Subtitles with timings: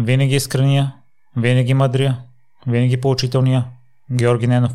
[0.00, 0.94] Винаги искрения,
[1.36, 2.18] винаги мъдрия,
[2.66, 3.66] винаги поучителния
[4.12, 4.72] Георги Ненов.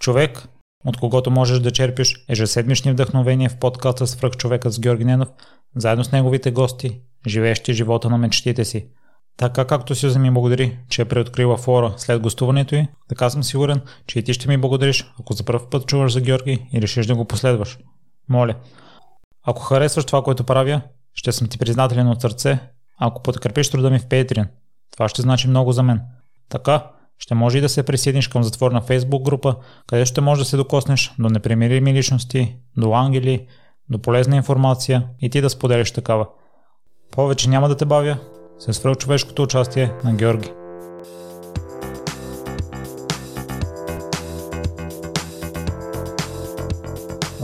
[0.00, 0.48] Човек,
[0.84, 5.28] от когото можеш да черпиш ежеседмични вдъхновения в подкаста Свръх човекът с Георги Ненов,
[5.76, 8.86] заедно с неговите гости, живеещи живота на мечтите си.
[9.36, 13.80] Така както си ми благодари, че е преоткрила фора след гостуването й, така съм сигурен,
[14.06, 17.06] че и ти ще ми благодариш, ако за първ път чуваш за Георги и решиш
[17.06, 17.78] да го последваш.
[18.28, 18.54] Моля.
[19.46, 20.80] Ако харесваш това, което правя,
[21.14, 22.58] ще съм ти признателен от сърце,
[23.00, 24.46] ако подкрепиш труда ми в Patreon.
[24.92, 26.00] Това ще значи много за мен.
[26.48, 26.86] Така,
[27.18, 30.56] ще може и да се присъединиш към затворна Facebook група, където ще можеш да се
[30.56, 33.46] докоснеш до непримирими личности, до ангели,
[33.90, 36.26] до полезна информация и ти да споделиш такава.
[37.12, 38.18] Повече няма да те бавя,
[38.58, 40.59] се свръх човешкото участие на Георги.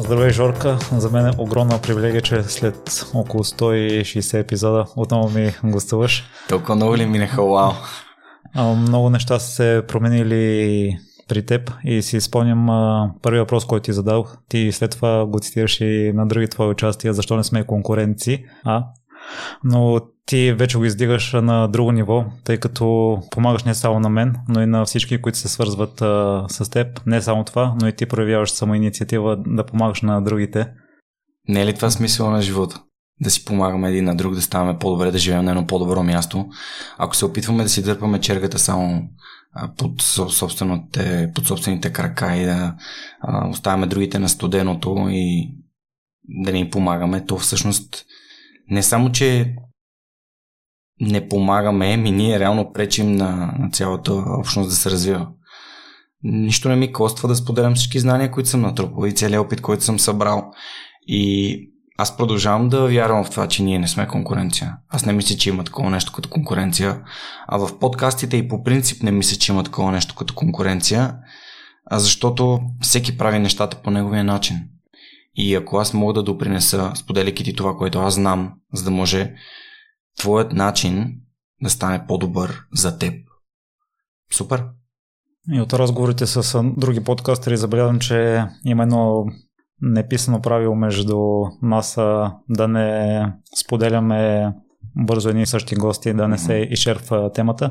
[0.07, 0.79] Здравей, Жорка.
[0.93, 6.25] За мен е огромна привилегия, че след около 160 епизода отново ми гостуваш.
[6.49, 7.73] Толкова много ли минаха, вау?
[8.77, 12.67] Много неща са се променили при теб и си спомням
[13.23, 14.27] първият въпрос, който ти задал.
[14.49, 18.85] Ти след това го цитираш и на други твои участия, защо не сме конкуренци, а?
[19.65, 24.35] Но ти вече го издигаш на друго ниво, тъй като помагаш не само на мен,
[24.49, 27.07] но и на всички, които се свързват а, с теб.
[27.07, 30.67] Не само това, но и ти проявяваш самоинициатива да помагаш на другите.
[31.49, 32.83] Не е ли това смисъл на живота?
[33.21, 36.47] Да си помагаме един на друг, да ставаме по-добре, да живеем на едно по-добро място.
[36.99, 39.03] Ако се опитваме да си дърпаме чергата само
[39.79, 42.75] под, собствените, под собствените крака и да
[43.21, 45.55] а, оставяме другите на студеното и
[46.29, 48.05] да не им помагаме, то всъщност
[48.71, 49.55] не само, че
[51.01, 55.29] не помагаме, ми ние реално пречим на, на цялата общност да се развива.
[56.23, 59.85] Нищо не ми коства да споделям всички знания, които съм натрупал и целият опит, който
[59.85, 60.51] съм събрал.
[61.07, 61.61] И
[61.99, 64.77] аз продължавам да вярвам в това, че ние не сме конкуренция.
[64.89, 67.01] Аз не мисля, че има такова нещо като конкуренция.
[67.49, 71.15] А в подкастите и по принцип не мисля, че има такова нещо като конкуренция,
[71.93, 74.57] защото всеки прави нещата по неговия начин.
[75.35, 79.35] И ако аз мога да допринеса, споделяйки ти това, което аз знам, за да може
[80.19, 81.21] твоят начин
[81.63, 83.15] да стане по-добър за теб.
[84.33, 84.65] Супер!
[85.53, 89.25] И от разговорите с други подкастери забелязвам, че има едно
[89.83, 91.19] неписано правило между
[91.63, 91.95] нас
[92.49, 94.53] да не споделяме
[94.97, 97.71] бързо едни и същи гости, да не се изчерпва темата.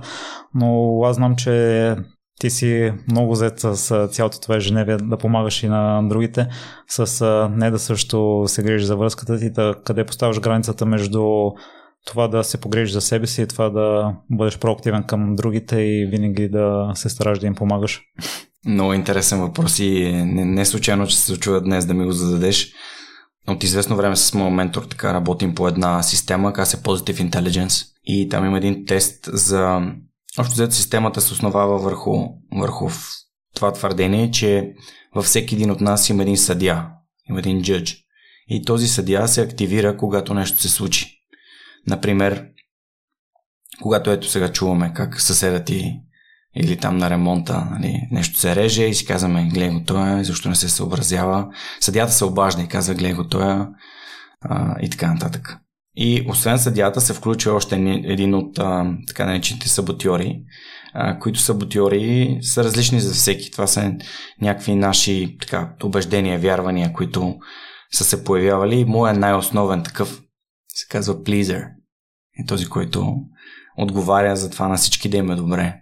[0.54, 1.96] Но аз знам, че
[2.40, 6.48] ти си много зет с цялото това ежедневие да помагаш и на другите,
[6.88, 11.52] с не да също се грижиш за връзката ти, да, къде поставяш границата между
[12.06, 16.06] това да се погрежиш за себе си и това да бъдеш проактивен към другите и
[16.06, 18.02] винаги да се стараш да им помагаш?
[18.68, 22.74] Много интересен въпрос и не, не случайно, че се случва днес да ми го зададеш.
[23.48, 27.88] От известно време с моят ментор така работим по една система, казва се Positive Intelligence
[28.04, 29.82] и там има един тест за...
[30.40, 32.12] Общо взето системата се основава върху,
[32.52, 32.90] върху
[33.56, 34.74] това твърдение, че
[35.16, 36.90] във всеки един от нас има един съдя,
[37.30, 37.98] има един джъдж.
[38.48, 41.15] И този съдя се активира, когато нещо се случи.
[41.88, 42.46] Например,
[43.82, 46.02] когато ето сега чуваме как съседа ти
[46.56, 50.50] или там на ремонта нали, нещо се реже и си казваме, гледай го той, защо
[50.50, 51.48] не се съобразява.
[51.80, 53.68] Съдята се обажда и казва, гледай го той
[54.82, 55.58] и така нататък.
[55.98, 60.44] И освен съдята се включва още един от а, така наречените саботьори,
[60.94, 63.52] а, които саботьори са различни за всеки.
[63.52, 63.94] Това са
[64.42, 67.36] някакви наши така, убеждения, вярвания, които
[67.94, 68.86] са се появявали.
[68.86, 70.22] Моя най-основен такъв
[70.68, 71.75] се казва pleaser.
[72.40, 73.16] Е този, който
[73.78, 75.82] отговаря за това на всички да им е добре.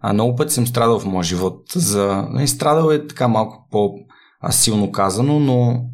[0.00, 1.62] А много пъти съм страдал в моя живот.
[1.74, 2.28] За...
[2.30, 5.84] Не, страдал е така малко по-силно казано, но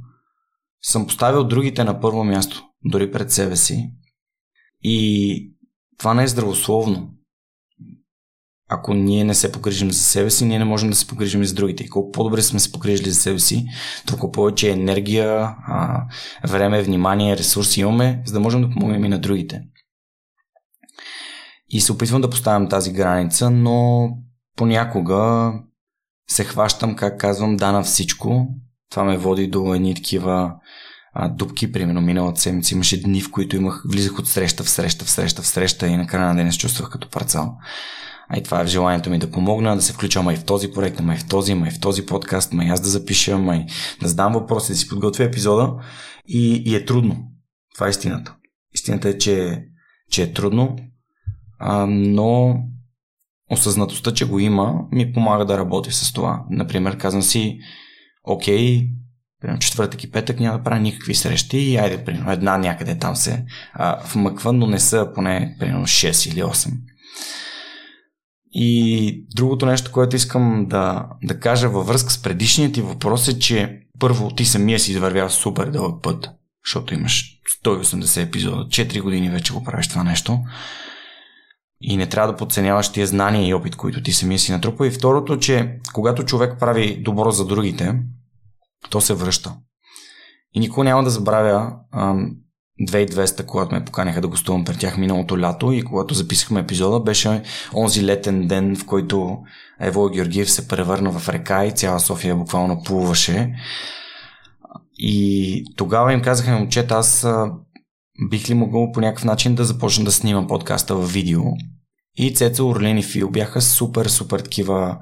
[0.82, 3.92] съм поставил другите на първо място, дори пред себе си.
[4.82, 5.52] И
[5.98, 7.10] това не е здравословно
[8.72, 11.46] ако ние не се погрижим за себе си, ние не можем да се погрижим и
[11.46, 11.84] за другите.
[11.84, 13.66] И колко по-добре сме се погрижили за себе си,
[14.06, 15.56] толкова повече енергия,
[16.48, 19.62] време, внимание, ресурси имаме, за да можем да помогнем и на другите.
[21.70, 24.08] И се опитвам да поставям тази граница, но
[24.56, 25.52] понякога
[26.30, 28.46] се хващам, как казвам, да на всичко.
[28.90, 30.54] Това ме води до едни такива
[31.12, 31.72] а, дупки.
[31.72, 35.42] Примерно миналата седмица имаше дни, в които имах, влизах от среща в среща, в среща,
[35.42, 37.56] в среща и накрая на ден се чувствах като парцал.
[38.28, 40.72] А и това е в желанието ми да помогна, да се включа май в този
[40.72, 43.66] проект, май в този, май в този подкаст, май аз да запиша, май
[44.02, 45.74] да задам въпроси, да си подготвя епизода.
[46.26, 47.16] И, и е трудно.
[47.74, 48.34] Това е истината.
[48.74, 49.64] Истината е, че,
[50.10, 50.76] че е трудно,
[51.60, 52.56] а, но
[53.50, 56.44] осъзнатостта, че го има, ми помага да работя с това.
[56.50, 57.58] Например, казвам си,
[58.24, 58.88] окей,
[59.40, 63.16] Примерно четвъртък и петък няма да правя никакви срещи и айде, примерно една някъде там
[63.16, 66.70] се а, вмъква, но не са поне примерно 6 или 8.
[68.52, 73.38] И другото нещо, което искам да, да кажа във връзка с предишният ти въпрос е,
[73.38, 76.30] че първо ти самия си извървял супер дълъг път,
[76.66, 80.38] защото имаш 180 епизода, 4 години вече го правиш това нещо.
[81.82, 84.86] И не трябва да подценяваш тия знания и опит, които ти самия си натрупа.
[84.86, 87.94] И второто, че когато човек прави добро за другите,
[88.90, 89.54] то се връща.
[90.54, 91.72] И никога няма да забравя
[92.88, 97.42] 2200, когато ме поканяха да гостувам пред тях миналото лято и когато записахме епизода, беше
[97.74, 99.38] онзи летен ден, в който
[99.80, 103.54] Ево Георгиев се превърна в река и цяла София буквално плуваше.
[104.98, 107.26] И тогава им казаха, момчета, аз
[108.28, 111.42] бих ли могъл по някакъв начин да започна да снимам подкаста в видео.
[112.16, 114.98] И Цеца, Орлен и Фил бяха супер, супер такива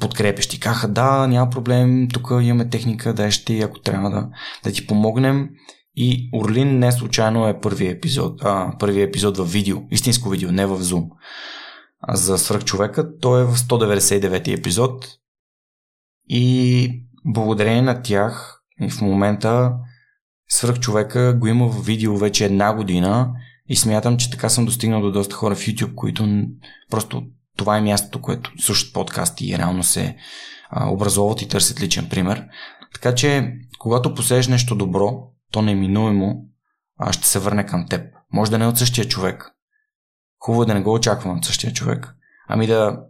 [0.00, 0.60] подкрепещи.
[0.60, 4.28] Каха, да, няма проблем, тук имаме техника, да ще, ако трябва да,
[4.64, 5.48] да ти помогнем.
[5.96, 10.66] И Орлин не случайно е първият епизод, а, първият епизод в видео, истинско видео, не
[10.66, 11.08] в Zoom.
[12.00, 15.06] А за свръхчовека той е в 199 епизод
[16.28, 16.88] и
[17.24, 19.72] благодарение на тях и в момента
[20.48, 23.32] свръхчовека го има в видео вече една година
[23.68, 26.46] и смятам, че така съм достигнал до доста хора в YouTube, които
[26.90, 27.22] просто
[27.56, 30.16] това е мястото, което слушат подкасти и реално се
[30.70, 32.44] а, образоват и търсят личен пример.
[32.94, 35.22] Така че, когато посееш нещо добро,
[35.52, 36.44] то неминуемо
[36.98, 38.06] а, ще се върне към теб.
[38.32, 39.50] Може да не е от същия човек.
[40.38, 42.14] Хубаво е да не го очаквам от същия човек.
[42.48, 43.00] Ами да,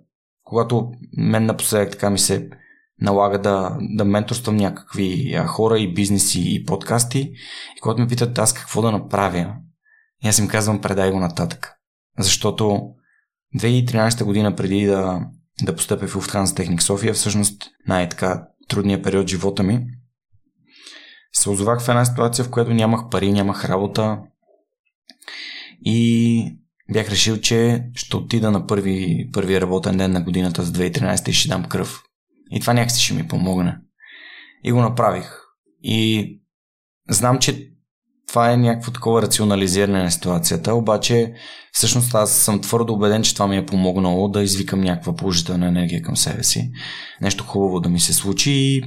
[0.45, 2.51] когато мен напоследък така ми се
[3.01, 7.19] налага да, да менторствам някакви хора и бизнеси и подкасти,
[7.77, 9.55] и когато ме питат аз какво да направя,
[10.25, 11.73] и аз им казвам предай го нататък.
[12.19, 12.81] Защото
[13.61, 15.21] 2013 година преди да,
[15.63, 19.87] да постъпя в Lufthansa Техник София, всъщност най-така трудният период живота ми,
[21.33, 24.19] се озовах в една ситуация, в която нямах пари, нямах работа
[25.85, 26.59] и
[26.93, 31.33] бях решил, че ще отида на първи, първи работен ден на годината за 2013 и
[31.33, 32.03] ще дам кръв.
[32.51, 33.77] И това някакси ще ми помогне.
[34.65, 35.31] И го направих.
[35.83, 36.31] И
[37.09, 37.77] знам, че
[38.29, 41.35] това е някакво такова рационализиране на ситуацията, обаче
[41.73, 46.03] всъщност аз съм твърдо убеден, че това ми е помогнало да извикам някаква положителна енергия
[46.03, 46.71] към себе си.
[47.21, 48.83] Нещо хубаво да ми се случи и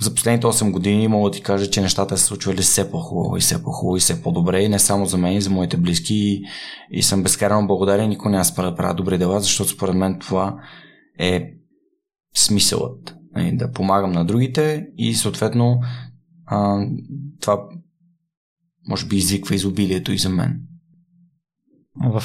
[0.00, 3.40] за последните 8 години мога да ти кажа, че нещата се случвали все по-хубаво и
[3.40, 6.44] все по-хубаво и все по-добре и не само за мен и за моите близки и,
[6.90, 10.56] и съм безкарано благодарен, никой няма спра да правя добри дела, защото според мен това
[11.18, 11.53] е
[12.36, 13.14] смисълът.
[13.36, 15.80] Нали, да помагам на другите и съответно
[16.46, 16.86] а,
[17.40, 17.58] това
[18.88, 20.60] може би извиква изобилието и за мен.
[21.96, 22.22] В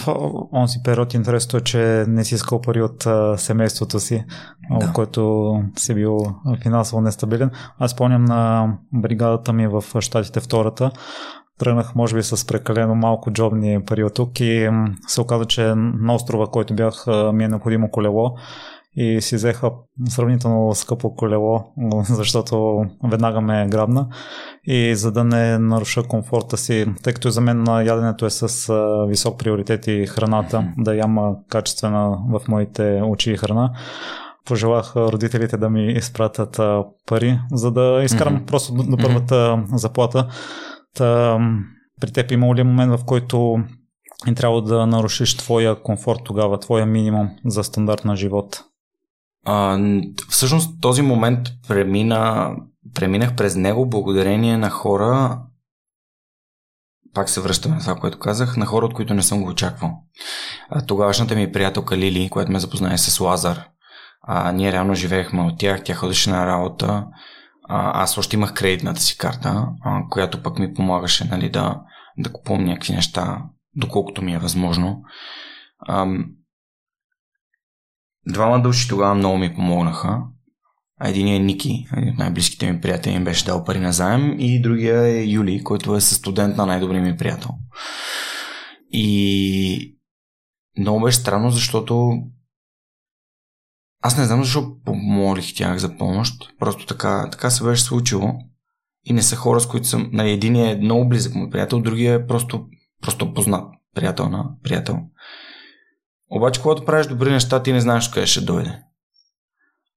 [0.53, 4.25] онзи период интересно е, че не си искал пари от а, семейството си,
[4.79, 4.93] да.
[4.93, 6.17] който си бил
[6.63, 7.51] финансово нестабилен.
[7.77, 10.91] Аз спомням на бригадата ми в Штатите втората.
[11.59, 14.69] Тръгнах, може би, с прекалено малко джобни пари от тук и
[15.07, 18.35] се оказа, че на острова, който бях, ми е необходимо колело
[19.01, 19.71] и си взеха
[20.09, 21.63] сравнително скъпо колело,
[22.09, 24.07] защото веднага ме грабна
[24.63, 28.73] и за да не наруша комфорта си, тъй като за мен яденето е с
[29.07, 33.71] висок приоритет и храната, да яма качествена в моите очи и храна,
[34.45, 36.59] пожелах родителите да ми изпратят
[37.05, 38.45] пари, за да изкарам mm-hmm.
[38.45, 39.75] просто до, до първата mm-hmm.
[39.75, 40.27] заплата.
[40.95, 41.39] Та,
[42.01, 43.57] при теб има ли момент, в който
[44.27, 48.63] и трябва да нарушиш твоя комфорт тогава, твоя минимум за стандарт на живот?
[49.45, 49.79] А,
[50.29, 52.55] всъщност този момент премина,
[52.93, 55.41] преминах през него благодарение на хора,
[57.13, 59.91] пак се връщаме на това, което казах, на хора, от които не съм го очаквал.
[60.69, 63.63] А, тогавашната ми приятелка Лили, която ме запознае с Лазар,
[64.21, 67.05] а, ние реално живеехме от тях, тя ходеше на работа,
[67.69, 71.81] а, аз още имах кредитната си карта, а, която пък ми помагаше нали, да,
[72.17, 73.43] да купувам някакви неща,
[73.75, 75.01] доколкото ми е възможно.
[75.87, 76.07] А,
[78.29, 80.21] Двама души тогава много ми помогнаха.
[81.03, 85.23] Един е Ники, най-близките ми приятели им беше дал пари на заем и другия е
[85.23, 87.49] Юли, който е студент на най-добрия ми приятел.
[88.91, 89.97] И
[90.79, 92.11] много беше странно, защото
[94.01, 96.53] аз не знам защо помолих тях за помощ.
[96.59, 98.33] Просто така, така се беше случило.
[99.05, 100.09] И не са хора, с които съм...
[100.13, 102.65] Нали, един е много близък мой приятел, другия е просто,
[103.01, 104.99] просто познат приятел на приятел.
[106.29, 108.79] Обаче, когато правиш добри неща, ти не знаеш къде ще дойде.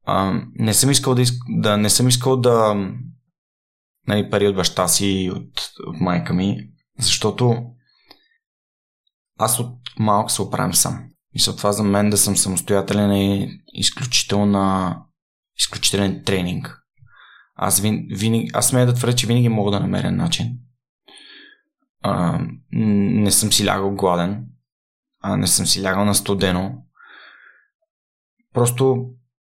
[0.05, 2.75] А, не съм искал да, да не съм искал да
[4.09, 7.65] нали, пари от баща си и от, от майка ми, защото
[9.39, 11.09] аз от малък се оправям сам.
[11.35, 14.99] И за това за мен да съм самостоятелен е изключителна,
[15.59, 16.79] изключителен тренинг.
[17.55, 20.59] аз, вин, винаги, аз смея да твърдя, че винаги мога да намеря начин.
[22.01, 22.41] А,
[22.73, 24.47] не съм си лягал гладен,
[25.23, 26.83] а не съм си лягал на студено.
[28.55, 29.07] Просто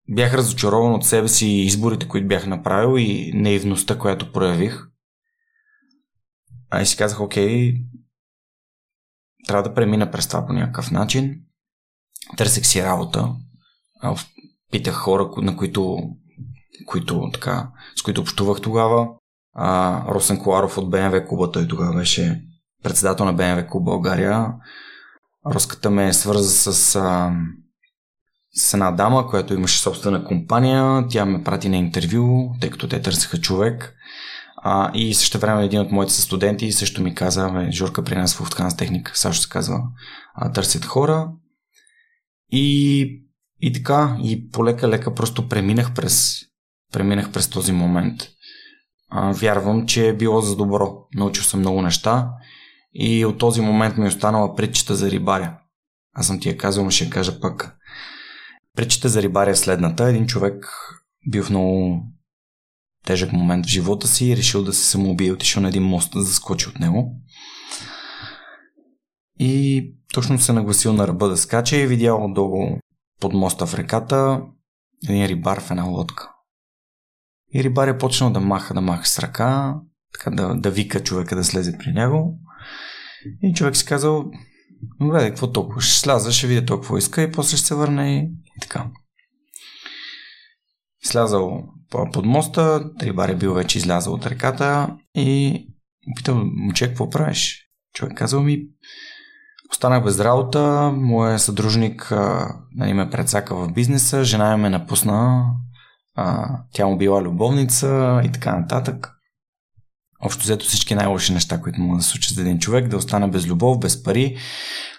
[0.10, 4.88] бях разочарован от себе си и изборите, които бях направил и наивността, която проявих.
[6.70, 7.74] А и си казах, окей,
[9.48, 11.42] трябва да премина през това по някакъв начин.
[12.38, 13.36] Търсех си работа.
[14.72, 15.98] Питах хора, на които,
[16.86, 19.08] които така, с които общувах тогава.
[19.54, 22.42] А, Росен Коларов от БМВ клуба, той тогава беше
[22.84, 24.54] председател на БМВ клуб България.
[25.54, 27.34] Роската ме свърза с, а,
[28.56, 31.06] с една дама, която имаше собствена компания.
[31.10, 33.96] Тя ме прати на интервю, тъй като те търсеха човек.
[34.58, 38.40] А, и също време един от моите студенти също ми каза, Жорка при нас в
[38.40, 39.84] Луфтканс техника, също се казва,
[40.36, 41.32] а, търсят хора.
[42.52, 43.02] И,
[43.62, 46.40] и така, и полека-лека просто преминах през,
[46.94, 48.22] преминах през този момент.
[49.10, 50.98] А, вярвам, че е било за добро.
[51.16, 52.30] Научил съм много неща
[52.96, 55.58] и от този момент ми е останала притчата за рибаря.
[56.14, 57.76] Аз съм ти я казал, но ще я кажа пък.
[58.76, 60.04] Притчата за рибаря е следната.
[60.04, 60.70] Един човек
[61.28, 62.02] бил в много
[63.06, 65.32] тежък момент в живота си и решил да се самоубие.
[65.32, 67.22] Отишъл на един мост да заскочи от него.
[69.40, 72.80] И точно се нагласил на ръба да скача и видял долу
[73.22, 74.42] под моста в реката
[75.04, 76.32] един рибар в една лодка.
[77.54, 79.76] И рибар е почнал да маха, да маха с ръка,
[80.14, 82.40] така да, да вика човека да слезе при него.
[83.42, 84.32] И човек си казал,
[85.02, 85.82] добре, какво толкова?
[85.82, 88.18] Ще сляза, ще видя толкова иска и после ще се върне и,
[88.58, 88.86] и така.
[91.04, 95.60] Слязал под моста, Рибар е бил вече излязъл от реката и
[96.16, 97.70] питал, момче, какво правиш?
[97.94, 98.60] Човек казал ми,
[99.72, 102.12] останах без работа, моят съдружник
[102.76, 105.46] нали, ме предсака в бизнеса, жена ме напусна,
[106.16, 109.15] а, тя му била любовница и така нататък.
[110.20, 113.48] Общо взето всички най-лоши неща, които могат да случат за един човек, да остане без
[113.48, 114.38] любов, без пари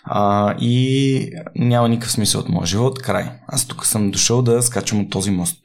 [0.04, 3.02] а, и няма никакъв смисъл от моя живот.
[3.02, 3.30] Край.
[3.46, 5.56] Аз тук съм дошъл да скачам от този мост.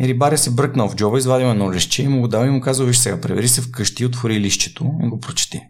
[0.00, 2.60] И рибаря се бръкнал в джоба, извадил едно лище и му го дал и му
[2.60, 5.60] казал, виж сега, превери се вкъщи, отвори лището и го прочети.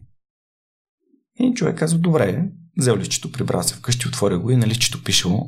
[1.40, 2.44] И човек казва, добре,
[2.78, 5.46] взел лището, прибра се вкъщи, отворя го и на лището пишело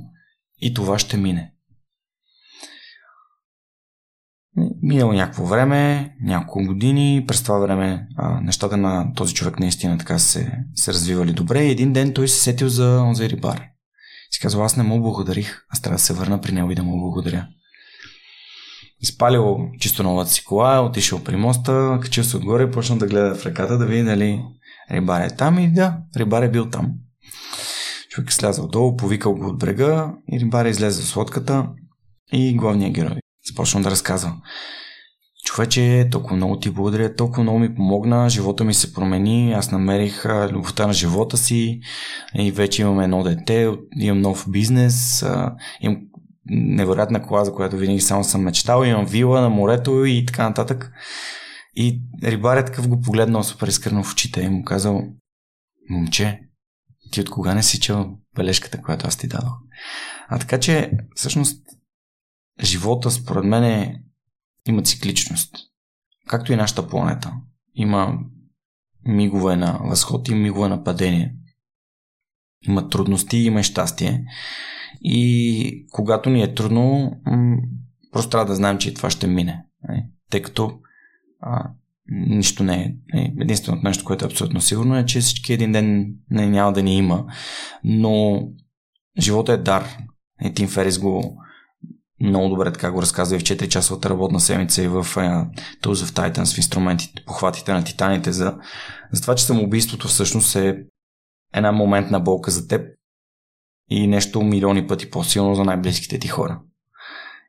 [0.61, 1.54] и това ще мине.
[4.83, 10.19] Минало някакво време, няколко години, през това време а, нещата на този човек наистина така
[10.19, 13.63] се, се развивали добре и един ден той се сетил за онзи рибар.
[14.31, 16.83] Си казва, аз не му благодарих, аз трябва да се върна при него и да
[16.83, 17.47] му благодаря.
[19.01, 23.35] Изпалил чисто новата си кола, отишъл при моста, качил се отгоре и почнал да гледа
[23.35, 24.43] в реката да види дали
[24.91, 26.93] рибар е там и да, рибар е бил там.
[28.11, 31.69] Човек е слязал долу, повикал го от брега и рибар е излезе в лодката
[32.33, 34.43] и главният герой започвам да разказвам.
[35.45, 40.27] Човече, толкова много ти благодаря, толкова много ми помогна, живота ми се промени, аз намерих
[40.27, 41.81] любовта на живота си
[42.35, 43.71] и вече имам едно дете,
[44.01, 45.25] имам нов бизнес,
[45.81, 46.01] имам
[46.47, 50.93] невероятна кола, за която винаги само съм мечтал, имам вила на морето и така нататък.
[51.77, 55.03] И рибарят такъв го погледнал супер искрено в очите и му казал,
[55.91, 56.41] момче,
[57.11, 59.53] ти от кога не си чел бележката, която аз ти дадох?
[60.29, 61.63] А така че, всъщност,
[62.63, 64.03] живота, според мен, е,
[64.69, 65.57] има цикличност.
[66.27, 67.33] Както и нашата планета.
[67.75, 68.19] Има
[69.07, 71.35] мигове на възход и мигове на падение.
[72.67, 74.25] Има трудности, има и щастие.
[75.01, 77.13] И когато ни е трудно,
[78.13, 79.65] просто трябва да знаем, че това ще мине.
[79.89, 80.05] Нали?
[80.31, 80.79] Тъй като
[81.41, 81.71] а,
[82.09, 82.95] нищо не е.
[83.15, 83.35] Нали?
[83.41, 86.97] Единственото нещо, което е абсолютно сигурно е, че всички един ден не, няма да ни
[86.97, 87.27] има.
[87.85, 88.43] Но
[89.19, 89.85] живота е дар.
[90.45, 91.44] И Тим Ферис го
[92.21, 95.47] много добре така го разказва и в 4 часовата работна седмица и в uh,
[95.83, 98.57] Tools of Titans в инструментите, похватите на титаните за,
[99.13, 100.77] за това, че самоубийството всъщност е
[101.55, 102.87] една моментна болка за теб
[103.91, 106.61] и нещо милиони пъти по-силно за най-близките ти хора.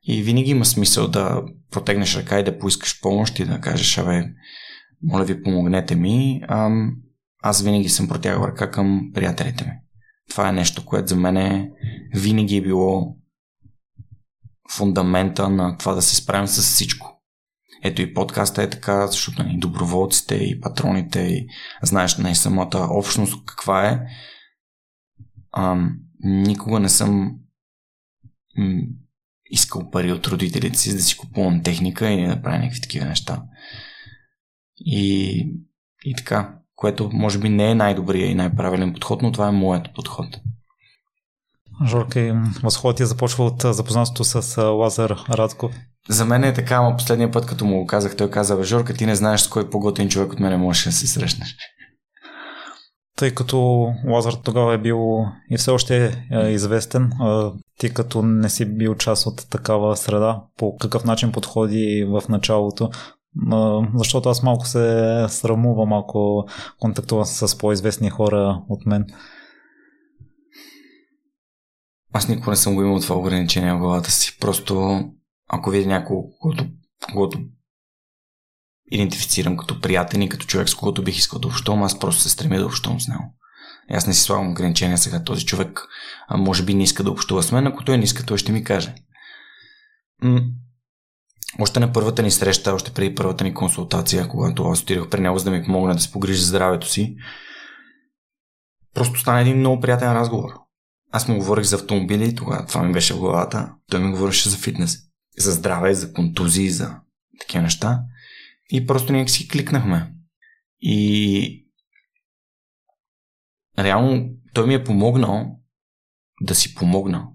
[0.08, 1.42] И винаги има смисъл да
[1.72, 4.24] протегнеш ръка и да поискаш помощ и да кажеш, абе,
[5.04, 6.42] моля ви, помогнете ми.
[6.48, 6.96] Ам,
[7.44, 9.72] аз винаги съм протягал ръка към приятелите ми.
[10.30, 11.72] Това е нещо, което за мен е,
[12.16, 13.16] винаги е било
[14.72, 17.22] фундамента на това да се справим с всичко.
[17.84, 21.48] Ето и подкаста е така, защото и нали, доброволците, и патроните, и
[21.84, 24.00] знаеш, не самата общност каква е.
[25.52, 25.78] А,
[26.24, 27.36] никога не съм
[28.58, 28.82] м-
[29.50, 33.44] искал пари от родителите си, да си купувам техника и да правя някакви такива неща.
[34.78, 35.30] И,
[36.06, 39.94] и така, което може би не е най-добрия и най-правилен подход, но това е моят
[39.96, 40.40] подход.
[41.86, 45.72] Жорка, възходът ти започва от запознатството с Лазар Радков.
[46.10, 49.06] За мен е така, ама последния път, като му го казах, той каза, Жорка, ти
[49.06, 51.56] не знаеш с кой по-готин човек от мене можеш да се срещнеш.
[53.18, 57.12] Тъй като Лазар тогава е бил и все още е известен,
[57.80, 62.90] ти като не си бил част от такава среда, по какъв начин подходи в началото,
[63.96, 66.48] защото аз малко се срамувам, ако
[66.80, 69.06] контактувам с по-известни хора от мен.
[72.16, 74.38] Аз никога не съм го имал това ограничение в главата си.
[74.40, 75.04] Просто
[75.48, 76.68] ако видя някого, който,
[77.12, 77.40] когото
[78.92, 82.30] идентифицирам като приятел и като човек, с когото бих искал да общувам, аз просто се
[82.30, 83.24] стремя да общувам с него.
[83.92, 85.24] Аз не си слагам ограничения сега.
[85.24, 85.88] Този човек
[86.28, 88.52] а може би не иска да общува с мен, ако той не иска, той ще
[88.52, 88.96] ми каже.
[90.22, 90.42] М-
[91.60, 95.38] още на първата ни среща, още преди първата ни консултация, когато аз отидох при него,
[95.38, 97.16] за да ми помогне да се погрижи здравето си,
[98.94, 100.65] просто стана един много приятен разговор.
[101.12, 103.74] Аз му говорих за автомобили, тогава това ми беше в главата.
[103.90, 104.98] Той ми говореше за фитнес,
[105.38, 107.00] за здраве, за контузии, за
[107.40, 108.02] такива неща.
[108.70, 110.14] И просто ние си кликнахме.
[110.82, 111.68] И
[113.80, 115.60] реално той ми е помогнал
[116.42, 117.28] да си помогна.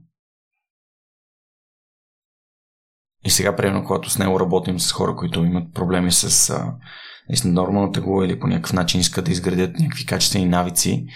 [3.24, 6.74] И сега, примерно, когато с него работим с хора, които имат проблеми с а,
[7.44, 11.06] нормалната тегло или по някакъв начин искат да изградят някакви качествени навици,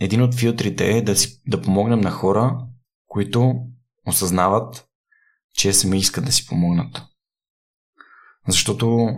[0.00, 2.58] един от филтрите е да, си, да помогнем на хора,
[3.06, 3.54] които
[4.06, 4.88] осъзнават,
[5.54, 7.02] че сами искат да си помогнат.
[8.48, 9.08] Защото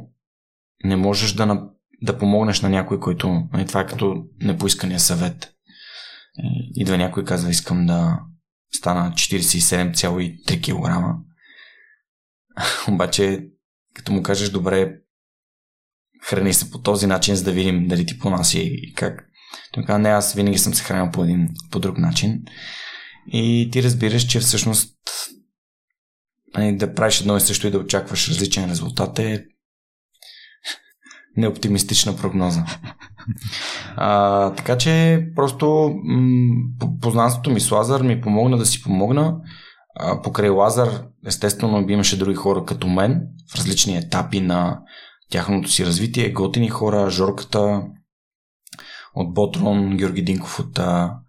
[0.84, 1.70] не можеш да,
[2.02, 3.48] да помогнеш на някой, който...
[3.52, 5.44] Нали, това е като непоискания съвет.
[5.44, 5.52] Е,
[6.74, 8.20] идва някой и казва, искам да
[8.72, 11.16] стана 47,3 кг.
[12.88, 13.46] Обаче,
[13.94, 14.96] като му кажеш, добре,
[16.22, 19.29] храни се по този начин, за да видим дали ти понася и как.
[19.72, 22.42] Той казва, не, аз винаги съм се хранил по един, по друг начин.
[23.32, 24.94] И ти разбираш, че всъщност
[26.56, 29.44] нали, да правиш едно и също и да очакваш различен резултат е
[31.36, 32.64] неоптимистична прогноза.
[33.96, 39.36] А, така че просто м- познанството ми с Лазар ми помогна да си помогна.
[39.96, 43.22] А, покрай Лазар, естествено, имаше други хора като мен
[43.52, 44.80] в различни етапи на
[45.30, 46.32] тяхното си развитие.
[46.32, 47.82] Готини хора, Жорката
[49.14, 51.20] от Ботрон, Георги Динков от а,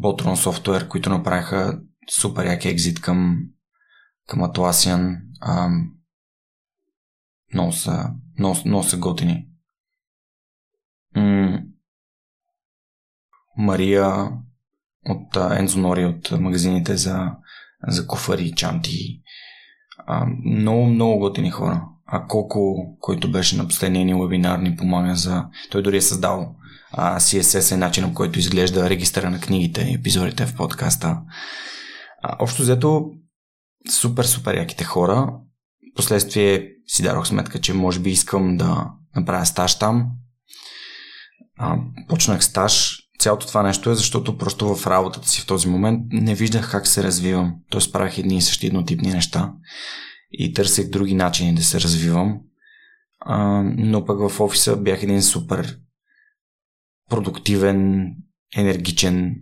[0.00, 3.38] Ботрон Software, които направиха супер як екзит към,
[4.26, 5.20] към Atlassian.
[5.40, 5.68] А,
[7.54, 9.48] много са, много, много са готини.
[11.16, 11.62] М-
[13.56, 14.30] Мария
[15.06, 17.36] от Ензо Нори от магазините за,
[17.88, 19.22] за куфари чанти.
[20.06, 21.88] А, много, много готини хора.
[22.10, 25.44] А колко, който беше на последния ни вебинар, ни помага за...
[25.70, 26.54] Той дори е създал
[26.92, 31.18] а, CSS е начинът, който изглежда регистъра на книгите и епизодите в подкаста.
[32.22, 33.10] А, общо взето,
[33.90, 35.32] супер, супер яките хора.
[35.96, 40.06] Последствие си дадох сметка, че може би искам да направя стаж там.
[41.58, 41.76] А,
[42.08, 42.98] почнах стаж.
[43.18, 46.86] Цялото това нещо е, защото просто в работата си в този момент не виждах как
[46.86, 47.54] се развивам.
[47.70, 49.52] Тоест правях едни и същи еднотипни неща
[50.32, 52.40] и търсех други начини да се развивам.
[53.20, 55.78] А, но пък в офиса бях един супер
[57.10, 58.10] продуктивен,
[58.56, 59.36] енергичен,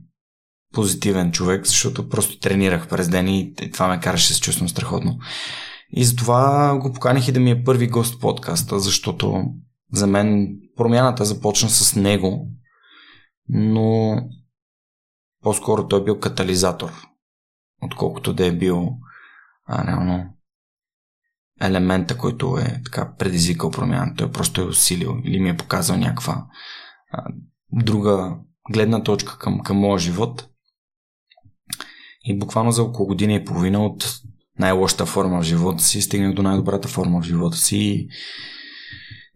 [0.73, 5.19] позитивен човек, защото просто тренирах през ден и това ме караше се чувствам страхотно.
[5.91, 9.45] И затова го поканих и да ми е първи гост в подкаста, защото
[9.93, 12.49] за мен промяната започна с него,
[13.49, 14.17] но
[15.43, 17.07] по-скоро той е бил катализатор,
[17.83, 18.89] отколкото да е бил
[19.67, 20.36] а, реално
[21.61, 24.15] елемента, който е така предизвикал промяна.
[24.17, 26.47] Той просто е усилил или ми е показал някаква
[27.13, 27.25] а,
[27.73, 28.37] друга
[28.73, 30.49] гледна точка към, към моя живот.
[32.25, 34.21] И буквално за около година и половина от
[34.59, 38.09] най-лошата форма в живота си стигнах до най-добрата форма в живота си и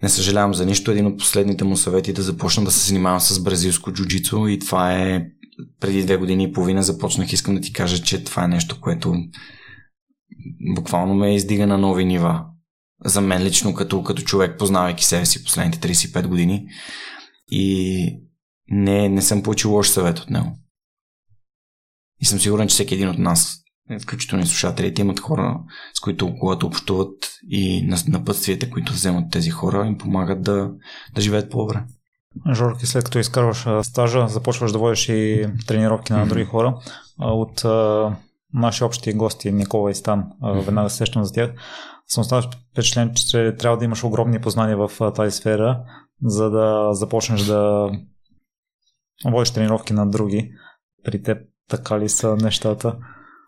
[0.02, 0.90] не съжалявам за нищо.
[0.90, 4.58] Един от последните му съвети е да започна да се занимавам с бразилско джуджицу и
[4.58, 5.26] това е
[5.80, 7.32] преди две години и половина започнах.
[7.32, 9.14] Искам да ти кажа, че това е нещо, което
[10.74, 12.44] буквално ме издига на нови нива.
[13.04, 16.68] За мен лично, като, като човек, познавайки себе си последните 35 години.
[17.50, 18.22] И
[18.68, 20.56] не, не съм получил лош съвет от него.
[22.20, 23.56] И съм сигурен, че всеки един от нас,
[24.02, 25.60] включително и слушателите, имат хора,
[25.94, 30.70] с които когато общуват и напътствията, които вземат тези хора, им помагат да,
[31.14, 31.84] да живеят по-добре.
[32.52, 36.76] Жорки, след като изкарваш стажа, започваш да водиш и тренировки на други хора.
[37.18, 37.64] От
[38.54, 41.50] наши общи гости Никола и Стан, веднага се сещам за тях,
[42.06, 45.80] съм останал впечатлен, че трябва да имаш огромни познания в тази сфера,
[46.24, 47.90] за да започнеш да
[49.24, 50.52] водиш тренировки на други.
[51.04, 52.96] При теб така ли са нещата?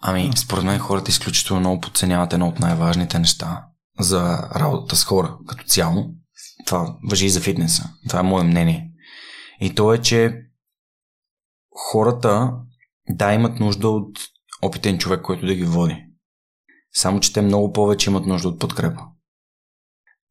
[0.03, 3.65] Ами, според мен хората изключително много подценяват едно от най-важните неща
[4.01, 6.07] за работата с хора като цяло.
[6.67, 7.91] Това въжи и за фитнеса.
[8.09, 8.91] Това е мое мнение.
[9.61, 10.35] И то е, че
[11.91, 12.53] хората
[13.11, 14.19] да имат нужда от
[14.63, 16.07] опитен човек, който да ги води.
[16.93, 19.03] Само, че те много повече имат нужда от подкрепа.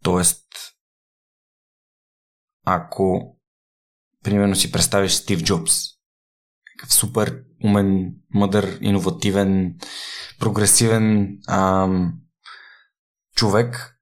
[0.04, 0.48] Тоест,
[2.65, 3.38] ако
[4.24, 5.74] примерно си представиш Стив Джобс,
[6.89, 9.78] супер умен, мъдър, иновативен,
[10.39, 12.22] прогресивен ам,
[13.36, 14.02] човек,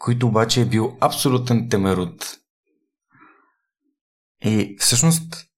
[0.00, 2.38] който обаче е бил абсолютен темерут.
[4.44, 5.48] И всъщност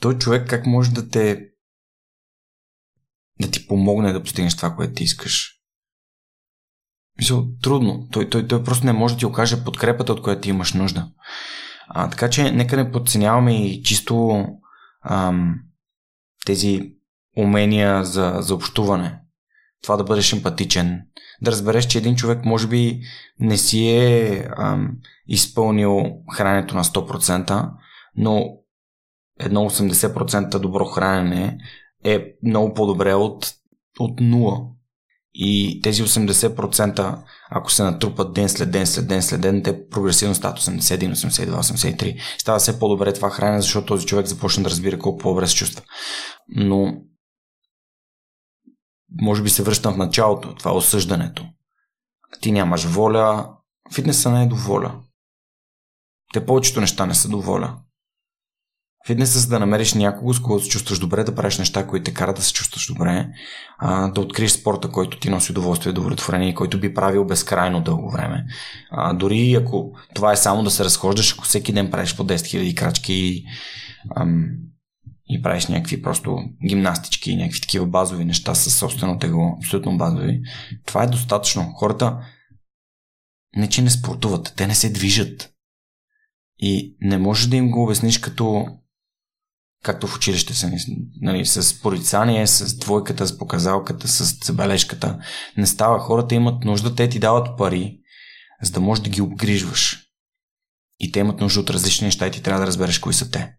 [0.00, 1.49] той човек как може да те
[3.40, 5.56] да ти помогне да постигнеш това, което ти искаш.
[7.18, 8.08] Мисъл, трудно.
[8.12, 11.08] Той, той, той просто не може да ти окаже подкрепата, от която ти имаш нужда.
[11.88, 14.44] А, така че нека не подценяваме и чисто
[15.04, 15.54] ам,
[16.46, 16.92] тези
[17.36, 19.20] умения за, за общуване.
[19.82, 21.02] Това да бъдеш емпатичен.
[21.42, 23.00] Да разбереш, че един човек може би
[23.38, 24.90] не си е ам,
[25.26, 26.02] изпълнил
[26.34, 27.70] храненето на 100%,
[28.16, 28.46] но
[29.40, 31.58] едно 80% добро хранене
[32.04, 33.54] е много по-добре от,
[33.98, 34.66] от 0.
[35.34, 40.34] И тези 80%, ако се натрупат ден след ден, след ден, след ден, те прогресивно
[40.34, 42.20] стават 81, 82, 83.
[42.38, 45.82] Става все по-добре това хранене, защото този човек започна да разбира колко по-добре се чувства.
[46.48, 46.94] Но
[49.20, 51.46] може би се връщам в началото, това е осъждането.
[52.40, 53.56] Ти нямаш воля,
[53.94, 55.00] фитнеса не е до воля.
[56.32, 57.78] Те повечето неща не са до воля.
[59.06, 62.14] Фитнеса за да намериш някого, с когото се чувстваш добре, да правиш неща, които те
[62.14, 63.28] карат да се чувстваш добре,
[63.78, 68.10] а, да откриеш спорта, който ти носи удоволствие, удовлетворение и който би правил безкрайно дълго
[68.10, 68.46] време.
[68.90, 72.34] А, дори ако това е само да се разхождаш, ако всеки ден правиш по 10
[72.34, 73.44] 000 крачки и,
[74.16, 74.48] ам,
[75.28, 80.40] и правиш някакви просто гимнастички, някакви такива базови неща с собствено тегло, абсолютно базови,
[80.86, 81.72] това е достатъчно.
[81.76, 82.18] Хората
[83.56, 85.50] не че не спортуват, те не се движат.
[86.58, 88.66] И не можеш да им го обясниш като
[89.82, 90.72] както в училище са,
[91.20, 95.18] нали, с порицание, с двойката, с показалката, с забележката.
[95.56, 95.98] Не става.
[95.98, 97.98] Хората имат нужда, те ти дават пари,
[98.62, 100.06] за да можеш да ги обгрижваш.
[101.00, 103.54] И те имат нужда от различни неща и ти трябва да разбереш кои са те.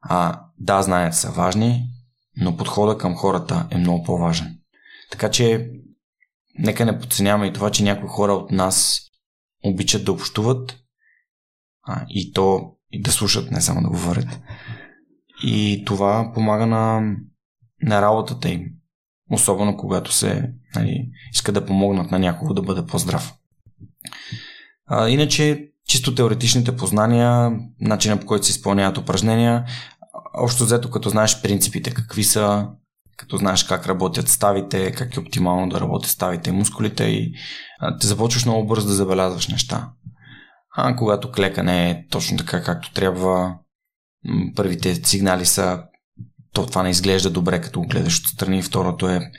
[0.00, 1.88] А, да, знаят са важни,
[2.36, 4.58] но подхода към хората е много по-важен.
[5.10, 5.70] Така че,
[6.58, 9.00] нека не подценяваме и това, че някои хора от нас
[9.64, 10.78] обичат да общуват
[11.82, 14.40] а, и то и да слушат, не само да говорят.
[15.42, 17.14] И това помага на,
[17.82, 18.64] на работата им.
[19.30, 23.34] Особено когато се нали, иска да помогнат на някого да бъде по-здрав.
[24.86, 29.64] А, иначе, чисто теоретичните познания, начина по който се изпълняват упражнения,
[30.38, 32.68] общо взето като знаеш принципите, какви са,
[33.16, 37.34] като знаеш как работят ставите, как е оптимално да работят ставите и мускулите и
[38.00, 39.90] те започваш много бързо да забелязваш неща.
[40.76, 43.54] А когато клека не е точно така както трябва,
[44.54, 45.82] първите сигнали са
[46.52, 48.62] то това не изглежда добре, като го гледаш отстрани.
[48.62, 49.30] Второто е,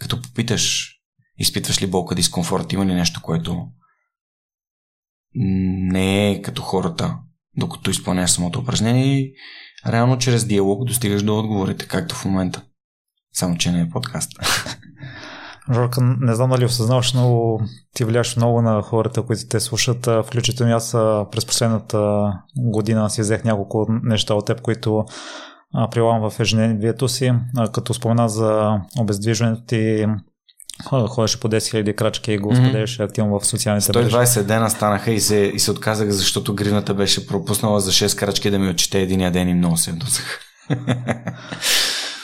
[0.00, 0.94] като попиташ,
[1.38, 3.66] изпитваш ли болка, дискомфорт, има ли нещо, което
[5.34, 7.18] не е като хората,
[7.56, 9.34] докато изпълняваш самото упражнение и
[9.86, 12.64] реално чрез диалог достигаш до отговорите, както в момента.
[13.32, 14.32] Само, че не е подкаст.
[15.74, 17.58] Жорка, не знам дали осъзнаваш, но
[17.94, 20.08] ти влияш много на хората, които те слушат.
[20.26, 20.92] Включително аз
[21.30, 25.04] през последната година си взех няколко неща от теб, които
[25.90, 27.32] прилагам в ежедневието си.
[27.72, 30.06] Като спомена за обездвижването ти,
[30.84, 34.16] ходеше по 10 000 крачки и го споделяше активно в социалните мрежи.
[34.16, 38.50] 120 дена станаха и се, и се отказах, защото гривната беше пропуснала за 6 крачки
[38.50, 40.40] да ми отчете единия ден и много се досах.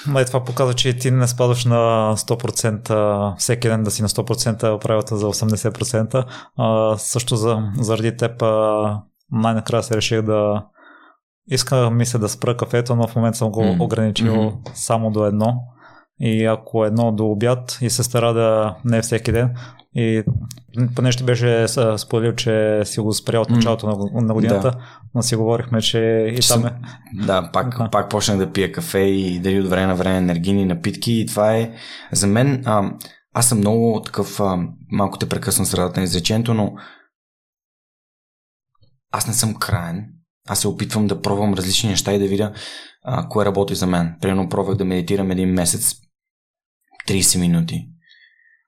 [0.07, 4.79] Май това показва, че ти не спадаш на 100%, всеки ден да си на 100%,
[4.79, 6.25] правилата за 80%.
[6.57, 8.43] А, също за, заради теб
[9.33, 10.67] най-накрая се реших да
[11.51, 14.71] иска ми се да спра кафето, но в момента съм го ограничил mm-hmm.
[14.75, 15.55] само до едно.
[16.20, 19.55] И ако едно до обяд и се стара да не е всеки ден,
[19.96, 20.22] и
[20.94, 24.14] поне ще беше споделил, че си го спря от началото mm.
[24.14, 24.79] на, на годината, да.
[25.14, 25.98] но си говорихме, че
[26.38, 26.72] и там е.
[27.27, 27.90] Да, пак, да.
[27.90, 31.57] пак почнах да пия кафе и дали от време на време енергийни напитки и това
[31.57, 31.70] е
[32.12, 32.62] за мен.
[32.66, 32.90] А,
[33.35, 34.59] аз съм много такъв, а,
[34.90, 36.72] малко те прекъсвам средата на изречението, но
[39.12, 40.07] аз не съм краен.
[40.48, 42.53] Аз се опитвам да пробвам различни неща и да видя
[43.05, 44.14] а, кое работи за мен.
[44.20, 46.04] Примерно пробвах да медитирам един месец
[47.09, 47.88] 30 минути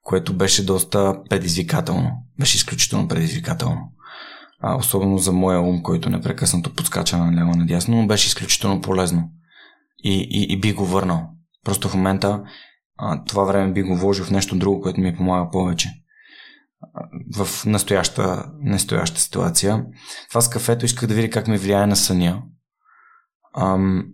[0.07, 2.11] което беше доста предизвикателно.
[2.40, 3.92] Беше изключително предизвикателно.
[4.61, 9.31] А, особено за моя ум, който непрекъснато подскача на ляво надясно, но беше изключително полезно.
[10.05, 11.29] и, и, и би го върнал.
[11.64, 12.42] Просто в момента
[12.99, 15.90] а, това време би го вложил в нещо друго, което ми помага повече
[17.37, 19.85] в настояща, настояща ситуация.
[20.29, 22.42] Това с кафето исках да видя как ми влияе на съня.
[23.59, 24.05] Ам,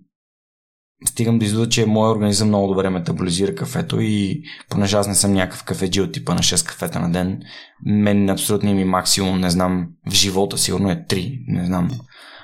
[1.05, 5.33] стигам до извода, че моят организъм много добре метаболизира кафето и понеже аз не съм
[5.33, 7.41] някакъв кафеджи от типа на 6 кафета на ден,
[7.87, 11.91] мен абсолютно ми максимум, не знам, в живота сигурно е 3, не знам.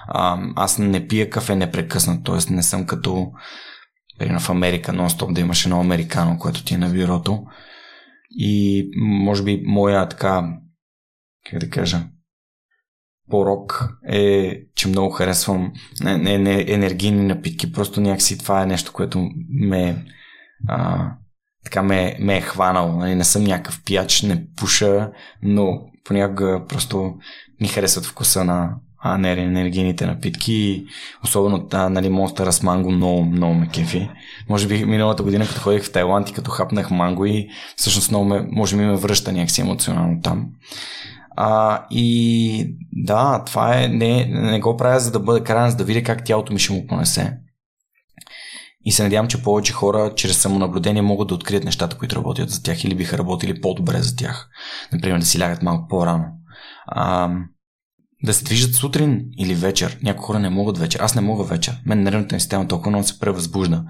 [0.09, 2.55] А, аз не пия кафе непрекъснато, т.е.
[2.55, 3.27] не съм като
[4.19, 7.43] примерно в Америка, нон-стоп да имаш едно американо, което ти е на бюрото.
[8.31, 10.59] И може би моя така,
[11.51, 12.03] как да кажа,
[13.31, 17.73] порок е, че много харесвам не, не, не, енергийни напитки.
[17.73, 20.05] Просто някакси това е нещо, което ме,
[20.69, 21.11] а,
[21.65, 22.97] така ме, ме е хванал.
[22.97, 25.11] Нали, не съм някакъв пияч, не пуша,
[25.43, 27.15] но понякога просто
[27.61, 30.85] ми харесват вкуса на, а не енергийните напитки.
[31.25, 34.11] Особено та, нали, Monster с манго много, много ме кефи.
[34.49, 38.25] Може би миналата година, като ходих в Тайланд и като хапнах манго и всъщност много
[38.25, 40.47] ме, може би ме връща някакси емоционално там.
[41.41, 45.85] А, и да, това е, не, не го правя за да бъде крайен, за да
[45.85, 47.39] видя как тялото ми ще му понесе.
[48.85, 52.63] И се надявам, че повече хора чрез самонаблюдение могат да открият нещата, които работят за
[52.63, 54.49] тях или биха работили по-добре за тях.
[54.93, 56.25] Например, да си лягат малко по-рано.
[56.87, 57.31] А,
[58.25, 59.99] да се движат сутрин или вечер.
[60.03, 61.01] Някои хора не могат вечер.
[61.01, 61.81] Аз не мога вечер.
[61.87, 63.85] Мен нервната ми система толкова много се превъзбужда,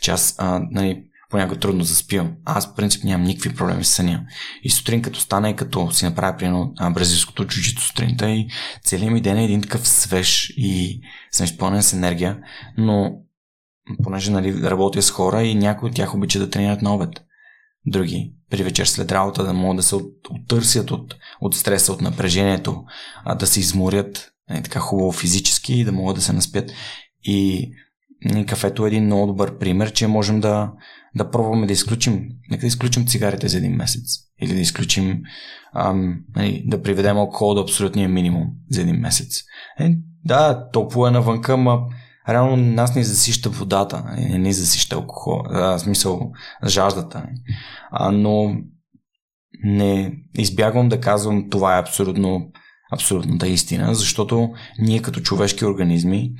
[0.00, 2.32] че аз а, нали, понякога трудно заспивам.
[2.44, 4.24] Аз в принцип нямам никакви проблеми с съня.
[4.62, 8.48] И сутрин като стана и като си направя примерно бразилското чуджито сутринта и
[8.84, 12.38] целият ми ден е един такъв свеж и съм изпълнен с енергия,
[12.78, 13.12] но
[14.02, 17.10] понеже нали, работя с хора и някои от тях обичат да тренират на обед.
[17.86, 19.96] Други при вечер след работа да могат да се
[20.30, 22.84] оттърсят от, от стреса, от напрежението,
[23.24, 26.72] а да се изморят е, така хубаво физически и да могат да се наспят.
[27.22, 27.70] И
[28.46, 30.72] кафето е един много добър пример, че можем да,
[31.16, 34.02] да пробваме да изключим, нека да изключим цигарите за един месец.
[34.42, 35.22] Или да изключим,
[35.74, 39.42] ам, нали, да приведем алкохол до абсолютния минимум за един месец.
[39.80, 39.90] Е,
[40.24, 41.78] да, топло е навънка, ма
[42.28, 46.32] реално нас не засища водата, нали, не ни засища алкохол, в смисъл
[46.66, 47.26] жаждата.
[47.90, 48.56] А, но
[49.64, 52.50] не избягвам да казвам това е абсолютно
[52.92, 56.32] абсолютната истина, защото ние като човешки организми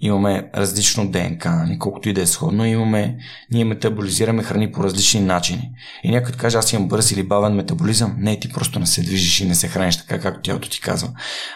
[0.00, 3.18] имаме различно ДНК, нали, колкото и да е сходно, имаме,
[3.50, 5.70] ние метаболизираме храни по различни начини.
[6.02, 8.16] И някой да каже, аз имам бърз или бавен метаболизъм.
[8.18, 11.10] Не, ти просто не се движиш и не се храниш така, както тялото ти казва.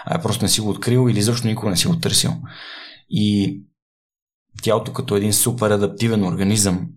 [0.05, 2.33] А просто не си го открил или защо никога не си го търсил.
[3.11, 3.57] И
[4.63, 6.89] тялото като един супер адаптивен организъм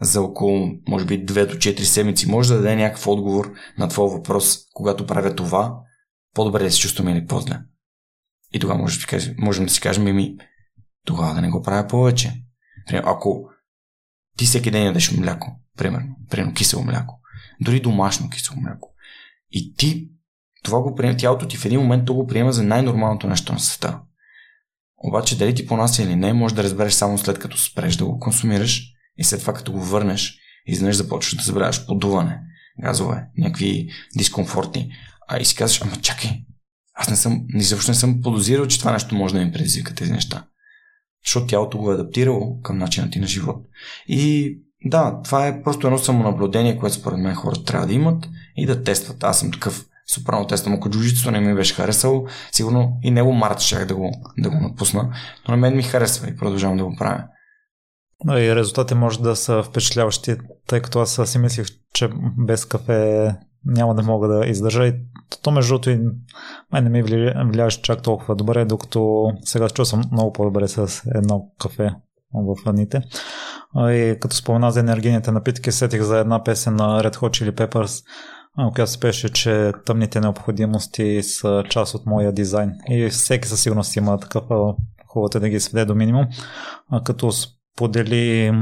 [0.00, 4.10] за около, може би, 2 до 4 седмици може да даде някакъв отговор на твой
[4.10, 5.74] въпрос, когато правя това,
[6.34, 7.58] по-добре да се чувствам или по-зле.
[8.52, 10.36] И тогава може да можем да си кажем, ми,
[11.04, 12.42] тогава да не го правя повече.
[12.92, 13.48] Ако
[14.36, 17.20] ти всеки ден ядеш мляко, примерно, примерно кисело мляко,
[17.60, 18.94] дори домашно кисело мляко,
[19.50, 20.08] и ти
[20.64, 23.58] това го приема, тялото ти в един момент то го приема за най-нормалното нещо на
[23.58, 24.00] света.
[24.96, 28.18] Обаче дали ти понася или не, може да разбереш само след като спреш да го
[28.18, 32.40] консумираш и след това като го върнеш, изведнъж започваш да забравяш подуване,
[32.80, 34.90] газове, някакви дискомфорти.
[35.28, 36.44] А и си казваш, ама чакай,
[36.94, 40.12] аз не съм, изобщо не съм подозирал, че това нещо може да ми предизвика тези
[40.12, 40.46] неща.
[41.28, 43.56] Защото тялото го е адаптирало към начина ти на живот.
[44.06, 48.66] И да, това е просто едно самонаблюдение, което според мен хората трябва да имат и
[48.66, 49.24] да тестват.
[49.24, 50.74] Аз съм такъв супрано тествам.
[50.74, 54.56] Ако джуджитсо не ми беше харесало, сигурно и него март ще да го, да го
[54.60, 55.14] напусна.
[55.48, 57.24] Но на мен ми харесва и продължавам да го правя.
[58.24, 60.36] Но и резултати може да са впечатляващи,
[60.66, 63.32] тъй като аз си мислих, че без кафе
[63.68, 64.94] няма да мога да издържа и
[65.42, 66.00] то между другото и
[66.72, 67.02] май не ми
[67.44, 71.90] влияеше чак толкова добре, докато сега чувствам много по-добре с едно кафе
[72.34, 73.02] в дните.
[73.76, 78.04] И като спомена за енергийните напитки, сетих за една песен на Red Hot Chili Peppers,
[78.74, 82.72] която се пеше, че тъмните необходимости са част от моя дизайн.
[82.88, 84.44] И всеки със сигурност има такъв
[85.06, 86.26] хубаво да ги сведе до минимум.
[87.04, 88.52] Като сподели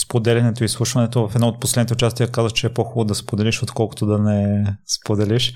[0.00, 4.06] споделянето и слушването в едно от последните участия каза, че е по-хубаво да споделиш, отколкото
[4.06, 4.66] да не
[5.00, 5.54] споделиш.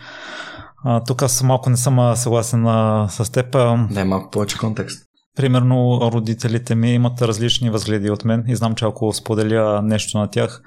[0.84, 2.64] А, тук аз малко не съм съгласен
[3.08, 3.52] с теб.
[3.90, 5.04] Да, малко повече контекст.
[5.36, 10.30] Примерно родителите ми имат различни възгледи от мен и знам, че ако споделя нещо на
[10.30, 10.62] тях,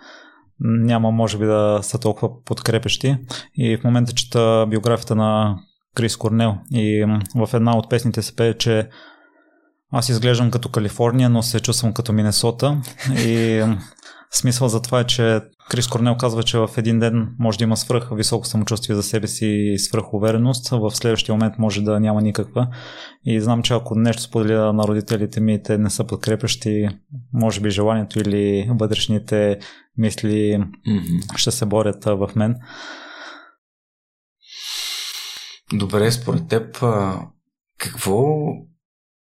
[0.60, 3.18] няма може би да са толкова подкрепещи.
[3.56, 5.56] И в момента чета биографията на
[5.96, 8.90] Крис Корнел и в една от песните се пее, че
[9.92, 13.64] аз изглеждам като Калифорния, но се чувствам като Минесота и
[14.32, 17.78] смисъл за това е, че Крис Корнел казва, че в един ден може да има
[17.78, 22.22] свръх високо самочувствие за себе си и свръх увереност, в следващия момент може да няма
[22.22, 22.68] никаква.
[23.26, 26.90] И знам, че ако нещо споделя на родителите ми, те не са подкрепящи,
[27.34, 29.60] може би желанието или вътрешните
[29.98, 31.38] мисли mm-hmm.
[31.38, 32.56] ще се борят в мен.
[35.74, 36.84] Добре, според теб,
[37.78, 38.24] какво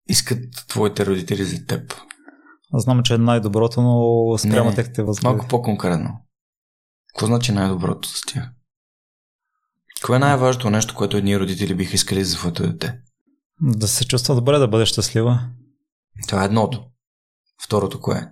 [0.08, 1.94] искат твоите родители за теб?
[2.74, 5.28] Знам, че е най-доброто, но спрямо техните възгледи.
[5.28, 6.10] Малко по-конкретно.
[7.08, 8.50] Какво значи най-доброто с тях?
[10.06, 13.00] Кое е най-важното нещо, което едни родители биха искали за своето дете?
[13.62, 15.50] Да се чувства добре, да бъде щастлива.
[16.28, 16.86] Това е едното.
[17.66, 18.28] Второто кое е?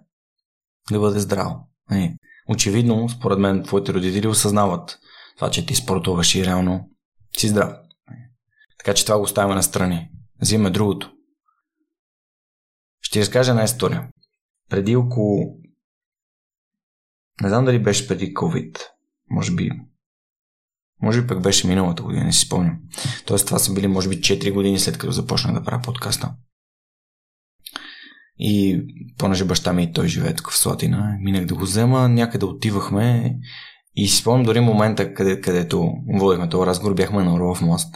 [0.92, 1.70] Да бъде здраво.
[1.90, 2.16] Нали?
[2.50, 5.00] Очевидно, според мен, твоите родители осъзнават
[5.36, 6.90] това, че ти спортуваш и реално
[7.38, 7.74] си здрав.
[8.80, 10.10] Така че това го оставяме на страни.
[10.42, 11.12] Взимаме другото.
[13.12, 14.10] Ще ти разкажа една история.
[14.70, 15.58] Преди около...
[17.42, 18.80] Не знам дали беше преди COVID.
[19.30, 19.70] Може би...
[21.02, 22.80] Може би пък беше миналата година, не си спомням.
[23.26, 26.34] Тоест това са били може би 4 години след като започнах да правя подкаста.
[28.38, 28.82] И
[29.18, 33.36] понеже баща ми и той живее тук в Слатина, минах да го взема, някъде отивахме
[33.96, 37.96] и си спомням дори момента, къде, където водихме този разговор, бяхме на Орлов мост.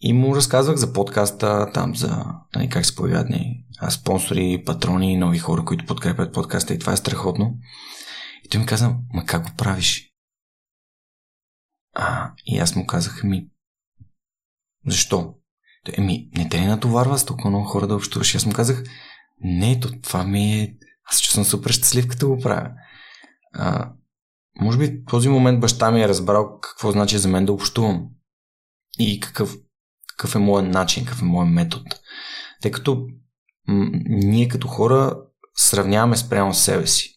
[0.00, 2.24] И му разказвах за подкаста, там за
[2.56, 6.96] нали, как се появяват ни спонсори, патрони, нови хора, които подкрепят подкаста и това е
[6.96, 7.54] страхотно.
[8.44, 10.12] И той ми каза, ма как го правиш?
[11.94, 13.48] А, и аз му казах, ми,
[14.86, 15.34] защо?
[15.84, 18.34] Той, еми, не те ли натоварва с толкова много хора да общуваш?
[18.34, 18.82] И аз му казах,
[19.40, 20.76] не, то това ми е...
[21.04, 22.70] Аз чувствам супер щастлив, като го правя.
[23.52, 23.92] А,
[24.60, 28.08] може би този момент баща ми е разбрал какво значи за мен да общувам.
[28.98, 29.56] И какъв,
[30.16, 31.84] какъв е моят начин, какъв е моят метод.
[32.60, 33.06] Тъй като
[34.06, 35.16] ние като хора
[35.56, 37.14] сравняваме спрямо с себе си.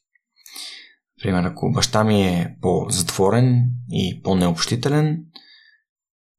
[1.23, 5.25] Пример, ако баща ми е по-затворен и по-необщителен,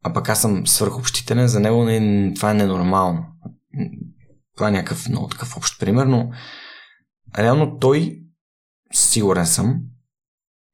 [0.05, 3.27] а пък аз съм свърхобщителен, за него не, това е ненормално.
[4.57, 6.31] Това е някакъв много такъв общ пример, но
[7.39, 8.21] реално той,
[8.93, 9.81] сигурен съм,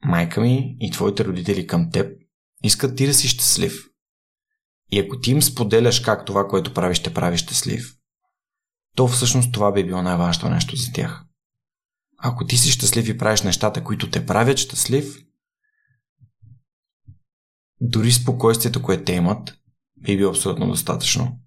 [0.05, 2.21] майка ми и твоите родители към теб
[2.63, 3.87] искат ти да си щастлив.
[4.93, 7.95] И ако ти им споделяш как това, което правиш, ще прави щастлив,
[9.01, 11.25] то всъщност това би било най-важното нещо за тях.
[12.19, 15.17] Ако ти си щастлив и правиш нещата, които те правят щастлив,
[17.81, 19.55] дори спокойствието, което те имат,
[19.97, 21.39] би било абсолютно достатъчно.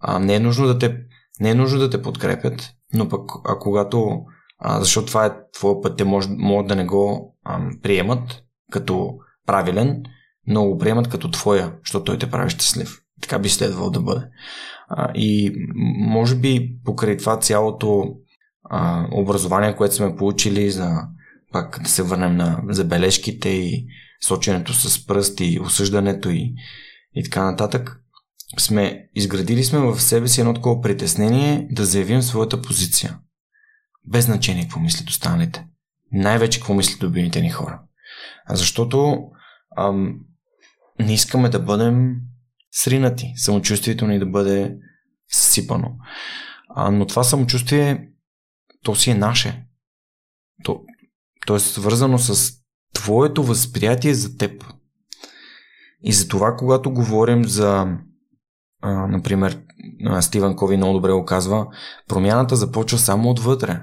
[0.00, 0.96] А, не, е нужно да те,
[1.40, 4.16] не е нужно да те подкрепят, но пък а когато,
[4.58, 9.14] а, защото това е твоя път, те може, могат да не го а, приемат като
[9.46, 10.02] правилен,
[10.46, 13.00] но го приемат като твоя, защото той те прави щастлив.
[13.20, 14.26] Така би следвало да бъде.
[15.14, 15.52] И
[15.98, 18.14] може би покрай това цялото
[18.64, 20.90] а, образование, което сме получили за
[21.52, 23.86] пак да се върнем на забележките и
[24.20, 26.54] соченето с пръст и осъждането и,
[27.14, 28.00] и така нататък,
[28.58, 33.18] сме изградили сме в себе си едно такова притеснение да заявим своята позиция.
[34.08, 35.66] Без значение какво мислят останалите.
[36.12, 37.80] Най-вече какво мислят любимите ни хора.
[38.50, 39.18] Защото
[39.76, 40.20] ам,
[41.00, 42.16] не искаме да бъдем
[42.74, 44.76] сринати, самочувствието ни да бъде
[45.32, 45.96] съсипано.
[46.68, 48.08] А, но това самочувствие,
[48.82, 49.66] то си е наше.
[50.64, 50.80] То,
[51.46, 52.52] то е свързано с
[52.94, 54.64] твоето възприятие за теб.
[56.02, 57.86] И за това, когато говорим за,
[58.82, 59.62] а, например,
[60.20, 61.66] Стивън Кови много добре го казва,
[62.08, 63.82] промяната започва само отвътре.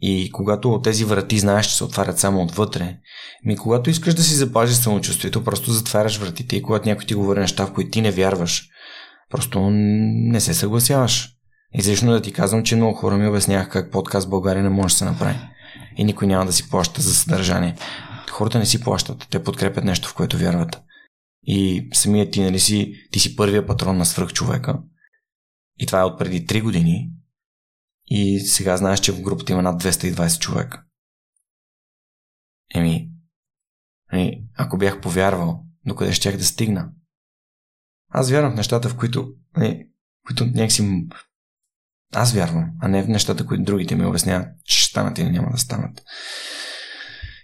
[0.00, 2.96] И когато тези врати знаеш, че се отварят само отвътре,
[3.44, 7.40] ми когато искаш да си запазиш самочувствието, просто затваряш вратите и когато някой ти говори
[7.40, 8.68] неща, в които ти не вярваш,
[9.30, 11.28] просто не се съгласяваш.
[11.74, 14.94] Излишно да ти казвам, че много хора ми обяснявах как подкаст в България не може
[14.94, 15.38] да се направи.
[15.96, 17.74] И никой няма да си плаща за съдържание.
[18.30, 20.82] Хората не си плащат, те подкрепят нещо, в което вярват.
[21.42, 24.78] И самият ти, нали си, ти си първия патрон на свръхчовека.
[25.80, 27.10] И това е от преди 3 години.
[28.10, 30.84] И сега знаеш, че в групата има над 220 човека.
[32.74, 33.10] Еми,
[34.12, 36.90] еми ако бях повярвал, докъде щях да стигна?
[38.08, 39.86] Аз вярвам в нещата, в които, еми,
[40.26, 41.06] които някакси
[42.14, 45.50] аз вярвам, а не в нещата, които другите ми обясняват, че ще станат или няма
[45.50, 46.02] да станат.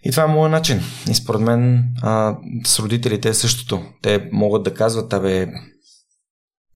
[0.03, 0.81] И това е моят начин.
[1.11, 3.83] И според мен а, с родителите е същото.
[4.03, 5.49] Те могат да казват, абе,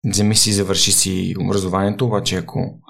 [0.04, 2.80] вземи си, завърши си образованието, обаче ако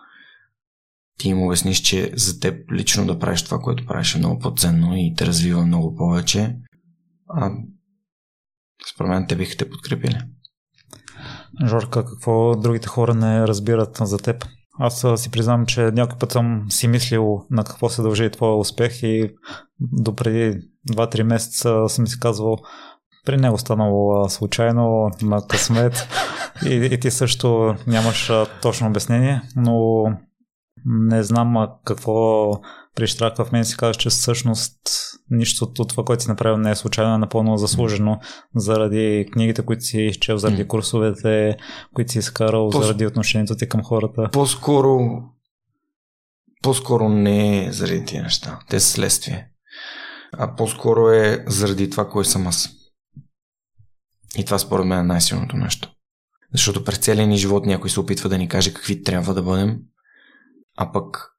[1.18, 4.96] ти им обясниш, че за теб лично да правиш това, което правиш е много по-ценно
[4.96, 6.56] и те развива много повече,
[7.28, 7.50] а,
[8.92, 10.18] според мен те биха те подкрепили.
[11.66, 14.44] Жорка, какво другите хора не разбират за теб?
[14.80, 19.02] Аз си признавам, че някой път съм си мислил на какво се дължи твоя успех
[19.02, 19.30] и
[19.80, 20.60] допреди
[20.90, 22.56] 2-3 месеца съм си казвал
[23.26, 26.08] при него станало случайно, на късмет
[26.66, 30.04] и, и ти също нямаш точно обяснение, но
[30.88, 32.50] не знам какво
[32.94, 34.80] прищрака в мен си казва, че всъщност
[35.30, 38.20] нищо от това, което си направил не е случайно, е напълно заслужено
[38.56, 41.56] заради книгите, които си изчел, заради курсовете,
[41.94, 42.82] които си изкарал, По...
[42.82, 44.28] заради отношението ти към хората.
[44.32, 44.98] По-скоро
[46.62, 48.58] по-скоро не е заради тези неща.
[48.68, 49.48] Те са следствие.
[50.32, 52.68] А по-скоро е заради това, кой съм аз.
[54.38, 55.92] И това според мен е най-силното нещо.
[56.52, 59.78] Защото през целия ни живот някой се опитва да ни каже какви трябва да бъдем,
[60.80, 61.30] а пък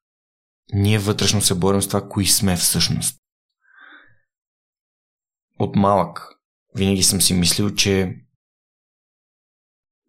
[0.74, 3.18] ние вътрешно се борим с това, кои сме всъщност.
[5.60, 6.28] От малък
[6.76, 8.16] винаги съм си мислил, че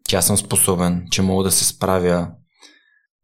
[0.03, 2.31] тя съм способен, че мога да се справя.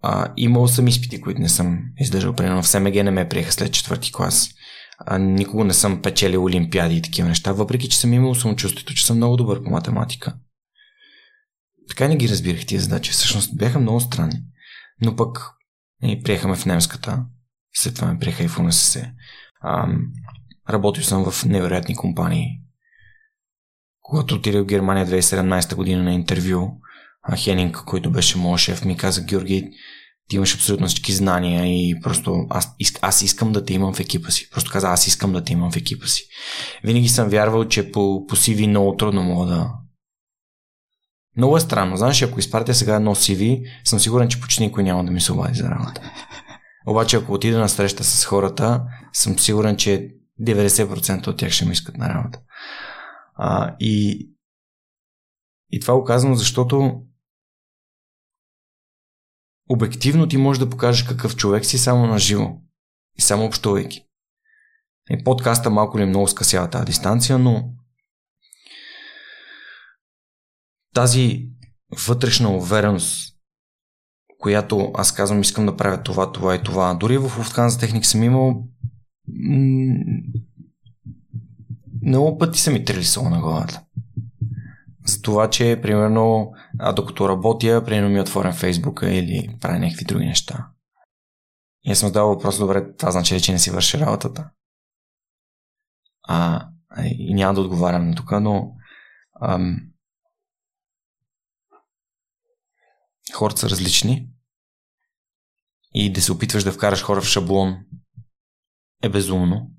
[0.02, 2.34] А, имал съм изпити, които не съм издържал.
[2.34, 4.50] Примерно в СМГ не ме приеха след четвърти клас.
[4.98, 9.06] А, никога не съм печелил олимпиади и такива неща, въпреки че съм имал самочувствието, че
[9.06, 10.36] съм много добър по математика.
[11.90, 13.12] Така не ги разбирах тия задачи.
[13.12, 14.42] Всъщност бяха много странни.
[15.02, 15.57] Но пък
[16.04, 17.26] и приехаме в немската.
[17.74, 19.12] След това ме приеха и в УНСС.
[20.70, 22.48] работил съм в невероятни компании.
[24.02, 26.70] Когато отидах в Германия 2017 година на интервю,
[27.36, 29.70] Хенинг, който беше моят шеф, ми каза, Георги,
[30.30, 34.32] ти имаш абсолютно всички знания и просто аз, аз искам да те имам в екипа
[34.32, 34.50] си.
[34.50, 36.24] Просто каза, аз искам да те имам в екипа си.
[36.84, 39.72] Винаги съм вярвал, че по, по CV много трудно мога да,
[41.38, 41.98] много е странно.
[41.98, 45.32] Знаеш, ако изпратя сега едно CV, съм сигурен, че почти никой няма да ми се
[45.32, 46.02] обади за работа.
[46.88, 48.84] Обаче, ако отида на среща с хората,
[49.14, 50.10] съм сигурен, че
[50.42, 52.40] 90% от тях ще ми искат на работа.
[53.36, 54.28] А, и,
[55.72, 57.02] и това е казвам, защото
[59.70, 62.58] обективно ти можеш да покажеш какъв човек си само на живо
[63.18, 64.04] и само общувайки.
[65.10, 67.70] И подкаста малко ли много скъсява тази дистанция, но
[70.98, 71.50] тази
[72.08, 73.38] вътрешна увереност,
[74.40, 76.94] която аз казвам, искам да правя това, това и това.
[76.94, 78.68] Дори в за техник съм имал
[82.02, 83.84] много пъти са ми трилисало на главата.
[85.06, 90.26] За това, че, примерно, а докато работя, примерно ми отворям Фейсбука или правя някакви други
[90.26, 90.68] неща.
[91.84, 94.50] И аз съм задавал въпрос, добре, това значи че не си върши работата.
[96.28, 96.68] А,
[97.04, 98.72] и няма да отговарям на тук, но
[99.42, 99.78] ам,
[103.38, 104.28] хората са различни
[105.94, 107.78] и да се опитваш да вкараш хора в шаблон
[109.04, 109.72] е безумно.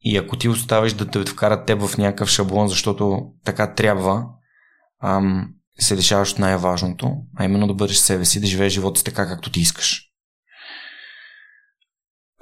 [0.00, 4.26] И ако ти оставиш да те вкарат теб в някакъв шаблон, защото така трябва,
[5.02, 9.04] ам, се лишаваш от най-важното, а именно да бъдеш себе си, да живееш живота си
[9.04, 10.02] така, както ти искаш.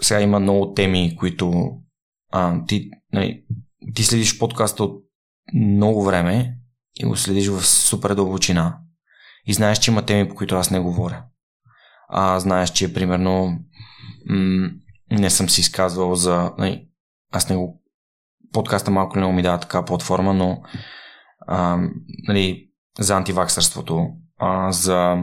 [0.03, 1.71] Сега има много теми, които
[2.33, 3.45] а, ти, нали,
[3.95, 5.05] ти следиш подкаста от
[5.55, 6.59] много време
[6.97, 8.79] и го следиш в супер дълбочина
[9.47, 11.25] и знаеш, че има теми, по които аз не говоря.
[12.09, 13.59] А знаеш, че примерно
[14.31, 14.71] м-
[15.11, 16.53] не съм си изказвал за...
[16.59, 16.89] Нали,
[17.33, 17.83] аз не го...
[18.53, 20.63] Подкаста малко не ми дава така платформа, но
[21.47, 21.79] а,
[22.29, 25.17] нали, за антиваксърството, а, за,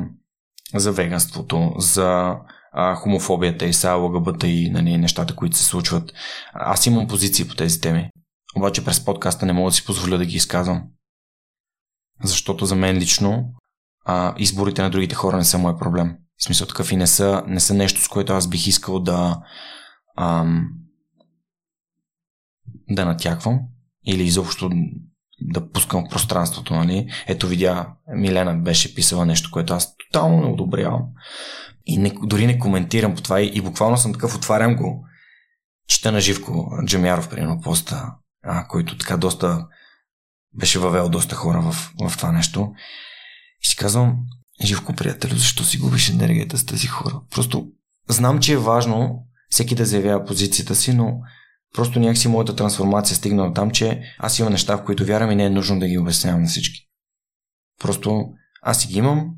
[0.76, 2.36] за веганството, за
[2.72, 6.14] а, хомофобията и са ЛГБТ и нали, нещата, които се случват.
[6.54, 8.10] Аз имам позиции по тези теми.
[8.56, 10.84] Обаче през подкаста не мога да си позволя да ги изказвам.
[12.24, 13.54] Защото за мен лично
[14.06, 16.18] а, изборите на другите хора не са мой проблем.
[16.38, 19.42] В смисъл такъв и не са, не са нещо, с което аз бих искал да
[20.18, 20.70] ам,
[22.90, 23.60] да натяквам
[24.06, 24.70] или изобщо
[25.42, 27.10] да пускам в пространството, нали?
[27.28, 31.04] Ето видя, Милена беше писала нещо, което аз тотално не одобрявам.
[31.86, 35.06] И не, дори не коментирам по това и, и буквално съм такъв, отварям го.
[35.88, 39.68] Чета на Живко Джамяров, примерно, поста, а, който така доста
[40.54, 42.72] беше въвел доста хора в, в това нещо.
[43.64, 44.18] И си казвам,
[44.66, 47.22] Живко, приятелю, защо си губиш енергията с тези хора?
[47.32, 47.68] Просто
[48.10, 51.20] знам, че е важно всеки да заявява позицията си, но
[51.76, 55.46] просто някакси моята трансформация стигна там, че аз имам неща, в които вярвам и не
[55.46, 56.88] е нужно да ги обяснявам на всички.
[57.80, 58.26] Просто
[58.62, 59.30] аз си ги имам,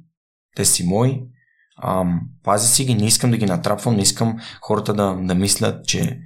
[0.55, 1.21] те си мои,
[1.84, 5.86] ам, пазя си ги, не искам да ги натрапвам, не искам хората да, да мислят,
[5.86, 6.19] че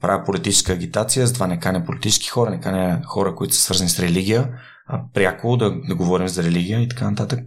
[0.00, 3.98] правя политическа агитация, затова не каня политически хора, не каня хора, които са свързани с
[3.98, 4.48] религия,
[4.92, 7.40] а пряко да, да говорим за религия и така нататък.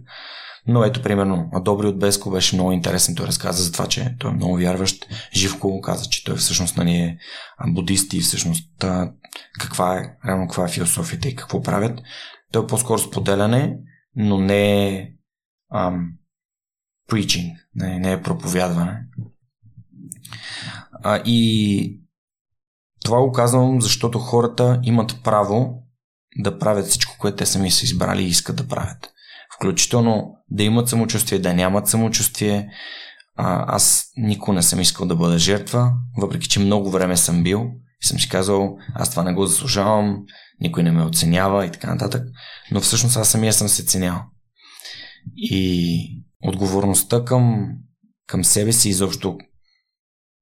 [0.68, 3.14] Но ето, примерно, Добри от Беско беше много интересен.
[3.14, 5.06] Той разказа за това, че той е много вярващ.
[5.32, 7.18] Живко каза, че той всъщност нали, е
[7.66, 9.12] будист и всъщност а,
[9.60, 12.00] каква е, реално каква е философията и какво правят.
[12.52, 13.78] Той е по-скоро споделяне,
[14.16, 15.08] но не е
[15.74, 16.12] ам,
[17.10, 19.02] preaching, не, не е проповядване.
[21.02, 22.00] А, и
[23.04, 25.85] това го казвам, защото хората имат право
[26.38, 29.12] да правят всичко, което те сами са избрали и искат да правят.
[29.56, 32.68] Включително да имат самочувствие, да нямат самочувствие.
[33.36, 37.66] А, аз никога не съм искал да бъда жертва, въпреки че много време съм бил
[38.02, 40.16] и съм си казал, аз това не го заслужавам,
[40.60, 42.22] никой не ме оценява и така нататък.
[42.70, 44.22] Но всъщност аз самия съм се ценял.
[45.36, 47.68] И отговорността към,
[48.26, 49.38] към себе си, изобщо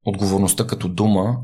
[0.06, 1.36] отговорността като дума,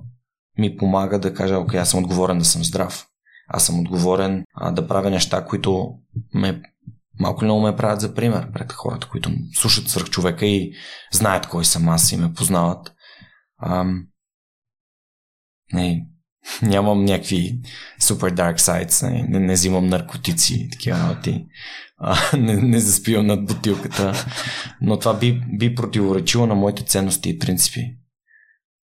[0.58, 3.06] ми помага да кажа, окей, аз съм отговорен да съм здрав.
[3.52, 5.94] Аз съм отговорен а, да правя неща, които
[6.34, 6.62] ме
[7.20, 10.72] малко много ме правят за пример пред хората, които слушат свърх човека и
[11.12, 12.92] знаят кой съм аз и ме познават.
[13.62, 14.06] Ам,
[15.72, 16.06] не,
[16.62, 17.60] нямам някакви
[18.00, 21.46] супер dark sides, не, не, не взимам наркотици и такива работи.
[21.98, 24.12] А, не, не заспивам над бутилката.
[24.80, 27.96] Но това би, би противоречило на моите ценности и принципи.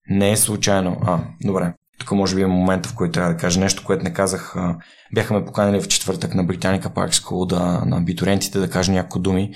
[0.10, 0.98] Не е случайно.
[1.02, 1.74] А, добре.
[2.00, 4.56] Тук може би е момент, в който трябва да кажа нещо, което не казах.
[5.14, 9.20] Бяха ме поканили в четвъртък на Британика Парк School да, на абитурентите да кажа няколко
[9.20, 9.54] думи.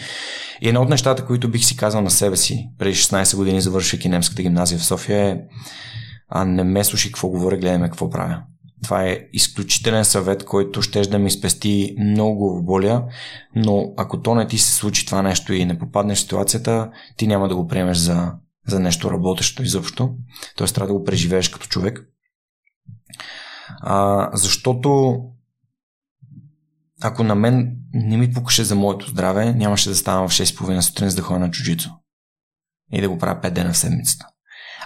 [0.62, 4.10] И едно от нещата, които бих си казал на себе си, преди 16 години завършвайки
[4.10, 5.38] немската гимназия в София е
[6.32, 8.42] а не ме слушай какво говоря, гледаме какво правя.
[8.84, 13.06] Това е изключителен съвет, който ще да ми спести много боля,
[13.56, 17.28] но ако то не ти се случи това нещо и не попаднеш в ситуацията, ти
[17.28, 18.32] няма да го приемеш за,
[18.68, 20.10] за нещо работещо изобщо.
[20.56, 22.00] Тоест трябва да го преживееш като човек.
[23.82, 25.20] А, защото
[27.02, 31.10] ако на мен не ми пукаше за моето здраве, нямаше да ставам в 6.30 сутрин
[31.10, 31.92] за да ходя на чужицо.
[32.94, 34.26] И да го правя 5 дена в седмицата.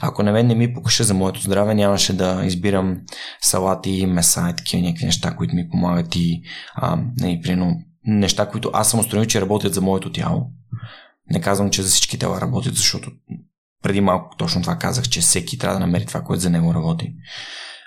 [0.02, 3.02] Ако на мен не ми покаше за моето здраве, нямаше да избирам
[3.42, 6.42] салати, меса и такива някакви неща, които ми помагат и
[6.76, 10.52] а, не, прино, неща, които аз съм установил, че работят за моето тяло.
[11.32, 13.12] Не казвам, че за всички тела работят, защото
[13.84, 17.14] преди малко точно това казах, че всеки трябва да намери това, което за него работи.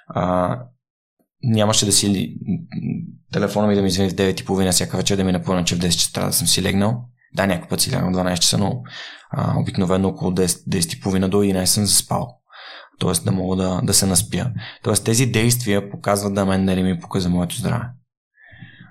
[0.09, 0.59] А,
[1.43, 2.37] нямаше да си
[3.33, 5.91] телефона ми да ми извини в 9.30 всяка вечер да ми напомня, че в 10
[5.91, 7.05] часа трябва да съм си легнал.
[7.35, 8.83] Да, някой път си лягам в 12 часа, но
[9.31, 12.29] а, обикновено около 10, 10.30 до 11 съм заспал.
[12.99, 14.51] Тоест да мога да, да се наспя.
[14.83, 17.85] Тоест тези действия показват да мен дали ми пука за моето здраве.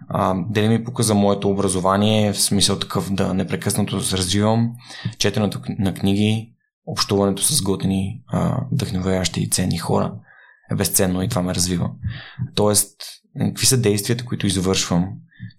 [0.09, 4.71] А, дали ми пука за моето образование, в смисъл такъв да непрекъснато се развивам,
[5.17, 6.53] четенето на книги,
[6.85, 8.21] общуването с готини,
[8.71, 10.13] вдъхновяващи и ценни хора
[10.71, 11.89] е безценно и това ме развива.
[12.55, 12.95] Тоест,
[13.39, 15.09] какви са действията, които извършвам,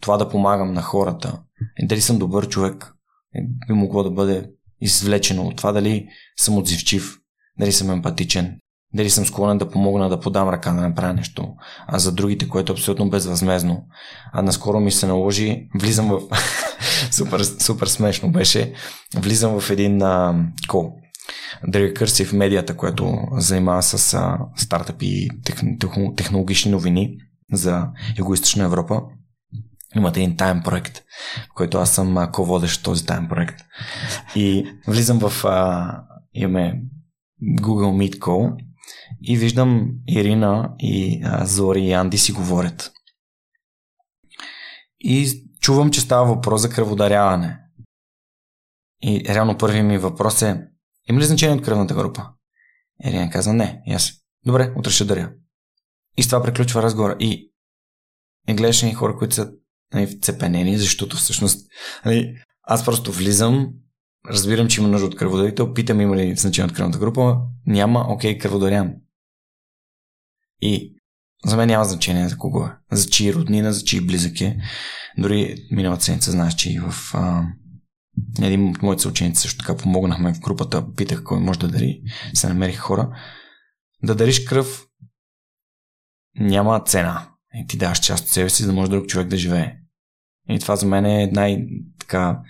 [0.01, 1.41] това да помагам на хората,
[1.83, 2.93] дали съм добър човек,
[3.35, 4.51] е, би могло да бъде
[4.81, 7.19] извлечено от това дали съм отзивчив,
[7.59, 8.59] дали съм емпатичен,
[8.95, 11.55] дали съм склонен да помогна да подам ръка да направя нещо,
[11.87, 13.87] а за другите, което е абсолютно безвъзмезно.
[14.33, 16.21] А наскоро ми се наложи, влизам в...
[17.11, 18.73] супер, супер смешно беше,
[19.17, 20.93] влизам в един а, кол.
[21.67, 25.57] The Recursive медията, което занимава с а, стартъпи и тех,
[26.17, 27.17] технологични новини
[27.53, 27.87] за
[28.19, 29.03] Юго-Источна Европа.
[29.97, 30.99] Имате един тайм проект,
[31.51, 33.61] в който аз съм ко-водещ този тайм проект.
[34.37, 35.45] И влизам в...
[35.45, 36.03] А,
[36.33, 36.83] имаме
[37.43, 38.57] Google Meet Call
[39.23, 42.93] и виждам Ирина и а, Зори и Анди си говорят.
[45.01, 47.59] И чувам, че става въпрос за кръводаряване.
[49.03, 50.69] И реално първият ми въпрос е
[51.11, 52.29] има ли значение от кръвната група?
[53.05, 53.83] Ирина казва не.
[53.87, 54.13] И аз.
[54.47, 55.33] Добре, утре ще даря.
[56.17, 57.17] И с това приключва разговора.
[57.21, 57.53] И,
[58.49, 59.53] и гледаш ни хора, които са
[59.95, 61.69] нали, вцепенени, защото всъщност
[62.05, 63.69] нали, аз просто влизам,
[64.31, 68.39] разбирам, че има нужда от кръводарител, питам има ли значение от кръвната група, няма, окей,
[68.39, 68.95] кръводарям.
[70.61, 70.95] И
[71.45, 72.77] за мен няма значение за кого е.
[72.93, 74.57] За чии роднина, за чии близък е.
[75.19, 77.47] Дори миналата седмица знаеш, че и в а,
[78.43, 82.03] един от моите съученици също така помогнахме в групата, питах кой може да дари,
[82.35, 83.19] се намерих хора.
[84.03, 84.87] Да дариш кръв
[86.41, 87.29] няма цена.
[87.55, 89.77] И ти даваш част от себе си, за да може друг човек да живее.
[90.49, 92.41] И това за мен е най-така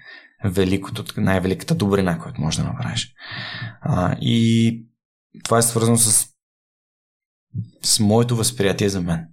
[0.44, 3.14] великото, най-великата добрина, която можеш да направиш.
[3.80, 4.86] А, и
[5.44, 6.26] това е свързано с,
[7.82, 9.26] с моето възприятие за мен.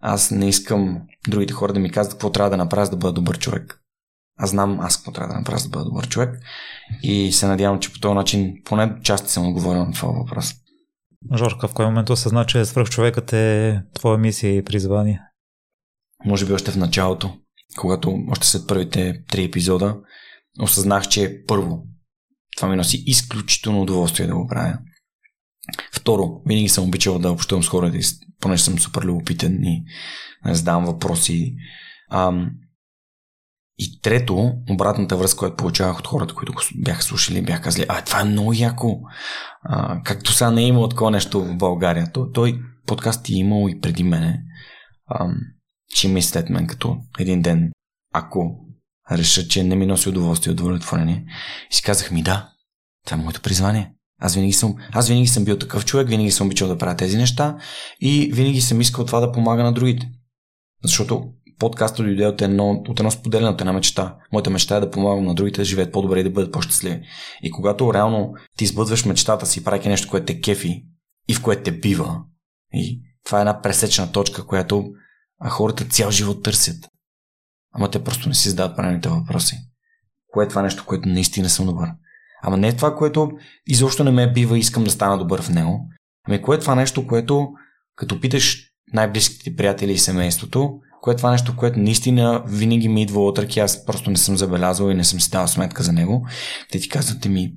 [0.00, 3.12] Аз не искам другите хора да ми казват какво трябва да направя, за да бъда
[3.12, 3.83] добър човек.
[4.36, 6.40] Аз знам аз какво трябва да направя, за да бъда добър човек.
[7.02, 10.54] И се надявам, че по този начин поне части съм отговорил на това въпрос.
[11.36, 15.20] Жорка, в кой момент осъзна, че свръхчовекът е твоя мисия и призвание?
[16.24, 17.36] Може би още в началото,
[17.78, 19.96] когато още след първите три епизода
[20.60, 21.82] осъзнах, че първо,
[22.56, 24.78] това ми носи изключително удоволствие да го правя.
[25.92, 27.98] Второ, винаги съм обичал да общувам с хората,
[28.40, 29.84] понеже съм супер любопитен и
[30.46, 31.54] задавам въпроси.
[32.10, 32.50] Ам,
[33.78, 38.20] И трето, обратната връзка, която получавах от хората, които бяха слушали, бяха казали, а това
[38.20, 39.00] е много яко.
[39.62, 42.12] А, както сега не е имало такова нещо в България.
[42.12, 44.42] Той, той подкаст е имал и преди мене.
[45.06, 45.26] А,
[45.94, 47.70] че ми след мен, като един ден,
[48.12, 48.64] ако
[49.12, 51.24] реша, че не ми носи удоволствие и удовлетворение.
[51.70, 52.50] И си казах ми да,
[53.06, 53.90] това е моето призвание.
[54.20, 57.16] Аз винаги съм, аз винаги съм бил такъв човек, винаги съм обичал да правя тези
[57.16, 57.56] неща
[58.00, 60.10] и винаги съм искал това да помага на другите.
[60.82, 61.24] Защото
[61.58, 64.16] подкастът дойде от едно, от едно споделяне, от една мечта.
[64.32, 67.02] Моята мечта е да помагам на другите да живеят по-добре и да бъдат по-щастливи.
[67.42, 70.84] И когато реално ти избъдваш мечтата си, правейки нещо, което те кефи
[71.28, 72.20] и в което те бива,
[72.72, 74.84] и това е една пресечна точка, която
[75.48, 76.88] хората цял живот търсят.
[77.72, 79.56] Ама те просто не си задават правилните въпроси.
[80.28, 81.88] Кое е това нещо, което наистина съм добър?
[82.42, 83.30] Ама не е това, което
[83.66, 85.88] изобщо не ме бива и искам да стана добър в него.
[86.28, 87.48] Ами кое е това нещо, което
[87.96, 93.26] като питаш най-близките приятели и семейството, кое е това нещо, което наистина винаги ми идва
[93.26, 96.26] от ръки, аз просто не съм забелязал и не съм си дал сметка за него.
[96.72, 97.52] Те ти казват ми,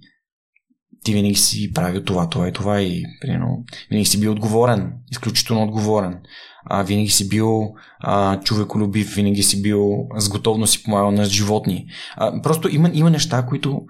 [1.03, 5.63] ти винаги си правил това, това и това и примерно, винаги си бил отговорен, изключително
[5.63, 6.19] отговорен.
[6.65, 11.85] А, винаги си бил а, човеколюбив, винаги си бил с готовност си помагал на животни.
[12.15, 13.81] А, просто има, има неща, които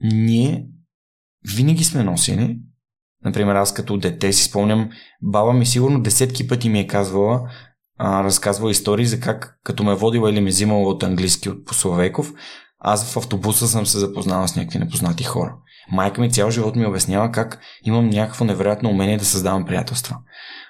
[0.00, 0.66] ние
[1.56, 2.58] винаги сме носили.
[3.24, 4.90] Например, аз като дете си спомням,
[5.22, 7.50] баба ми сигурно десетки пъти ми е казвала,
[7.98, 11.64] а, разказвала истории за как като ме е водила или ме взимала от английски от
[11.64, 12.32] Пословейков,
[12.78, 15.54] аз в автобуса съм се запознала с някакви непознати хора.
[15.92, 20.16] Майка ми цял живот ми обяснява как имам някакво невероятно умение да създавам приятелства.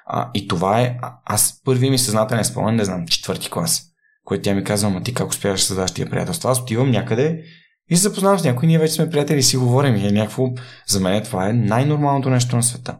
[0.06, 3.82] А, и това е, аз първи ми съзнателен спомен, не знам, четвърти клас,
[4.24, 6.50] който тя ми казва, ама ти как успяваш да създаваш тия приятелства?
[6.50, 7.42] Аз отивам някъде
[7.90, 9.96] и се запознавам с някой, ние вече сме приятели и си говорим.
[9.96, 10.48] И е някакво,
[10.86, 12.98] за мен това е най-нормалното нещо на света.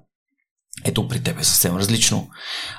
[0.85, 2.29] Ето при тебе е съвсем различно.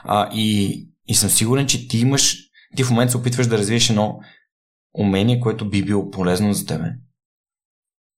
[0.04, 2.38] А, и, и съм сигурен, че ти имаш,
[2.76, 4.20] ти в момента се опитваш да развиеш едно
[4.94, 6.94] умение, което би било полезно за тебе.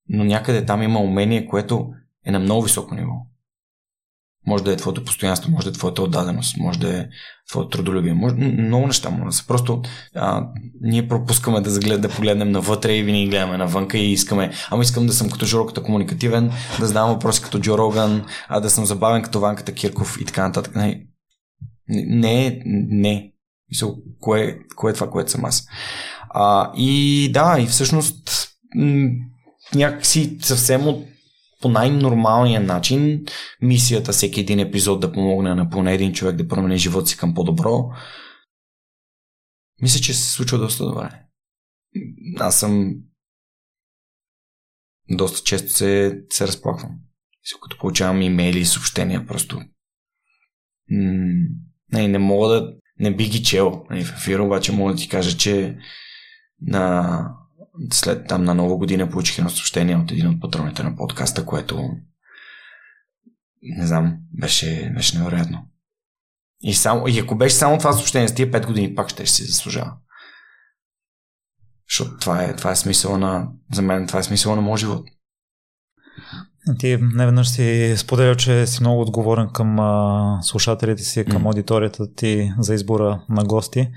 [0.09, 1.89] Но някъде там има умение, което
[2.25, 3.13] е на много високо ниво.
[4.47, 7.07] Може да е твоето постоянство, може да е твоята отдаденост, може да е
[7.49, 8.13] твоето трудолюбие.
[8.13, 9.47] Може, много неща може да са.
[9.47, 9.81] Просто
[10.15, 10.47] а,
[10.81, 15.07] ние пропускаме да, заглед, да погледнем навътре и винаги гледаме навънка и искаме, ами искам
[15.07, 18.85] да съм като Джо като комуникативен, да задавам въпроси като Джо Роган, а да съм
[18.85, 20.75] забавен като Ванката Кирков и така нататък.
[20.75, 21.05] Не,
[21.89, 23.33] не, не.
[23.69, 25.67] Мисъл, кое, кое е това, което съм аз?
[26.29, 28.49] А, и да, и всъщност
[29.75, 31.05] някакси съвсем от
[31.61, 33.25] по най-нормалния начин
[33.61, 37.33] мисията всеки един епизод да помогне на поне един човек да промени живота си към
[37.33, 37.89] по-добро.
[39.81, 41.09] Мисля, че се случва доста добре.
[42.39, 42.95] Аз съм
[45.09, 46.91] доста често се, се разплаквам.
[47.61, 49.61] Като получавам имейли и съобщения, просто
[51.93, 55.09] не, не мога да не би ги чел нали, в ефир, обаче мога да ти
[55.09, 55.77] кажа, че
[56.61, 57.35] на
[57.93, 61.89] след там на нова година получих едно съобщение от един от патроните на подкаста, което
[63.61, 65.65] не знам, беше, беше невероятно.
[66.61, 69.43] И, само, и ако беше само това съобщение с тия 5 години, пак ще си
[69.43, 69.93] заслужава.
[71.89, 75.07] Защото това е, това е смисъла на, за мен това е смисъла на моят живот.
[76.80, 81.45] Ти не веднъж си споделял, че си много отговорен към а, слушателите си, към mm.
[81.45, 83.88] аудиторията ти за избора на гости.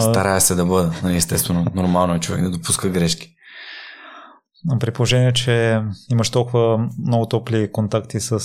[0.00, 3.32] Старая се да бъда, нали, естествено, нормално е човек да допуска грешки.
[4.80, 8.40] При положение, че имаш толкова много топли контакти с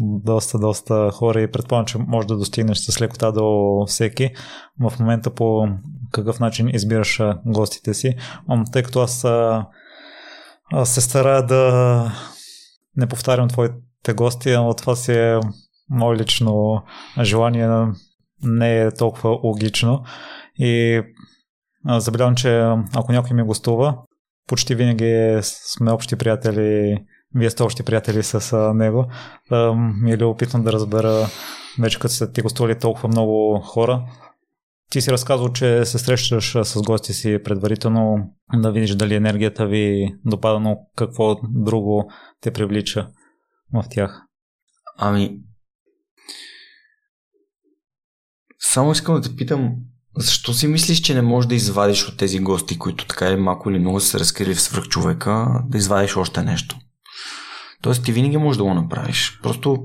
[0.00, 4.30] доста, доста хора и предполагам, че може да достигнеш с лекота до всеки.
[4.80, 5.66] В момента по
[6.12, 8.14] какъв начин избираш гостите си.
[8.72, 9.24] Тъй като аз,
[10.72, 12.12] аз се старая да
[12.96, 15.40] не повтарям твоите гости, но това си е
[15.90, 16.82] мое лично
[17.20, 17.68] желание
[18.42, 20.04] не е толкова логично.
[20.58, 21.02] И
[21.86, 22.58] забелявам, че
[22.94, 23.98] ако някой ми гостува,
[24.46, 26.98] почти винаги сме общи приятели,
[27.34, 29.06] вие сте общи приятели с него.
[29.76, 31.26] Ми е любопитно да разбера,
[31.80, 34.02] вече като сте ти гостували толкова много хора,
[34.90, 40.14] ти си разказвал, че се срещаш с гости си предварително да видиш дали енергията ви
[40.24, 42.10] допада, но какво друго
[42.40, 43.08] те привлича
[43.74, 44.22] в тях?
[44.96, 45.40] Ами,
[48.62, 49.74] Само искам да те питам,
[50.16, 53.70] защо си мислиш, че не можеш да извадиш от тези гости, които така или малко
[53.70, 56.76] или много са разкрили в свръхчовека, да извадиш още нещо?
[57.82, 59.40] Тоест ти винаги можеш да го направиш.
[59.42, 59.78] Просто,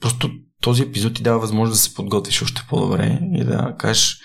[0.00, 0.30] просто
[0.62, 4.20] този епизод ти дава възможност да се подготвиш още по-добре и да кажеш,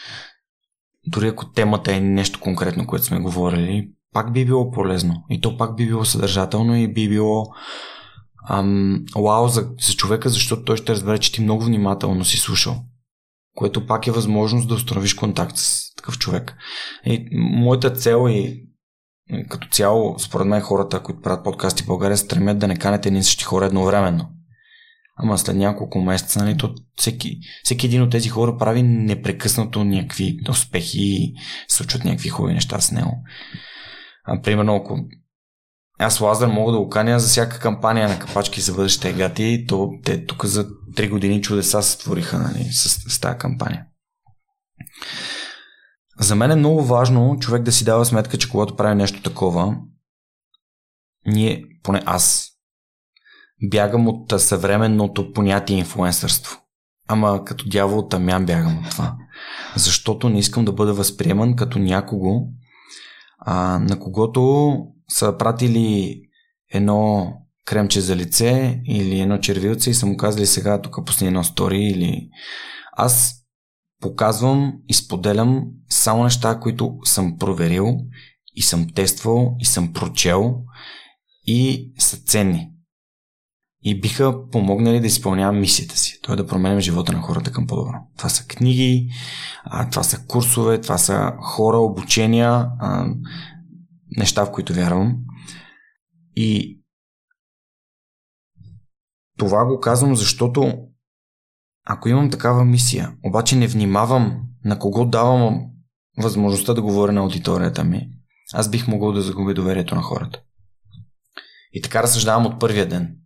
[1.07, 5.23] дори ако темата е нещо конкретно, което сме говорили, пак би било полезно.
[5.29, 7.45] И то пак би било съдържателно и би било
[8.49, 12.75] ам, вау за, за човека, защото той ще разбере, че ти много внимателно си слушал
[13.55, 16.55] което пак е възможност да установиш контакт с такъв човек.
[17.05, 18.63] И моята цел и
[19.49, 23.23] като цяло, според мен хората, които правят подкасти в България, стремят да не канете едни
[23.23, 24.29] същи хора едновременно.
[25.15, 30.39] Ама след няколко месеца, нали, то всеки, всеки един от тези хора прави непрекъснато някакви
[30.49, 31.33] успехи и
[31.67, 33.23] случват някакви хубави неща с него.
[34.23, 34.99] А, примерно, ако
[35.99, 39.91] аз Лазар мога да го каня за всяка кампания на капачки за бъдещите гати, то
[40.03, 43.85] те тук за 3 години чудеса се твориха нали, с, с тази кампания.
[46.19, 49.75] За мен е много важно човек да си дава сметка, че когато прави нещо такова,
[51.25, 52.52] ние, поне аз,
[53.63, 56.59] бягам от съвременното понятие инфлуенсърство.
[57.07, 59.15] Ама като дявол тамян бягам от това.
[59.75, 62.47] Защото не искам да бъда възприеман като някого,
[63.39, 64.73] а, на когото
[65.09, 66.19] са пратили
[66.73, 67.33] едно
[67.65, 71.83] кремче за лице или едно червилце и са му казали сега тук пусни едно стори
[71.83, 72.29] или
[72.97, 73.33] аз
[74.01, 77.97] показвам и споделям само неща, които съм проверил
[78.55, 80.55] и съм тествал и съм прочел
[81.45, 82.72] и са ценни.
[83.83, 86.19] И биха помогнали да изпълнявам мисията си.
[86.21, 87.93] Той е да променям живота на хората към по-добро.
[88.17, 89.09] Това са книги,
[89.91, 92.69] това са курсове, това са хора, обучения,
[94.17, 95.17] неща, в които вярвам.
[96.35, 96.79] И
[99.37, 100.73] това го казвам, защото
[101.85, 105.61] ако имам такава мисия, обаче не внимавам на кого давам
[106.17, 108.09] възможността да говоря на аудиторията ми,
[108.53, 110.41] аз бих могъл да загубя доверието на хората.
[111.73, 113.17] И така разсъждавам от първия ден.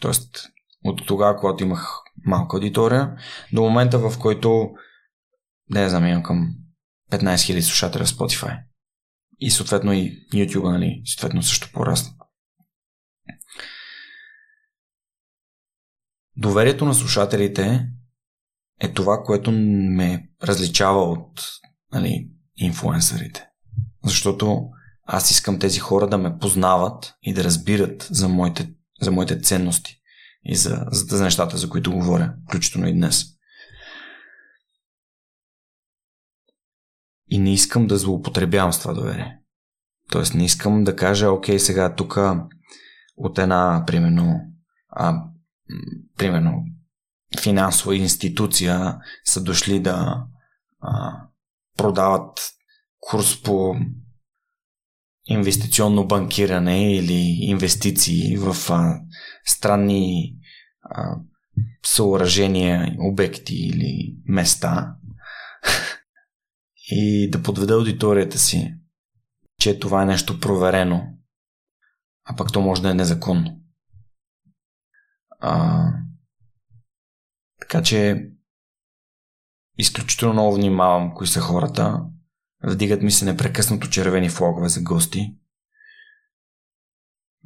[0.00, 0.46] Тоест,
[0.84, 3.16] от тогава, когато имах малка аудитория,
[3.52, 4.70] до момента, в който,
[5.70, 6.54] не знам, имам към
[7.12, 8.62] 15 000 слушателя Spotify.
[9.38, 12.12] И съответно и YouTube, нали, съответно също порасна.
[16.36, 17.88] Доверието на слушателите
[18.80, 21.42] е това, което ме различава от
[21.92, 23.48] нали, инфуенсърите.
[24.04, 24.68] Защото
[25.06, 30.00] аз искам тези хора да ме познават и да разбират за моите, за моите ценности
[30.44, 33.24] и за, за, за нещата, за които говоря, включително и днес.
[37.28, 39.38] И не искам да злоупотребявам с това доверие.
[40.10, 42.18] Тоест не искам да кажа, окей, сега тук
[43.16, 44.40] от една, примерно,
[44.88, 45.22] а,
[46.18, 46.64] примерно,
[47.40, 50.24] финансова институция са дошли да
[50.80, 51.12] а,
[51.76, 52.40] продават
[53.00, 53.76] курс по
[55.26, 59.00] инвестиционно банкиране или инвестиции в а,
[59.44, 60.36] странни
[60.82, 61.16] а,
[61.84, 64.96] съоръжения, обекти или места
[66.90, 68.74] и да подведа аудиторията си,
[69.60, 71.02] че това е нещо проверено,
[72.24, 73.60] а пък то може да е незаконно.
[75.40, 75.84] А,
[77.60, 78.28] така че
[79.78, 82.04] изключително много внимавам кои са хората.
[82.66, 85.34] Вдигат ми се непрекъснато червени флагове за гости.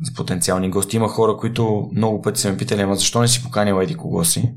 [0.03, 0.97] За потенциални гости.
[0.97, 4.25] Има хора, които много пъти са ме питали, ама защо не си поканил еди кого
[4.25, 4.55] си?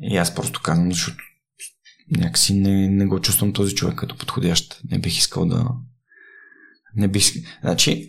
[0.00, 1.24] И аз просто казвам, защото
[2.10, 4.80] някакси не, не го чувствам този човек като подходящ.
[4.90, 5.68] Не бих искал да...
[6.94, 7.24] Не бих...
[7.60, 8.08] Значи,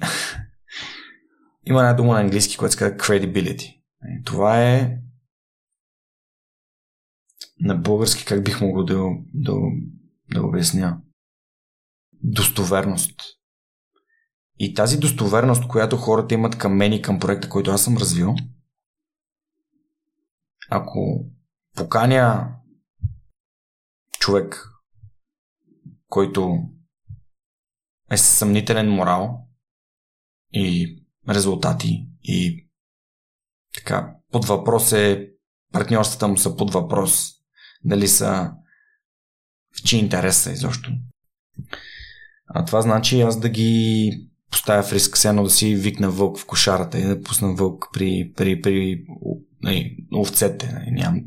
[1.65, 3.75] има една дума на английски, която се казва credibility.
[4.25, 4.97] Това е
[7.59, 9.53] на български как бих могъл да, да,
[10.33, 11.01] да обясня.
[12.13, 13.21] Достоверност.
[14.59, 18.35] И тази достоверност, която хората имат към мен и към проекта, който аз съм развил,
[20.69, 21.25] ако
[21.75, 22.55] поканя
[24.19, 24.69] човек,
[26.07, 26.57] който
[28.11, 29.47] е със съмнителен морал
[30.53, 30.97] и
[31.29, 32.69] резултати и
[33.73, 35.31] така, под въпрос е
[35.71, 37.31] партньорствата му са под въпрос.
[37.83, 38.53] Дали са
[39.77, 40.91] в чи интерес са изобщо.
[42.47, 44.11] А това значи аз да ги
[44.51, 48.31] поставя в риск, едно да си викна вълк в кошарата и да пусна вълк при,
[48.35, 49.05] при, при
[49.63, 50.67] не, овцете.
[50.67, 51.21] Не, нямам,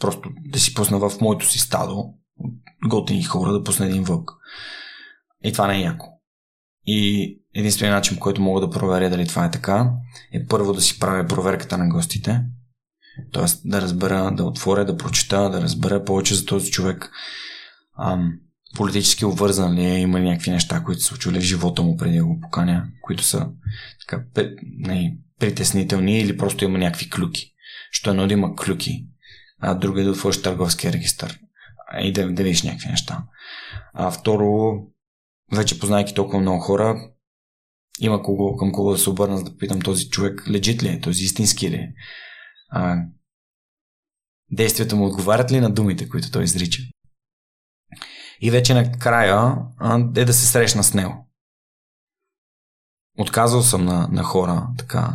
[0.00, 2.14] просто да си пусна в моето си стадо
[2.88, 4.32] готини хора да пусна един вълк.
[5.44, 6.08] И това не е яко.
[6.86, 9.90] И единственият начин, който мога да проверя дали това е така,
[10.32, 12.40] е първо да си правя проверката на гостите.
[13.32, 17.10] Тоест да разбера, да отворя, да прочита, да разбера повече за този човек.
[17.98, 18.32] Ам,
[18.76, 22.18] политически обвързан ли е, има ли някакви неща, които са чули в живота му преди
[22.18, 23.50] да го поканя, които са
[24.00, 24.24] така,
[24.78, 27.52] не, притеснителни или просто има някакви клюки.
[27.90, 29.06] Що едно да има клюки,
[29.60, 31.38] а друго е да отвориш търговския регистр
[32.00, 33.24] и да, да видиш някакви неща.
[33.94, 34.74] А второ,
[35.52, 37.10] вече познайки толкова много хора,
[38.00, 41.00] има кого, към кого да се обърна, за да питам този човек легит ли е,
[41.00, 41.92] този истински ли е.
[42.68, 42.96] А,
[44.50, 46.82] действията му отговарят ли на думите, които той изрича.
[48.42, 49.56] И вече накрая
[50.16, 51.28] е да се срещна с него.
[53.18, 55.14] Отказал съм на, на хора така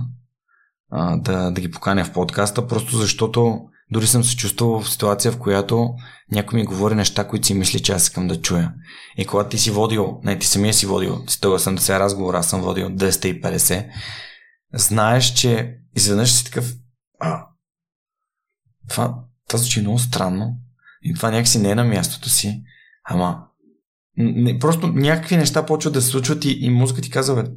[1.17, 3.59] да, да ги поканя в подкаста, просто защото
[3.91, 5.89] дори съм се чувствал в ситуация, в която
[6.31, 8.73] някой ми говори неща, които си мисли, че аз искам да чуя.
[9.17, 12.89] И когато ти си водил, не, ти самия си водил 180 разговора, аз съм водил
[12.89, 13.89] 250,
[14.73, 16.73] знаеш, че изведнъж си такъв
[17.19, 17.45] а,
[18.89, 19.15] това,
[19.47, 20.55] това звучи много странно
[21.01, 22.63] и това някакси не е на мястото си,
[23.09, 23.47] ама
[24.17, 27.49] не, просто някакви неща почват да се случват и, и мозъкът ти казва, бе,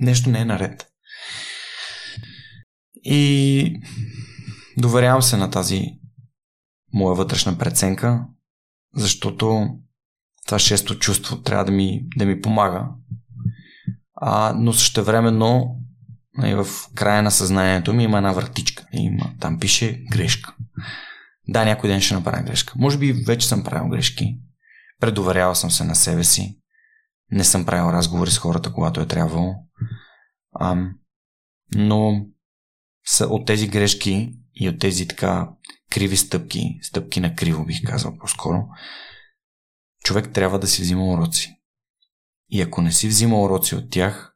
[0.00, 0.86] нещо не е наред.
[3.04, 3.80] И
[4.76, 5.86] доверявам се на тази
[6.94, 8.26] моя вътрешна преценка,
[8.94, 9.68] защото
[10.46, 12.88] това шесто чувство трябва да ми, да ми помага.
[14.14, 15.74] А, но същевременно
[16.38, 18.86] и нали, в края на съзнанието ми има една вратичка.
[18.92, 20.54] Има, там пише грешка.
[21.48, 22.72] Да, някой ден ще направя грешка.
[22.76, 24.38] Може би вече съм правил грешки.
[25.00, 26.58] Предоверявал съм се на себе си.
[27.30, 29.54] Не съм правил разговори с хората, когато е трябвало.
[30.60, 30.94] Ам,
[31.74, 32.26] но
[33.06, 35.48] са от тези грешки и от тези така
[35.90, 38.68] криви стъпки, стъпки на криво бих казал по-скоро,
[40.04, 41.54] човек трябва да си взима уроци.
[42.50, 44.34] И ако не си взима уроци от тях,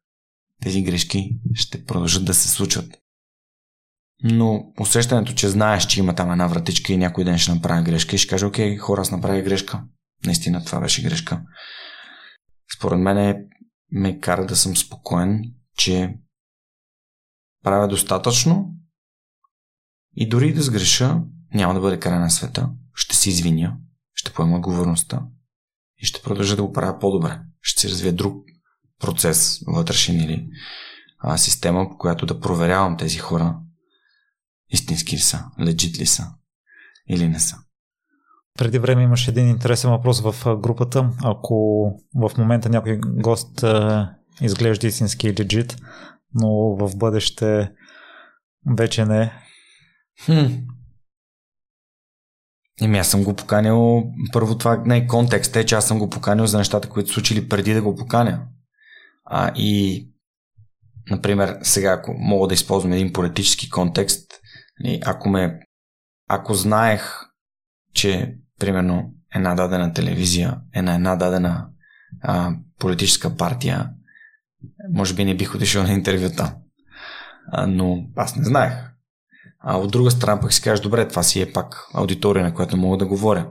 [0.62, 2.98] тези грешки ще продължат да се случват.
[4.24, 8.16] Но усещането, че знаеш, че има там една вратичка и някой ден ще направя грешка
[8.16, 9.84] и ще каже, окей, хора, аз направя грешка.
[10.26, 11.42] Наистина това беше грешка.
[12.76, 13.46] Според мен
[13.90, 15.44] ме кара да съм спокоен,
[15.76, 16.16] че
[17.64, 18.74] правя достатъчно
[20.16, 21.20] и дори да сгреша,
[21.54, 22.70] няма да бъде край на света.
[22.94, 23.76] Ще се извиня,
[24.14, 25.22] ще поема отговорността
[25.98, 27.40] и ще продължа да го правя по-добре.
[27.60, 28.46] Ще се развия друг
[28.98, 30.48] процес вътрешен или
[31.18, 33.58] а, система, по която да проверявам тези хора
[34.68, 36.26] истински ли са, легит ли са
[37.08, 37.61] или не са.
[38.58, 41.10] Преди време имаше един интересен въпрос в групата.
[41.24, 41.84] Ако
[42.14, 43.64] в момента някой гост
[44.40, 45.76] изглежда истински легит,
[46.34, 47.72] но в бъдеще
[48.76, 49.32] вече не.
[50.24, 50.46] Хм.
[52.80, 56.10] Еми аз съм го поканил, първо това не е контекст, е, че аз съм го
[56.10, 58.46] поканил за нещата, които случили преди да го поканя.
[59.24, 60.08] А, и,
[61.10, 64.32] например, сега, ако мога да използвам един политически контекст,
[64.80, 65.60] нали, ако ме
[66.28, 67.20] ако знаех,
[67.94, 71.68] че примерно една дадена телевизия е на една дадена
[72.20, 73.90] а, политическа партия,
[74.90, 76.56] може би не бих отишъл на интервюта.
[77.46, 78.72] А, но аз не знаех.
[79.58, 82.76] А от друга страна пък си кажеш, добре, това си е пак аудитория, на която
[82.76, 83.50] мога да говоря.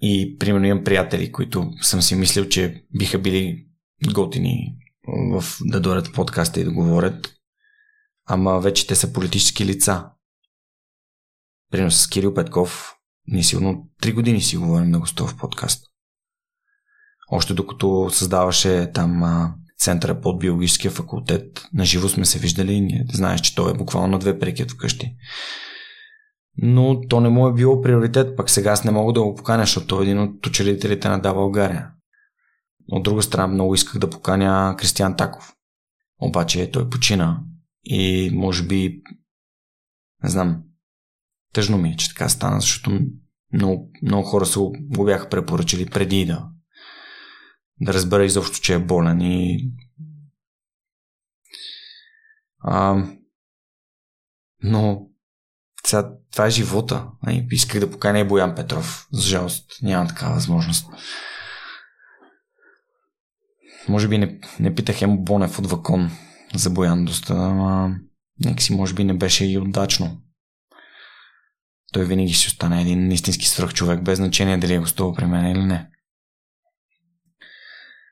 [0.00, 3.66] И примерно имам приятели, които съм си мислил, че биха били
[4.12, 4.76] готини
[5.32, 7.34] в, да дойдат в подкаста и да говорят.
[8.26, 10.10] Ама вече те са политически лица.
[11.72, 12.94] Примерно с Кирил Петков
[13.26, 15.84] ние сигурно 3 години си говорим на гостов подкаст.
[17.30, 23.04] Още докато създаваше там а, центъра под биологическия факултет, на живо сме се виждали и
[23.12, 25.16] знаеш, че той е буквално на две преки от вкъщи
[26.56, 29.62] но то не му е било приоритет, пък сега аз не мога да го поканя,
[29.62, 31.90] защото той е един от учредителите на Да България.
[32.88, 35.54] От друга страна много исках да поканя Кристиан Таков.
[36.20, 37.40] Обаче той почина
[37.84, 39.02] и може би
[40.22, 40.62] не знам,
[41.52, 43.00] тъжно ми е, че така стана, защото
[43.52, 46.48] много, много хора се го бяха препоръчали преди да
[47.80, 49.70] да разбера изобщо, че е болен и
[52.58, 53.04] а,
[54.62, 55.06] но
[55.86, 57.08] сега, това е живота.
[57.22, 59.08] Нали, исках да поканя и Боян Петров.
[59.12, 60.86] За жалост, няма такава възможност.
[63.88, 66.10] Може би не, не питах Емо Бонев от Вакон
[66.54, 67.96] за Боян доста, ама
[68.44, 70.21] някакси може би не беше и удачно.
[71.92, 75.64] Той винаги си остане един истински свръхчовек, без значение дали е гостувал при мен или
[75.64, 75.90] не.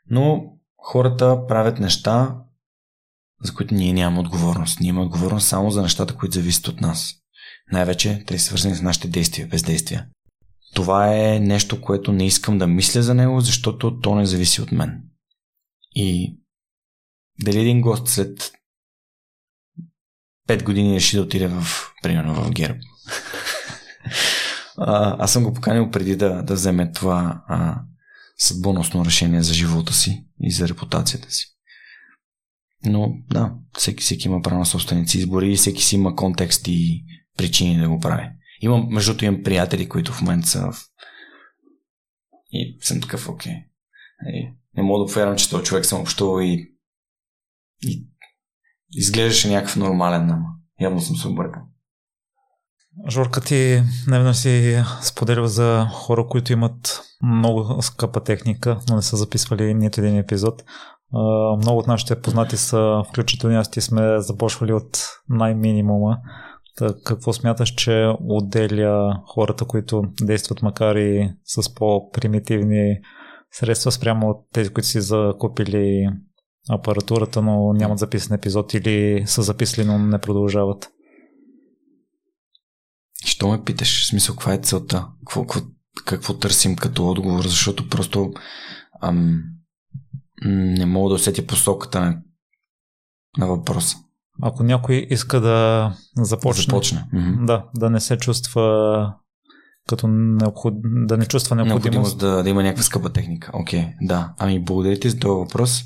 [0.07, 2.37] Но хората правят неща,
[3.43, 4.81] за които ние нямаме отговорност.
[4.81, 7.15] Ние имаме отговорност само за нещата, които зависят от нас.
[7.73, 10.09] Най-вече те са свързани с нашите действия, бездействия.
[10.75, 14.73] Това е нещо, което не искам да мисля за него, защото то не зависи от
[14.73, 15.03] мен.
[15.95, 16.37] И
[17.43, 18.53] дали един гост след
[20.49, 21.65] 5 години реши да отиде в,
[22.03, 22.77] примерно, в Герб.
[24.79, 27.81] А, аз съм го поканил преди да, да вземе това а,
[28.39, 31.47] съдбоносно решение за живота си и за репутацията си.
[32.85, 37.05] Но да, всеки, всеки има право на собственици избори и всеки си има контекст и
[37.37, 38.29] причини да го прави.
[38.61, 40.85] Имам, между имам приятели, които в момента са в...
[42.53, 43.55] И съм такъв, окей.
[44.27, 46.75] И не мога да повярвам, че този човек съм общувал и,
[47.83, 48.07] и
[48.91, 50.49] изглеждаше някакъв нормален, ама
[50.81, 51.63] явно съм се объркал.
[53.11, 59.17] Жорка ти дневно си споделял за хора, които имат много скъпа техника, но не са
[59.17, 60.65] записвали нито един епизод.
[61.59, 66.19] Много от нашите познати са, включително аз ти сме започвали от най-минимума.
[66.77, 72.97] Так, какво смяташ, че отделя хората, които действат макар и с по-примитивни
[73.53, 76.09] средства спрямо от тези, които си закупили
[76.71, 80.89] апаратурата, но нямат записан епизод или са записали, но не продължават?
[83.25, 84.03] Що ме питаш?
[84.03, 85.07] В смисъл, каква е целта?
[85.19, 85.71] Какво, какво,
[86.05, 87.45] какво търсим като отговор?
[87.45, 88.33] Защото просто
[89.03, 89.43] ам,
[90.45, 92.19] не мога да усетя посоката на,
[93.39, 93.97] на въпроса.
[94.43, 97.05] Ако някой иска да започне, Започне.
[97.41, 99.15] Да, да не се чувства
[99.89, 100.75] като необход...
[101.07, 101.85] да не чувства необходимост.
[101.85, 103.51] необходимост да, да има някаква скъпа техника.
[103.55, 104.35] Окей, okay, да.
[104.39, 105.83] Ами благодаря ти за този въпрос.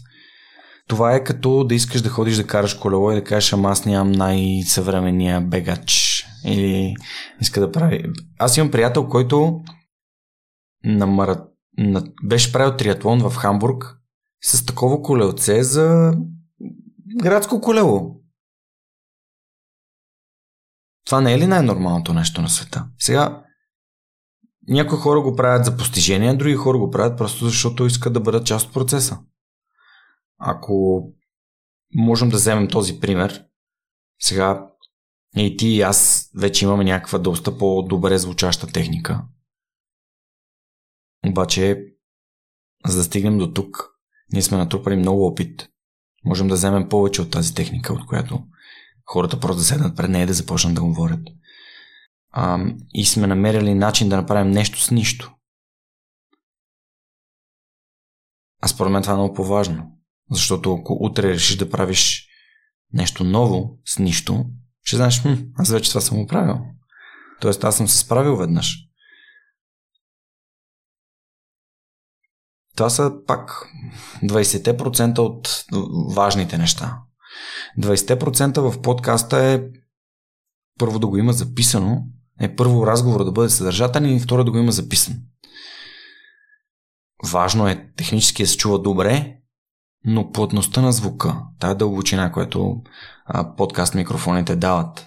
[0.89, 3.85] Това е като да искаш да ходиш да караш колело и да кажеш, ама аз
[3.85, 6.04] нямам най-съвременния бегач.
[6.45, 6.95] Или
[7.41, 8.13] иска да прави...
[8.39, 9.61] Аз имам приятел, който
[10.85, 11.47] на мара...
[11.79, 12.05] на...
[12.25, 13.99] беше правил триатлон в Хамбург
[14.43, 16.15] с такова колелце за
[17.23, 18.21] градско колело.
[21.07, 22.89] Това не е ли най-нормалното нещо на света?
[22.99, 23.45] Сега,
[24.69, 28.47] някои хора го правят за постижение, други хора го правят просто защото искат да бъдат
[28.47, 29.19] част от процеса.
[30.39, 31.05] Ако
[31.95, 33.45] можем да вземем този пример,
[34.21, 34.69] сега
[35.37, 39.25] и ти и аз вече имаме някаква доста по-добре звучаща техника.
[41.27, 41.87] Обаче,
[42.87, 43.91] за да стигнем до тук,
[44.33, 45.69] ние сме натрупали много опит.
[46.25, 48.45] Можем да вземем повече от тази техника, от която
[49.05, 51.29] хората просто да седнат пред нея и да започнат да говорят.
[52.31, 52.59] А,
[52.95, 55.35] и сме намерили начин да направим нещо с нищо.
[58.63, 59.99] А според мен това е много по-важно.
[60.31, 62.29] Защото ако утре решиш да правиш
[62.93, 64.47] нещо ново с нищо,
[64.85, 66.57] ще знаеш, хм, аз вече това съм го правил.
[67.41, 68.79] Тоест аз съм се справил веднъж.
[72.77, 73.69] Това са пак
[74.23, 75.65] 20% от
[76.15, 76.99] важните неща.
[77.79, 79.63] 20% в подкаста е
[80.79, 82.03] първо да го има записано,
[82.41, 85.17] е първо разговор да бъде съдържателен и второ да го има записан.
[87.25, 89.37] Важно е технически да се чува добре,
[90.05, 92.83] но плътността на звука, тази дълбочина, която
[93.57, 95.07] подкаст микрофоните дават,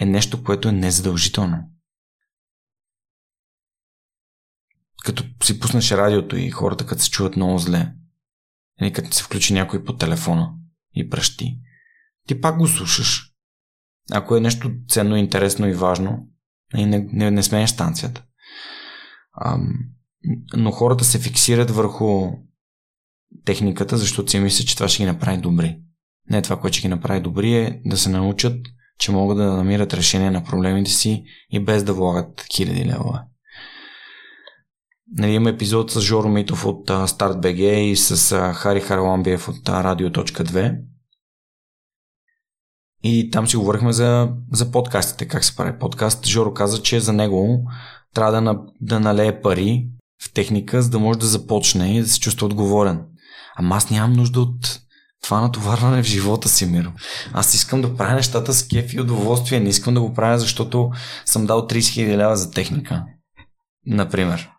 [0.00, 1.70] е нещо, което е незадължително.
[5.04, 7.92] Като си пуснеш радиото и хората като се чуват много зле,
[8.80, 10.54] или като се включи някой по телефона
[10.94, 11.58] и пръщи,
[12.26, 13.34] ти пак го слушаш.
[14.12, 16.28] Ако е нещо ценно, интересно и важно,
[16.76, 18.24] и не, не, не сменяш станцията.
[19.32, 19.58] А,
[20.56, 22.32] но хората се фиксират върху
[23.44, 25.80] техниката, защото си мисля, че това ще ги направи добри.
[26.30, 28.66] Не това, което ще ги направи добри е да се научат,
[28.98, 33.18] че могат да намират решение на проблемите си и без да влагат хиляди левове.
[35.12, 40.80] Нали, има епизод с Жоро Митов от StartBG и с Хари Харламбиев от Radio.2.
[43.02, 46.26] И там си говорихме за, за подкастите, как се прави подкаст.
[46.26, 47.64] Жоро каза, че за него
[48.14, 49.88] трябва да, на, да налее пари
[50.22, 53.04] в техника, за да може да започне и да се чувства отговорен.
[53.56, 54.80] Ама аз нямам нужда от
[55.22, 56.92] това натоварване в живота си, Миро.
[57.32, 59.60] Аз искам да правя нещата с кеф и удоволствие.
[59.60, 60.90] Не искам да го правя, защото
[61.24, 63.04] съм дал 30 000 лева за техника.
[63.86, 64.50] Например.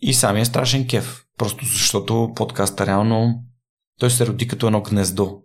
[0.00, 1.24] И самия страшен кеф.
[1.38, 3.44] Просто защото подкаста реално
[3.98, 5.42] той се роди като едно гнездо.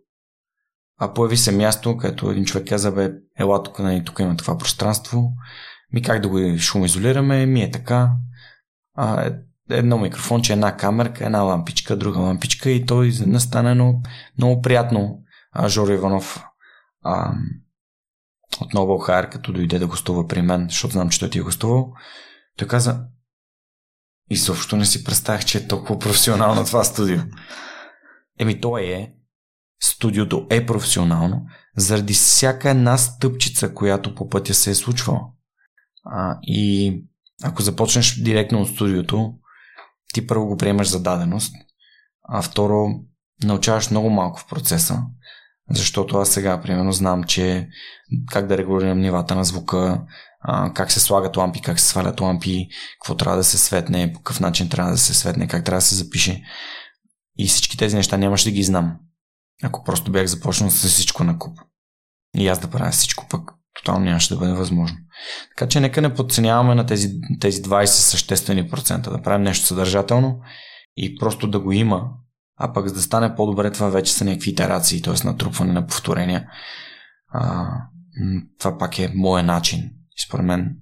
[1.00, 4.58] А появи се място, където един човек каза, бе, ела тук, нали, тук има това
[4.58, 5.32] пространство.
[5.94, 7.46] Ми как да го шумоизолираме?
[7.46, 8.12] Ми е така.
[8.96, 9.32] А, е,
[9.70, 14.02] едно микрофонче, една камерка, една лампичка, друга лампичка и той изведнъж едно
[14.38, 15.20] много приятно.
[15.52, 16.44] А, Жоро Иванов
[17.04, 17.34] а,
[18.62, 21.42] от Noble Hire, като дойде да гостува при мен, защото знам, че той ти е
[21.42, 21.94] гостувал,
[22.58, 23.06] той каза,
[24.30, 27.20] и също не си представях, че е толкова професионално това студио.
[28.40, 29.14] Еми, то е.
[29.82, 31.46] Студиото е професионално,
[31.78, 35.22] заради всяка една стъпчица, която по пътя се е случвала.
[36.06, 37.02] А, и
[37.44, 39.34] ако започнеш директно от студиото,
[40.14, 41.56] ти първо го приемаш за даденост,
[42.30, 42.88] а второ
[43.44, 45.04] научаваш много малко в процеса,
[45.70, 47.70] защото аз сега, примерно, знам, че
[48.32, 50.02] как да регулирам нивата на звука,
[50.42, 52.68] а, как се слагат лампи, как се свалят лампи,
[53.00, 55.86] какво трябва да се светне, по какъв начин трябва да се светне, как трябва да
[55.86, 56.44] се запише.
[57.38, 58.98] И всички тези неща нямаше да ги знам,
[59.64, 61.60] ако просто бях започнал с всичко на куп.
[62.38, 64.98] И аз да правя всичко, пък тотално нямаше да бъде възможно.
[65.50, 70.42] Така че нека не подценяваме на тези, тези 20 съществени процента, да правим нещо съдържателно
[70.98, 72.10] и просто да го има,
[72.58, 75.28] а пък за да стане по-добре това вече са някакви итерации, т.е.
[75.28, 76.50] натрупване на повторения.
[77.28, 77.68] А,
[78.60, 79.80] това пак е моя начин.
[80.18, 80.76] И според мен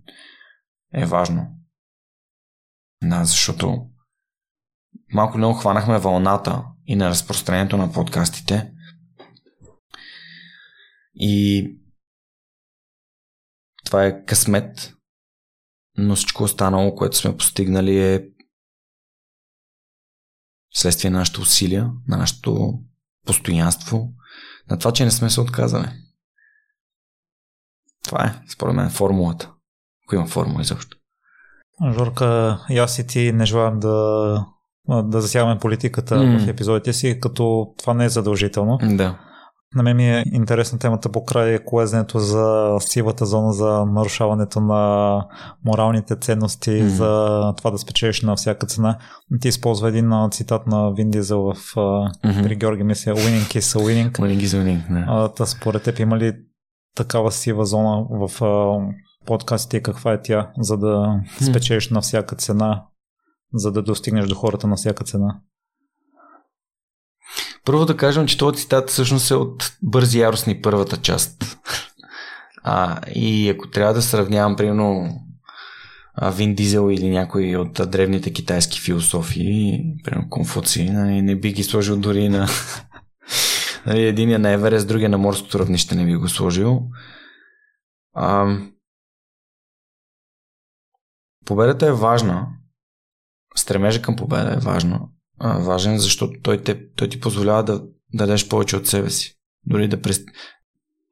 [0.94, 1.48] е важно.
[3.04, 3.86] Да, защото
[5.14, 8.72] малко много хванахме вълната и на разпространението на подкастите.
[11.16, 11.66] И
[13.92, 14.94] това е късмет,
[15.98, 18.28] но всичко останало, което сме постигнали е
[20.74, 22.80] следствие на нашите усилия, на нашето
[23.26, 24.10] постоянство,
[24.70, 25.90] на това, че не сме се отказали.
[28.04, 29.54] Това е, според мен, формулата.
[30.08, 30.98] Ако има формула изобщо.
[31.94, 34.46] Жорка, и аз и ти не желаем да,
[34.88, 36.46] да засягаме политиката mm.
[36.46, 38.78] в епизодите си, като това не е задължително.
[38.82, 39.31] Да.
[39.76, 45.26] На мен ми е интересна темата по край колезенето за сивата зона, за нарушаването на
[45.66, 46.88] моралните ценности, mm.
[46.88, 48.98] за това да спечелиш на всяка цена.
[49.42, 52.44] Ти използва един цитат на Вин Дизел в mm-hmm.
[52.44, 54.12] при Георги мисля Winning is a winning.
[54.12, 55.06] Winning is a winning, да.
[55.08, 56.34] А, та според теб има ли
[56.96, 58.80] такава сива зона в а,
[59.26, 61.92] подкастите каква е тя, за да спечелиш mm.
[61.92, 62.86] на всяка цена,
[63.54, 65.40] за да достигнеш до хората на всяка цена?
[67.66, 71.58] Първо да кажем, че този цитат всъщност е от Бързи яростни първата част.
[72.64, 75.20] А, и ако трябва да сравнявам, примерно,
[76.22, 81.98] Вин Дизел или някой от древните китайски философии, примерно Конфуци, нали, не би ги сложил
[81.98, 82.48] дори на
[83.86, 86.82] нали, единия на Еверест, другия на морското равнище не би го сложил.
[88.14, 88.58] А,
[91.46, 92.48] победата е важна.
[93.56, 95.00] Стремежа към победа е важна
[95.44, 99.38] а, важен, защото той, те, той ти позволява да, да дадеш повече от себе си.
[99.66, 100.22] Дори да през...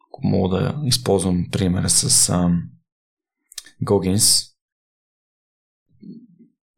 [0.08, 2.50] Ако мога да използвам примера с а,
[3.82, 4.50] Гогинс,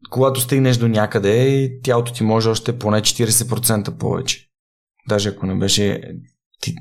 [0.10, 4.50] когато стигнеш до някъде, тялото ти може още поне 40% повече.
[5.10, 6.02] Даже ако не беше...
[6.62, 6.76] Ти,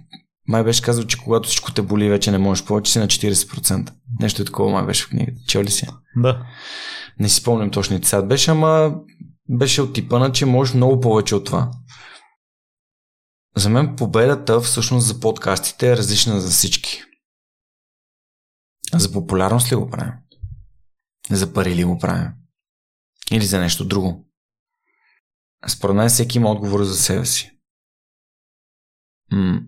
[0.49, 3.93] май беше казал, че когато всичко те боли, вече не можеш повече, си на 40%.
[4.21, 5.41] Нещо е такова май беше в книгата.
[5.47, 5.87] Чел ли си?
[6.17, 6.47] Да.
[7.21, 8.95] Не си спомням точно цитат беше, ама
[9.51, 11.71] беше от типа на, че може много повече от това.
[13.57, 17.03] За мен победата всъщност за подкастите е различна за всички.
[18.95, 20.13] За популярност ли го правим?
[21.31, 22.29] За пари ли го правим?
[23.31, 24.27] Или за нещо друго?
[25.69, 27.51] Според мен всеки има отговор за себе си.
[29.33, 29.61] М-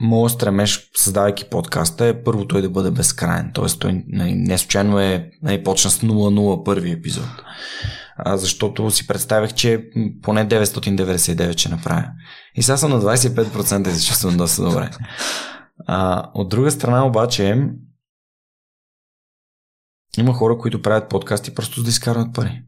[0.00, 3.50] Моят стремеж, създавайки подкаста, е първо той да бъде безкрайен.
[3.54, 7.24] Тоест, той нали, не случайно е нали, почна с 0-0 първи епизод
[8.16, 9.90] а, защото си представях, че
[10.22, 12.08] поне 999 ще направя.
[12.54, 14.90] И сега съм на 25% и се чувствам доста добре.
[15.86, 17.68] А, от друга страна обаче
[20.18, 22.62] има хора, които правят подкасти просто за да изкарват пари.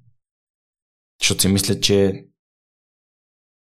[1.20, 2.24] Защото си мислят, че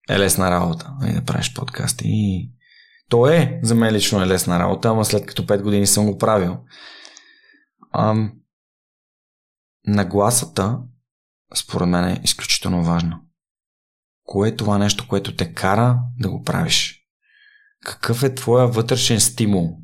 [0.09, 2.05] е лесна работа и нали, да правиш подкасти.
[2.07, 2.53] И
[3.09, 6.19] то е, за мен лично е лесна работа, ама след като 5 години съм го
[6.19, 6.59] правил.
[7.93, 8.33] Ам,
[9.87, 10.79] нагласата
[11.55, 13.21] според мен е изключително важно.
[14.25, 17.07] Кое е това нещо, което те кара да го правиш?
[17.85, 19.79] Какъв е твоя вътрешен стимул?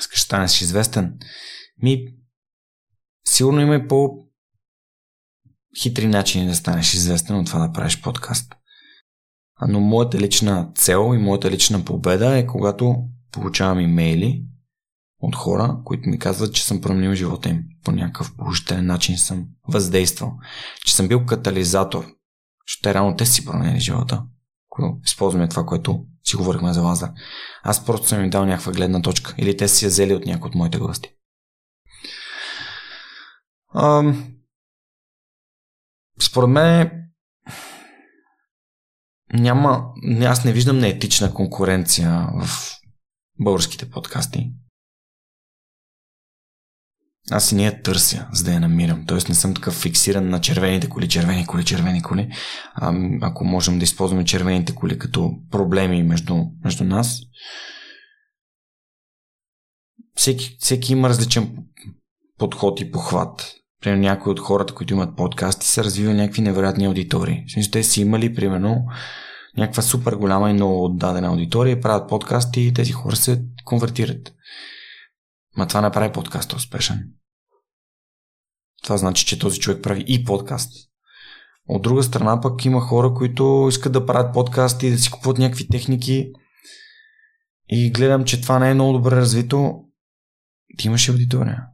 [0.00, 1.18] Искаш да станеш известен?
[1.82, 2.06] Ми,
[3.26, 4.26] сигурно има и по
[5.82, 8.54] хитри начини да станеш известен от това да правиш подкаст.
[9.68, 14.44] Но моята лична цел и моята лична победа е когато получавам имейли
[15.20, 17.64] от хора, които ми казват, че съм променил живота им.
[17.84, 20.38] По някакъв положителен начин съм въздействал.
[20.84, 22.04] Че съм бил катализатор.
[22.66, 24.22] Защото те реално те си променили живота.
[24.70, 27.04] Ако използваме това, което си говорихме за вас.
[27.62, 29.34] Аз просто съм им дал някаква гледна точка.
[29.38, 31.10] Или те си я взели от някои от моите гости.
[33.74, 34.34] Ам...
[36.20, 36.90] Според мен
[39.32, 39.84] няма,
[40.22, 42.48] аз не виждам неетична конкуренция в
[43.40, 44.52] българските подкасти.
[47.30, 49.04] Аз и не я търся, за да я намирам.
[49.06, 52.28] Тоест не съм такъв фиксиран на червените коли, червени коли, червени коли.
[52.74, 57.20] А, ако можем да използваме червените коли като проблеми между, между нас,
[60.14, 61.56] всеки, всеки има различен
[62.38, 63.54] подход и похват.
[63.80, 67.44] Примерно някои от хората, които имат подкасти, са развивали някакви невероятни аудитории.
[67.48, 68.84] В смисъл, те си имали, примерно,
[69.56, 74.32] някаква супер голяма и много отдадена аудитория, правят подкасти и тези хора се конвертират.
[75.56, 77.10] Ма това не прави подкаста успешен.
[78.82, 80.72] Това значи, че този човек прави и подкаст.
[81.68, 85.68] От друга страна пък има хора, които искат да правят подкасти да си купуват някакви
[85.68, 86.32] техники
[87.68, 89.84] и гледам, че това не е много добре развито.
[90.78, 91.66] Ти имаш аудитория.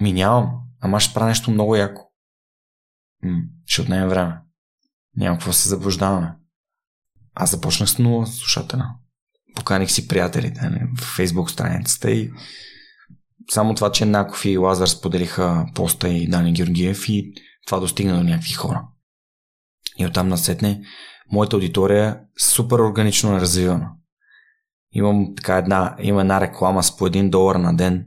[0.00, 0.50] Ми нямам,
[0.80, 2.02] ама ще правя нещо много яко.
[3.22, 4.38] М- ще отнеме време.
[5.16, 6.34] Няма какво се заблуждаваме.
[7.34, 8.94] Аз започнах с нула слушателя.
[9.54, 12.32] поканих си приятелите нали, в фейсбук страницата и
[13.50, 17.32] само това, че Наков и Лазар споделиха поста и Дани Георгиев и
[17.66, 18.82] това достигна до някакви хора.
[19.98, 20.82] И оттам насетне
[21.32, 23.90] моята аудитория е супер органично развивана.
[24.94, 28.04] Имам така една, има една реклама с по един долар на ден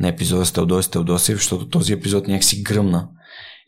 [0.00, 3.08] на епизода с Теодосия Теодосиев, защото този епизод някакси гръмна.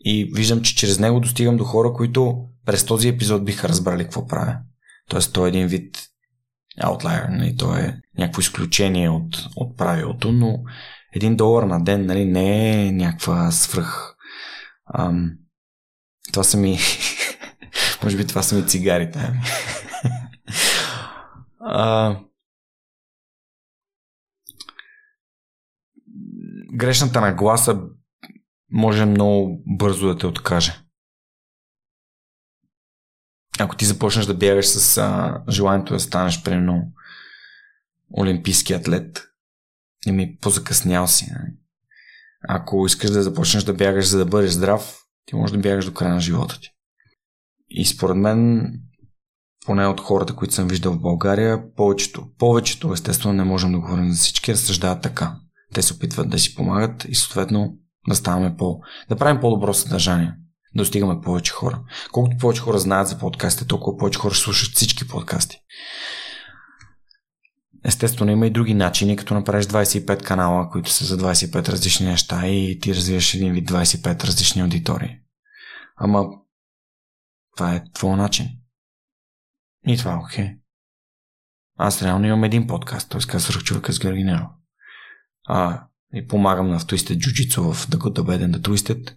[0.04, 2.36] И виждам, че чрез него достигам до хора, които
[2.66, 4.58] през този епизод биха разбрали какво правя.
[5.08, 5.98] Тоест, той е един вид
[6.82, 7.56] outlier, нали?
[7.56, 10.58] то е някакво изключение от, от правилото, но
[11.18, 14.16] един долар на ден нали, не е някаква свръх.
[14.94, 15.30] Ам,
[16.32, 16.78] това са ми...
[18.02, 19.18] Може би това са ми цигарите.
[21.60, 22.16] а,
[26.72, 27.80] грешната нагласа
[28.70, 30.82] може много бързо да те откаже.
[33.58, 36.92] Ако ти започнеш да бягаш с а, желанието да станеш, примерно,
[38.20, 39.27] олимпийски атлет,
[40.08, 41.26] и ми позакъснял си.
[41.30, 41.52] Нали?
[42.48, 45.94] Ако искаш да започнеш да бягаш, за да бъдеш здрав, ти можеш да бягаш до
[45.94, 46.68] края на живота ти.
[47.68, 48.70] И според мен,
[49.66, 54.12] поне от хората, които съм виждал в България, повечето, повечето, естествено не можем да говорим
[54.12, 55.36] за всички, разсъждават така.
[55.74, 57.78] Те се опитват да си помагат и съответно
[58.08, 58.80] да ставаме по...
[59.08, 60.34] да правим по-добро съдържание.
[60.74, 61.80] Да достигаме повече хора.
[62.12, 65.56] Колкото повече хора знаят за подкастите, толкова повече хора слушат всички подкасти.
[67.88, 72.46] Естествено, има и други начини, като направиш 25 канала, които са за 25 различни неща
[72.46, 75.18] и ти развиваш един вид 25 различни аудитории.
[75.96, 76.24] Ама
[77.56, 78.48] това е твой начин.
[79.86, 80.56] И това е окей.
[81.78, 83.20] Аз реално имам един подкаст, т.е.
[83.20, 84.48] казвах човека с Георги Неров.
[85.46, 89.14] А, и помагам на Twisted Jiu-Jitsu в The Good, The Bad and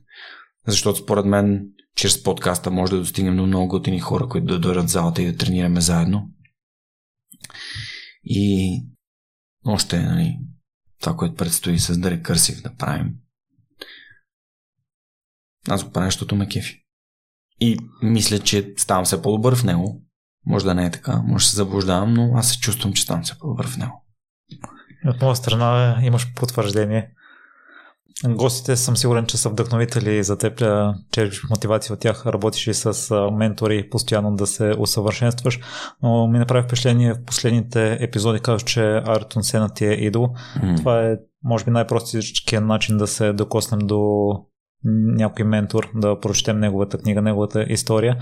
[0.68, 4.85] защото според мен чрез подкаста може да достигнем до много готини хора, които да дойдат
[4.85, 6.30] в залата и да тренираме заедно.
[8.23, 8.84] И
[9.65, 10.39] още нали,
[11.02, 13.15] това, което предстои с The Recursive да правим.
[15.68, 16.85] Аз го правя, защото ме кефи.
[17.60, 20.03] И мисля, че ставам все по-добър в него.
[20.45, 23.23] Може да не е така, може да се заблуждавам, но аз се чувствам, че ставам
[23.23, 24.06] все по-добър в него.
[25.06, 27.14] От моя страна имаш потвърждение.
[28.28, 30.62] Гостите съм сигурен, че са вдъхновители за теб,
[31.12, 35.60] черпиш мотивация от тях, работиш и с ментори, постоянно да се усъвършенстваш,
[36.04, 40.30] но ми направи впечатление в последните епизоди, казваш, че Артон Сена ти е идол.
[40.64, 40.78] Mm.
[40.78, 44.32] Това е, може би, най-простичкият начин да се докоснем до
[45.16, 48.18] някой ментор, да прочетем неговата книга, неговата история.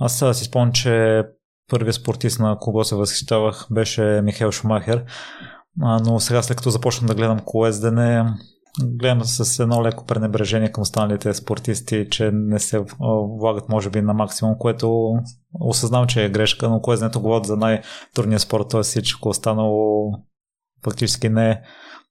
[0.00, 1.22] Аз си спомням, че
[1.70, 5.04] първият спортист, на кого се възхищавах, беше Михаил Шумахер.
[5.78, 8.24] Но сега, след като започнах да гледам колездене,
[8.82, 12.84] гледам с едно леко пренебрежение към останалите спортисти, че не се
[13.38, 15.12] влагат може би на максимум, което
[15.60, 18.82] осъзнавам, че е грешка, но колезденето говорят за най-трудния спорт, т.е.
[18.82, 20.10] всичко останало
[20.84, 21.60] фактически не е.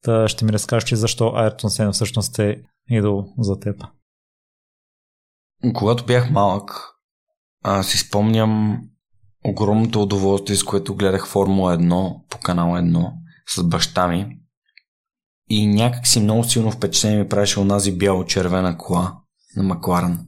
[0.02, 3.84] Та ще ми разкажеш, че защо Айртон Сен всъщност е идол за теб.
[5.74, 6.96] Когато бях малък,
[7.64, 8.82] аз си спомням
[9.46, 13.12] огромното удоволствие, с което гледах Формула 1 по канал 1
[13.50, 14.40] с баща ми.
[15.50, 19.18] И някак си много силно впечатление ми правеше онази бяло-червена кола
[19.56, 20.28] на Макларен,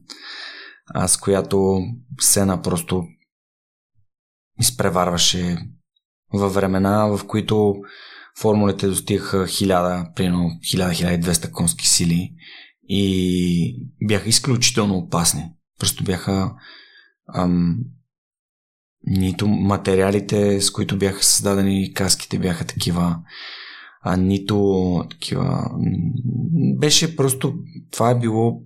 [1.07, 1.79] с която
[2.19, 3.03] Сена просто
[4.59, 5.57] изпреварваше
[6.33, 7.75] във времена, в които
[8.39, 12.31] формулите достигаха 1000, примерно 1000-1200 конски сили
[12.89, 15.43] и бяха изключително опасни.
[15.79, 16.55] Просто бяха
[17.33, 17.77] ам,
[19.07, 23.19] нито материалите, с които бяха създадени каските бяха такива,
[24.09, 25.69] а нито такива.
[26.77, 27.59] Беше просто.
[27.91, 28.61] Това е било.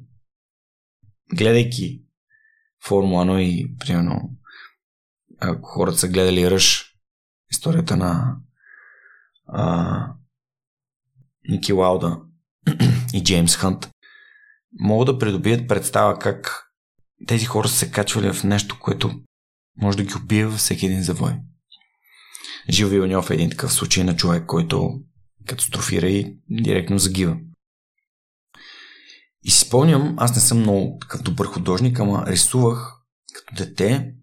[1.34, 2.04] Гледайки
[2.86, 4.38] Формула 1 и примерно
[5.42, 6.96] ако хората са гледали Ръж,
[7.52, 8.38] историята на
[9.48, 10.08] а,
[11.50, 12.22] Ники Лауда
[13.14, 13.90] и Джеймс Хънт,
[14.80, 16.68] могат да придобият представа как
[17.28, 19.22] тези хора са се качвали в нещо, което
[19.82, 21.34] може да ги убие във всеки един завой.
[22.70, 25.02] Жил Вилньов е един такъв случай на човек, който
[25.48, 27.38] катастрофира и директно загива.
[29.44, 32.94] И си спомням, аз не съм много такъв добър художник, ама рисувах
[33.34, 34.14] като дете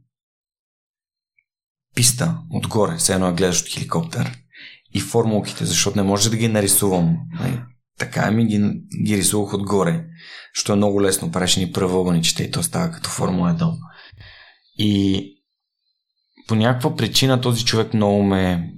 [1.95, 4.39] писта отгоре, все едно гледаш от хеликоптер
[4.95, 7.17] и формулките, защото не може да ги нарисувам.
[7.41, 7.61] Нали?
[7.99, 8.59] Така ми ги,
[9.05, 10.05] ги рисувах отгоре,
[10.55, 13.77] защото е много лесно, правиш ни правоъгълничета и то става като формула 1.
[14.79, 15.25] И
[16.49, 18.73] по някаква причина този човек много ме,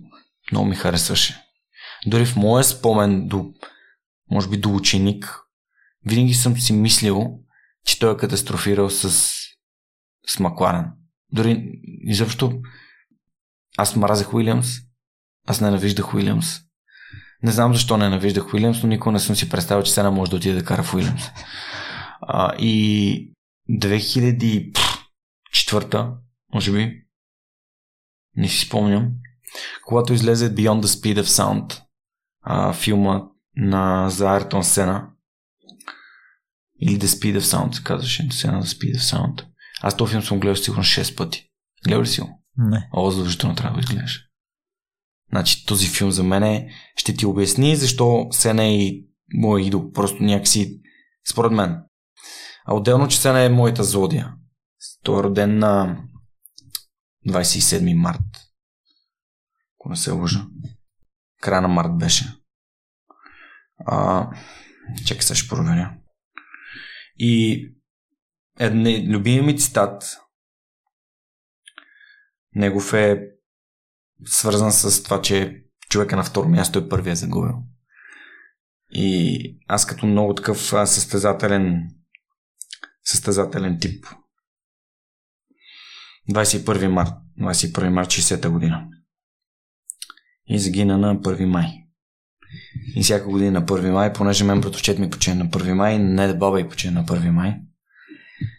[0.53, 1.43] много ми харесваше.
[2.07, 3.53] Дори в моя спомен до,
[4.31, 5.41] може би до ученик,
[6.07, 7.39] винаги съм си мислил,
[7.87, 9.11] че той е катастрофирал с,
[10.27, 10.87] с Макларен.
[11.33, 12.61] Дори изобщо
[13.79, 14.69] аз мразех Уилямс
[15.47, 16.57] Аз ненавиждах Уилямс.
[17.43, 20.37] Не знам защо ненавиждах Уилямс, но никога не съм си представил, че Сена може да
[20.37, 21.23] отиде да кара в Уилямс.
[22.23, 23.35] А, и
[23.71, 26.15] 2004
[26.55, 27.03] може би,
[28.37, 29.11] не си спомням,
[29.85, 31.83] когато излезе Beyond the Speed of Sound,
[32.41, 33.23] а, филма
[33.57, 35.11] на за Артон Сена,
[36.81, 39.45] или The Speed of Sound се казваше, Сена The Speed of Sound.
[39.83, 41.51] Аз този филм съм гледал сигурно 6 пъти.
[41.87, 42.43] Гледал ли си го?
[42.57, 42.89] Не.
[42.93, 44.27] О, задължително трябва да изгледаш.
[45.33, 49.91] Значи този филм за мен ще ти обясни защо Сена е и мой идол.
[49.91, 50.81] Просто някакси,
[51.31, 51.83] според мен.
[52.67, 54.35] А отделно, че Сена е моята зодия.
[55.03, 56.03] Той е роден на
[57.29, 58.21] 27 март.
[59.79, 60.47] Ако не се лъжа.
[61.41, 62.25] Края на март беше.
[63.87, 64.27] А,
[65.07, 65.95] чакай сега ще проверя.
[67.19, 67.65] И
[68.59, 70.21] едне, любимият ми цитат
[72.55, 73.29] негов е
[74.25, 77.55] свързан с това, че човека на второ място е първия загубил.
[78.91, 81.89] И аз като много такъв състезателен
[83.05, 84.07] състезателен тип
[86.31, 88.89] 21 март, 21 март 60-та година.
[90.51, 91.85] И загина на 1 май.
[92.97, 96.27] И всяка година на 1 май, понеже мен братовчет ми почина на 1 май, не
[96.27, 97.57] да баба и почина на 1 май.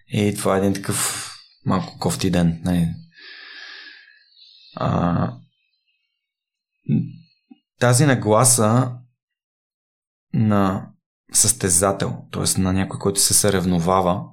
[0.07, 1.27] И това е един такъв
[1.65, 2.61] малко кофти ден.
[2.65, 2.87] Нали?
[4.75, 5.33] А,
[7.79, 8.97] тази нагласа
[10.33, 10.91] на
[11.33, 12.61] състезател, т.е.
[12.61, 14.23] на някой, който се съревновава,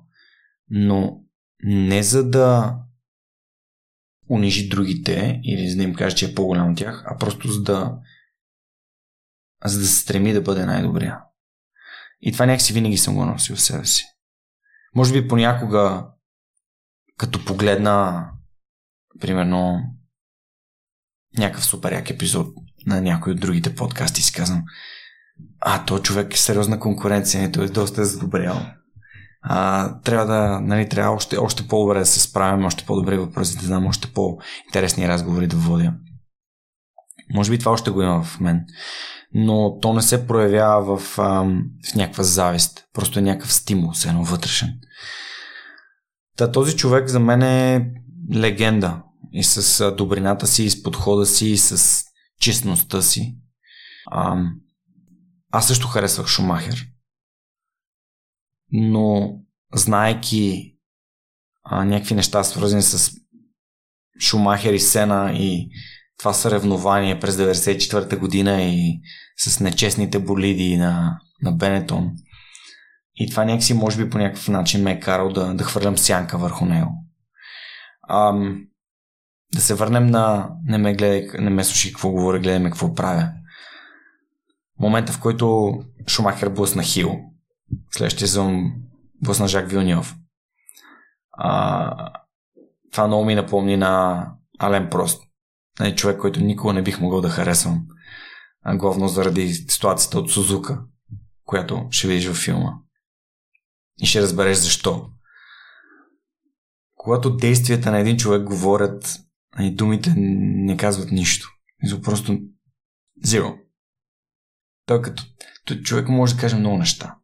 [0.70, 1.20] но
[1.62, 2.76] не за да
[4.30, 7.62] унижи другите или за да им каже, че е по-голям от тях, а просто за
[7.62, 7.98] да
[9.64, 11.18] за да се стреми да бъде най-добрия.
[12.20, 14.05] И това някакси винаги съм го носил в себе си.
[14.94, 16.06] Може би понякога,
[17.16, 18.26] като погледна,
[19.20, 19.80] примерно,
[21.38, 22.55] някакъв супер епизод
[22.86, 24.64] на някой от другите подкасти, си казвам,
[25.60, 28.66] а, то човек е сериозна конкуренция, той е доста задобрял
[29.43, 33.66] а, трябва да, нали, трябва още, още по-добре да се справим, още по-добре въпроси да
[33.66, 35.94] знам, още по-интересни разговори да водя.
[37.35, 38.65] Може би това още го има в мен.
[39.35, 42.85] Но то не се проявява в, ам, в някаква завист.
[42.93, 44.74] Просто е някакъв стимул, все едно вътрешен.
[46.36, 47.90] Та, този човек за мен е
[48.35, 49.02] легенда.
[49.32, 52.05] И с добрината си, и с подхода си, и с
[52.40, 53.36] честността си.
[54.12, 54.55] Ам,
[55.52, 56.86] аз също харесвах Шумахер
[58.73, 59.35] но
[59.74, 60.74] знаеки
[61.65, 63.12] а, някакви неща свързани с
[64.20, 65.69] Шумахер и Сена и
[66.19, 69.01] това съревнование през 94-та година и
[69.36, 72.11] с нечестните болиди на, на Бенетон.
[73.16, 76.39] И това някакси може би по някакъв начин ме е карал да, да хвърлям сянка
[76.39, 76.90] върху него.
[78.09, 78.66] Ам,
[79.55, 82.95] да се върнем на не ме гледай, не ме слушай какво говоря, гледай ме какво
[82.95, 83.31] правя.
[84.81, 85.73] Момента, в който
[86.09, 87.20] Шумахер блъсна Хил,
[87.90, 88.73] Следващия сезон
[89.24, 90.16] блъсна Жак Вилньов.
[91.32, 92.12] А,
[92.93, 94.24] това много ми напомни на
[94.59, 95.23] Ален Прост.
[95.81, 97.86] Не, човек, който никога не бих могъл да харесвам.
[98.62, 100.81] А главно заради ситуацията от Сузука,
[101.45, 102.73] която ще видиш във филма.
[104.03, 105.11] И ще разбереш защо.
[106.95, 109.20] Когато действията на един човек говорят,
[109.57, 111.49] а и думите не казват нищо.
[111.82, 112.39] Изо просто
[113.24, 113.59] зиро.
[114.86, 115.24] Той като
[115.65, 117.18] той човек може да каже много неща.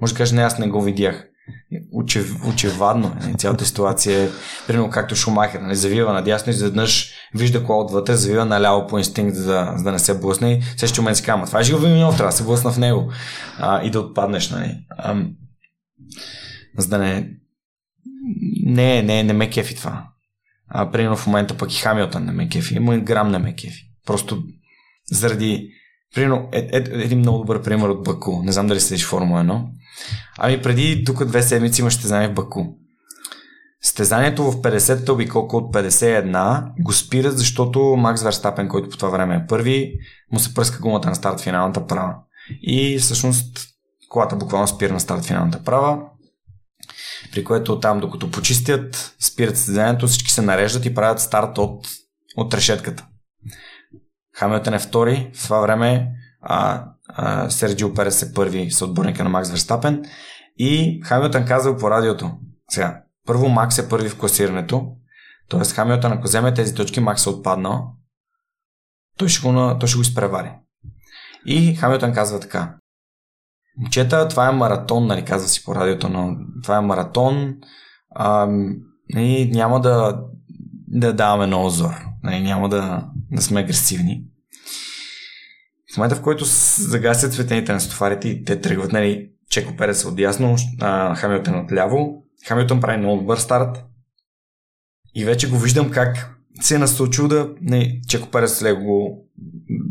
[0.00, 1.28] Може да каже, не, аз не го видях.
[1.92, 3.34] Очев, очевадно е.
[3.34, 4.28] Цялата ситуация е,
[4.66, 9.36] примерно както Шумахер, нали, завива надясно и заднъж вижда кола отвътре, завива наляво по инстинкт,
[9.36, 11.88] за да, за да не се блъсне и следващия момент си казва, това е живо
[11.88, 13.12] минало, трябва да се блъсна в него
[13.58, 14.50] а, и да отпаднеш.
[14.50, 14.78] Нали.
[14.90, 15.24] А,
[16.78, 17.30] за да не...
[18.64, 20.06] Не, не, не ме кефи това.
[20.68, 22.74] А, примерно в момента пък и Хамилтън не ме кефи.
[22.74, 23.84] Има грам не ме кефи.
[24.06, 24.42] Просто
[25.10, 25.70] заради
[26.14, 28.42] Примерно, е, е, един много добър пример от Баку.
[28.42, 29.64] Не знам дали следиш Формула 1.
[30.38, 32.64] Ами преди тук две седмици има стезание в Баку.
[33.82, 39.34] Стезанието в 50-та обиколка от 51 го спират, защото Макс Верстапен, който по това време
[39.34, 39.92] е първи,
[40.32, 42.14] му се пръска гумата на старт финалната права.
[42.62, 43.68] И всъщност
[44.08, 45.98] колата буквално спира на старт финалната права,
[47.32, 51.88] при което там, докато почистят, спират стезанието, всички се нареждат и правят старт от,
[52.36, 53.06] от решетката.
[54.36, 56.10] Хамилтън е втори, в това време
[56.40, 56.84] а,
[57.48, 60.04] Серджио Перес е първи съотборника на Макс Верстапен
[60.58, 62.30] и Хамилтън казал по радиото.
[62.70, 64.86] Сега, първо Макс е първи в класирането,
[65.50, 65.64] т.е.
[65.64, 67.92] Хамилтън, ако вземе тези точки, Макс е отпаднал,
[69.18, 70.52] той ще го, той ще го изпревари.
[71.46, 72.76] И Хамилтън казва така.
[73.78, 77.54] Момчета, това е маратон, нали, казва си по радиото, но това е маратон
[78.10, 78.48] а,
[79.16, 80.20] и няма да,
[80.88, 81.94] да даваме много зор.
[82.22, 84.24] Нали, няма да, да сме агресивни.
[85.94, 86.44] В момента, в който
[86.78, 90.56] загасят светените на стофарите и те тръгват, нали, Чеко Перес от дясно,
[91.16, 93.84] Хамилтън от ляво, Хамилтън прави много добър старт
[95.14, 99.24] и вече го виждам как се е насочил да не, Чеко Перес леко,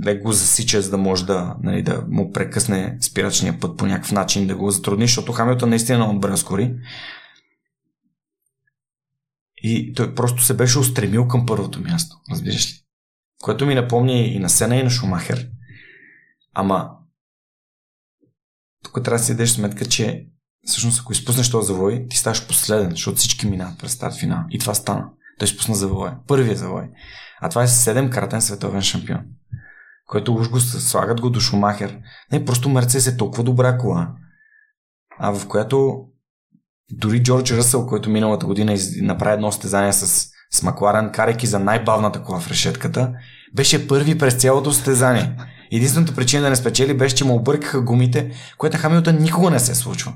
[0.05, 4.47] леко засича, за да може да, нали, да му прекъсне спирачния път по някакъв начин,
[4.47, 6.75] да го затрудни, защото Хамилтън наистина много добре скори.
[9.57, 12.75] И той просто се беше устремил към първото място, разбираш ли?
[13.41, 15.49] Което ми напомни и на Сена, и на Шумахер.
[16.53, 16.89] Ама,
[18.83, 20.27] тук трябва да си дадеш сметка, че
[20.65, 24.43] всъщност ако изпуснеш този завой, ти ставаш последен, защото всички минават през старт финал.
[24.49, 25.09] И това стана.
[25.39, 26.11] Той изпусна завой.
[26.27, 26.89] Първият завой.
[27.41, 29.21] А това е 7-кратен световен шампион.
[30.05, 31.99] Който уж го слагат го до Шумахер.
[32.31, 34.11] Не, просто Мерцес е толкова добра кола,
[35.19, 36.05] а в която
[36.91, 42.23] дори Джордж Ръсъл, който миналата година направи едно стезание с, с Макларен, карайки за най-бавната
[42.23, 43.13] кола в решетката,
[43.55, 45.37] беше първи през цялото стезание.
[45.73, 49.75] Единствената причина да не спечели беше, че му объркаха гумите, което Хамилтън никога не се
[49.75, 50.13] случва.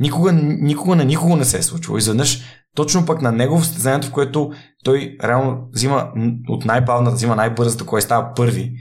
[0.00, 1.98] Никога, никога на никого не се е случвало.
[1.98, 2.42] Изведнъж,
[2.76, 4.52] точно пък на него в състезанието, в което
[4.84, 6.12] той реално взима
[6.48, 8.72] от най-бавната, взима най-бързата, кой става първи.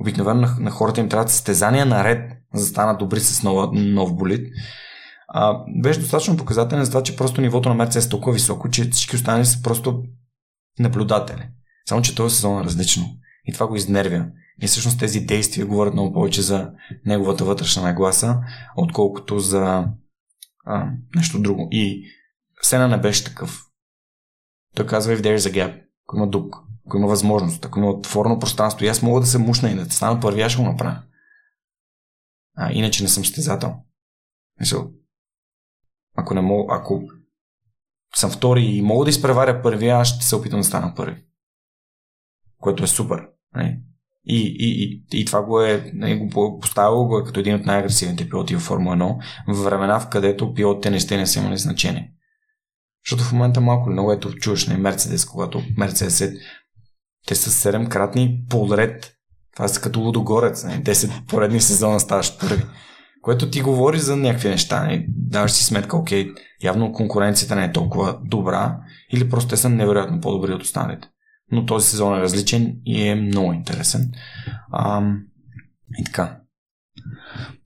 [0.00, 4.16] Обикновено на, на хората им трябва състезания наред, за да станат добри с нова, нов
[4.16, 4.48] болит.
[5.28, 8.90] А, беше достатъчно показателен за това, че просто нивото на Мерцес е толкова високо, че
[8.90, 10.02] всички останали са просто
[10.78, 11.48] наблюдатели.
[11.88, 13.04] Само, че този сезон е различно.
[13.44, 14.26] И това го изнервя.
[14.62, 16.72] И всъщност тези действия говорят много повече за
[17.04, 18.40] неговата вътрешна нагласа,
[18.76, 19.88] отколкото за
[20.64, 21.68] а, нещо друго.
[21.70, 22.06] И
[22.62, 23.62] Сена не беше такъв.
[24.74, 25.82] Той казва в There is a gap.
[26.04, 26.56] Ако има дук,
[26.86, 29.90] ако има възможност, ако има отворено пространство и аз мога да се мушна и да
[29.90, 31.02] стана първи, аз ще го направя.
[32.56, 33.74] А, иначе не съм стезател.
[34.60, 34.90] Мисъл,
[36.16, 37.02] ако не мога, ако
[38.16, 41.24] съм втори и мога да изпреваря първи, аз ще се опитам да стана първи.
[42.58, 43.28] Което е супер.
[43.54, 43.80] Не?
[44.26, 44.38] Нали?
[44.38, 47.66] И, и, и, и това го е, не, го поставило го е като един от
[47.66, 49.16] най-агресивните пилоти в Формула 1
[49.48, 52.12] в времена, в където пилотите не сте не са имали значение.
[53.06, 56.34] Защото в момента малко много ето чуваш на Мерцедес, когато Мерцедес е,
[57.26, 59.12] те са 7 кратни подред.
[59.56, 60.64] Това са като лудогорец.
[60.64, 60.82] Не?
[60.82, 62.62] 10 поредни сезона ставаш първи.
[63.22, 64.84] Което ти говори за някакви неща.
[64.84, 65.06] Не?
[65.08, 66.32] Даваш си сметка, окей,
[66.62, 68.78] явно конкуренцията не е толкова добра
[69.12, 71.08] или просто те са невероятно по-добри от останалите
[71.52, 74.12] но този сезон е различен и е много интересен.
[74.72, 75.02] А,
[75.98, 76.40] и така.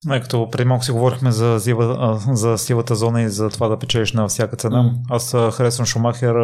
[0.05, 3.79] Не, като преди малко си говорихме за, зива, за сивата зона и за това да
[3.79, 4.83] печелиш на всяка цена.
[4.83, 4.93] Mm.
[5.09, 6.35] Аз харесвам Шумахер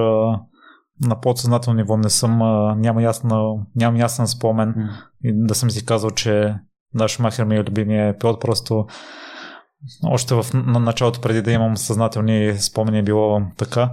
[1.02, 1.98] на подсъзнателно ниво.
[1.98, 2.38] Не съм,
[2.82, 4.90] няма, ясна, нямам ясен спомен mm.
[5.24, 6.56] и да съм си казал, че
[6.94, 8.42] да, Шумахер ми е любимия пилот.
[8.42, 8.86] Просто
[10.04, 13.92] още в началото, преди да имам съзнателни спомени, е било така.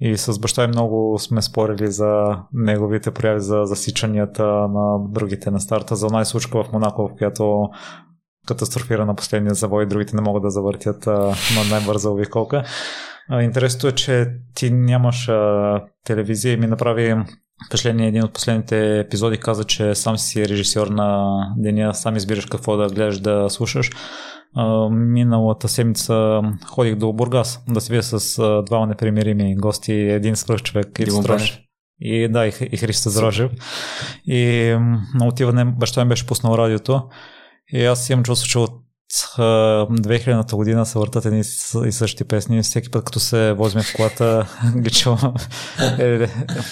[0.00, 5.60] И с баща ми много сме спорили за неговите прояви за засичанията на другите на
[5.60, 5.96] старта.
[5.96, 7.68] За най случка в Монако, в която
[8.46, 12.64] катастрофира на последния завой и другите не могат да завъртят на най-бърза обиколка.
[13.40, 15.30] Интересното е, че ти нямаш
[16.04, 17.16] телевизия и ми направи
[17.68, 22.76] впечатление един от последните епизоди каза, че сам си режисьор на деня, сам избираш какво
[22.76, 23.90] да гледаш, да слушаш
[24.90, 30.98] миналата седмица ходих до Бургас да се видя с двама непримирими гости, един свърх човек
[30.98, 31.62] и Строш.
[32.00, 33.50] И да, и, и Христо Дрожев.
[34.26, 34.74] И
[35.14, 37.02] на отиване баща ми беше пуснал радиото.
[37.72, 41.42] И аз имам чувство, че от 2000-та година се въртат едни
[41.86, 42.62] и същи песни.
[42.62, 44.46] Всеки път, като се возим в колата,
[44.76, 45.34] ги чувам
[45.98, 46.26] е,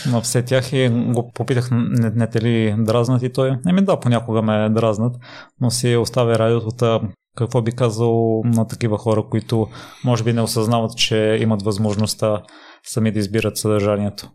[0.06, 3.59] на все тях и го попитах, не, не те ли дразнат и той.
[3.69, 5.16] Еми да, понякога ме дразнат,
[5.61, 7.01] но си оставя радиото.
[7.36, 9.69] Какво би казал на такива хора, които
[10.05, 12.43] може би не осъзнават, че имат възможността
[12.82, 14.31] сами да избират съдържанието?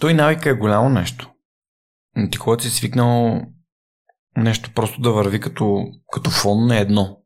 [0.00, 1.30] Той навика е голямо нещо.
[2.30, 3.42] Ти когато си свикнал
[4.36, 7.18] нещо просто да върви като, като фон на едно.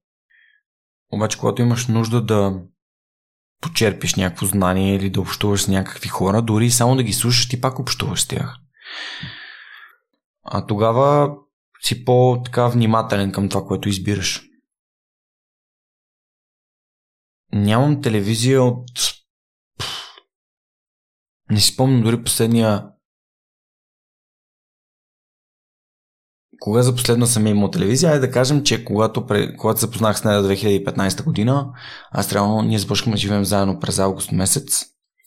[1.13, 2.63] Обаче, когато имаш нужда да
[3.61, 7.61] почерпиш някакво знание или да общуваш с някакви хора, дори само да ги слушаш, ти
[7.61, 8.57] пак общуваш с тях.
[10.45, 11.35] А тогава
[11.83, 14.43] си по-така внимателен към това, което избираш.
[17.53, 18.91] Нямам телевизия от...
[21.51, 22.89] Не си спомням дори последния...
[26.61, 28.11] Кога за последно съм имал телевизия?
[28.11, 29.27] Айде да кажем, че когато,
[29.59, 31.73] когато се запознах с нея 2015 година,
[32.11, 34.85] аз реално ние започнахме да живеем заедно през август месец,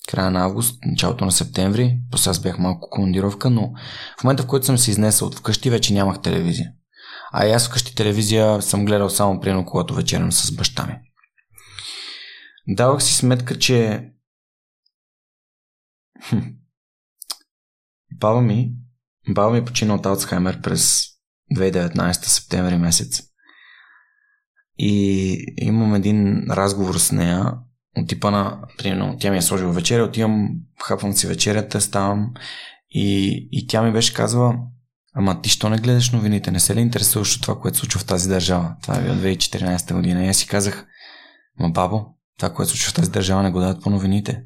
[0.08, 1.98] края на август, началото на септември.
[2.12, 3.74] После аз бях малко командировка, но
[4.20, 6.72] в момента, в който съм се изнесъл от вкъщи, вече нямах телевизия.
[7.32, 10.94] А и аз вкъщи телевизия съм гледал само прино, когато вечерям с баща ми
[12.68, 14.10] давах си сметка, че
[18.14, 18.72] баба ми,
[19.30, 21.06] баба ми почина от Алцхаймер през
[21.56, 23.24] 2019 септември месец.
[24.78, 27.54] И имам един разговор с нея
[27.98, 30.50] от типа на, примерно, тя ми е сложила вечеря, отивам,
[30.84, 32.34] хапвам си вечерята, ставам
[32.90, 34.56] и, и тя ми беше казала,
[35.14, 38.06] ама ти що не гледаш новините, не се ли интересуваш от това, което случва в
[38.06, 38.76] тази държава?
[38.82, 40.26] Това е от 2014 година.
[40.26, 40.88] И аз си казах,
[41.60, 44.44] ма бабо, това, което случва в тази държава, не го дадат по новините.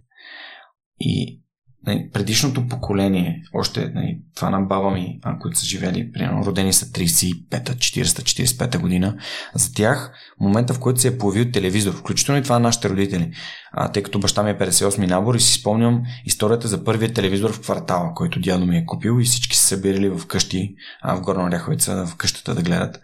[0.99, 1.41] И
[1.87, 6.73] нали, предишното поколение, още нали, това на баба ми, а, които са живели, примерно, родени
[6.73, 9.17] са 35-та, 40-та, 45-та година,
[9.55, 13.31] за тях момента, в който се е появил телевизор, включително и това на нашите родители,
[13.71, 17.53] а, тъй като баща ми е 58 набор и си спомням историята за първият телевизор
[17.53, 21.21] в квартала, който дядо ми е купил и всички се събирали в къщи, а, в
[21.21, 23.01] Горна Ряховица, в къщата да гледат.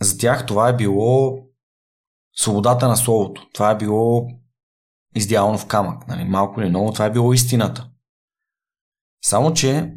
[0.00, 1.38] За тях това е било
[2.34, 3.48] свободата на словото.
[3.52, 4.28] Това е било
[5.14, 6.08] издявано в камък.
[6.08, 6.24] Нали?
[6.24, 7.90] Малко или много, това е било истината.
[9.24, 9.96] Само, че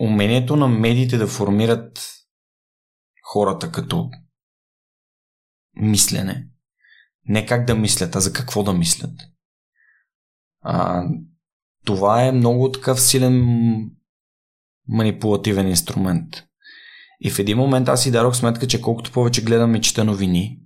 [0.00, 2.12] умението на медиите да формират
[3.22, 4.10] хората като
[5.76, 6.48] мислене,
[7.28, 9.20] не как да мислят, а за какво да мислят.
[10.60, 11.04] А,
[11.84, 13.44] това е много такъв силен
[14.88, 16.28] манипулативен инструмент.
[17.20, 20.60] И в един момент аз си дадох сметка, че колкото повече гледам и чета новини,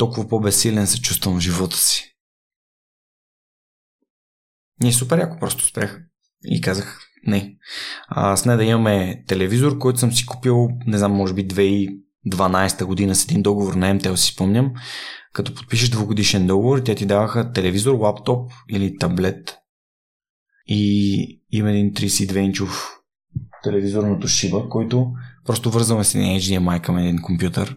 [0.00, 2.16] толкова по-безсилен се чувствам в живота си.
[4.82, 6.02] Ние супер яко просто спрях
[6.44, 7.56] и казах не.
[8.08, 12.84] А, с не да имаме телевизор, който съм си купил, не знам, може би 2012
[12.84, 14.72] година с един договор на МТЛ си спомням.
[15.32, 19.56] Като подпишеш двугодишен договор, те ти даваха телевизор, лаптоп или таблет.
[20.66, 22.88] И има един 32-инчов
[23.62, 25.12] телевизорното шиба, който
[25.44, 27.76] просто вързваме с един HDMI към един компютър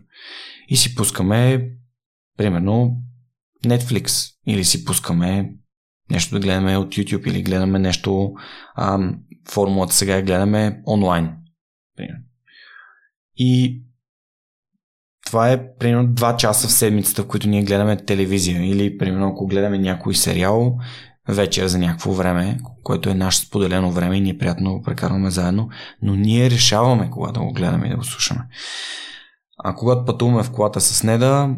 [0.67, 1.69] и си пускаме
[2.37, 2.97] примерно
[3.65, 5.53] Netflix или си пускаме
[6.11, 8.33] нещо да гледаме от YouTube или гледаме нещо
[8.75, 8.99] а,
[9.49, 11.31] формулата сега гледаме онлайн.
[11.97, 12.23] Примерно.
[13.35, 13.81] И
[15.25, 19.47] това е примерно 2 часа в седмицата, в които ние гледаме телевизия или примерно ако
[19.47, 20.77] гледаме някой сериал
[21.27, 25.69] вечер за някакво време, което е наше споделено време и ние приятно го прекарваме заедно,
[26.01, 28.47] но ние решаваме кога да го гледаме и да го слушаме.
[29.57, 31.55] А когато пътуваме в колата с Неда,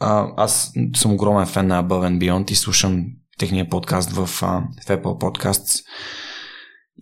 [0.00, 3.06] аз съм огромен фен на Above and Beyond и слушам
[3.38, 5.84] техния подкаст в, в Apple Podcasts.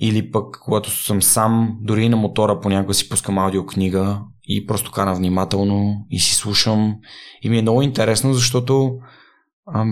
[0.01, 4.93] Или пък, когато съм сам, дори и на мотора понякога си пускам аудиокнига и просто
[4.93, 6.97] кана внимателно и си слушам.
[7.43, 8.99] И ми е много интересно, защото
[9.67, 9.87] а,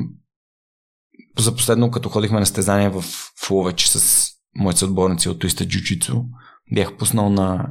[1.39, 3.05] за последно, като ходихме на стезания в
[3.47, 6.25] Фловеч с моите отборници от Туиста Джуджицу,
[6.75, 7.69] бях пуснал на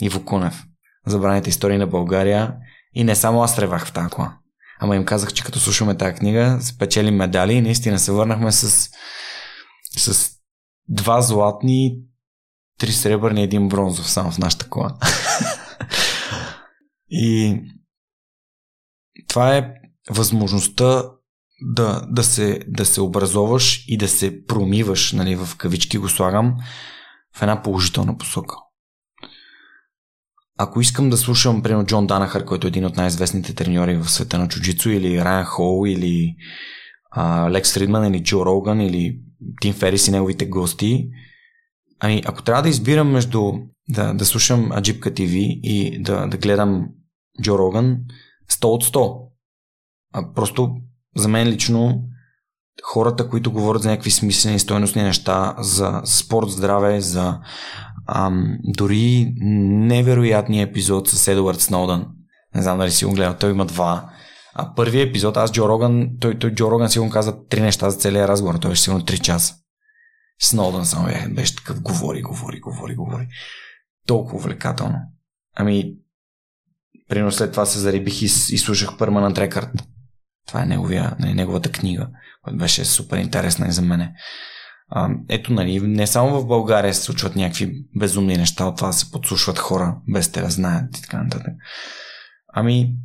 [0.00, 0.64] Иво Кунев
[1.06, 2.54] Забраните истории на България
[2.94, 4.38] и не само аз тревах в тази кола.
[4.82, 8.90] Ама им казах, че като слушаме тази книга, спечелим медали и наистина се върнахме с,
[9.96, 10.30] с
[10.88, 11.98] два златни,
[12.78, 14.98] три сребърни и един бронзов само в нашата кола.
[17.10, 17.60] и
[19.28, 19.74] това е
[20.10, 21.04] възможността
[21.60, 26.56] да, да, се, да се образоваш и да се промиваш, нали, в кавички го слагам,
[27.36, 28.56] в една положителна посока.
[30.62, 34.38] Ако искам да слушам, примерно, Джон Данахър, който е един от най-известните треньори в света
[34.38, 36.36] на чуджицу, или Райан Хол, или
[37.10, 39.18] а, Лекс Фридман, или Джо Роган, или
[39.60, 41.08] Тим Ферис и неговите гости,
[42.00, 43.52] ами, ако трябва да избирам между
[43.88, 45.32] да, да слушам Аджипка ТВ
[45.62, 46.88] и да, да гледам
[47.42, 47.98] Джо Роган,
[48.50, 49.28] 100 от 100.
[50.14, 50.76] А просто
[51.16, 52.02] за мен лично
[52.82, 57.38] хората, които говорят за някакви смислени стойностни неща, за спорт, здраве, за
[58.06, 62.06] ам, дори невероятния епизод с Едуард Сноудън.
[62.54, 64.10] Не знам дали си го гледал, той има два.
[64.54, 67.90] А първият епизод, аз Джо Роган, той, той Джо Роган си го каза три неща
[67.90, 69.54] за целия разговор, той беше сигурно три часа.
[70.42, 73.28] Сноудън само беше, беше такъв, говори, говори, говори, говори.
[74.06, 74.98] Толкова увлекателно.
[75.56, 75.94] Ами,
[77.08, 79.82] примерно след това се зарибих и, и слушах Permanent Record.
[80.46, 82.08] Това е неговия, неговата книга,
[82.42, 84.14] която беше супер интересна и за мене.
[84.94, 88.92] А, ето, нали, не само в България се случват някакви безумни неща, от това да
[88.92, 91.52] се подслушват хора, без те да знаят и така нататък.
[92.48, 92.96] Ами,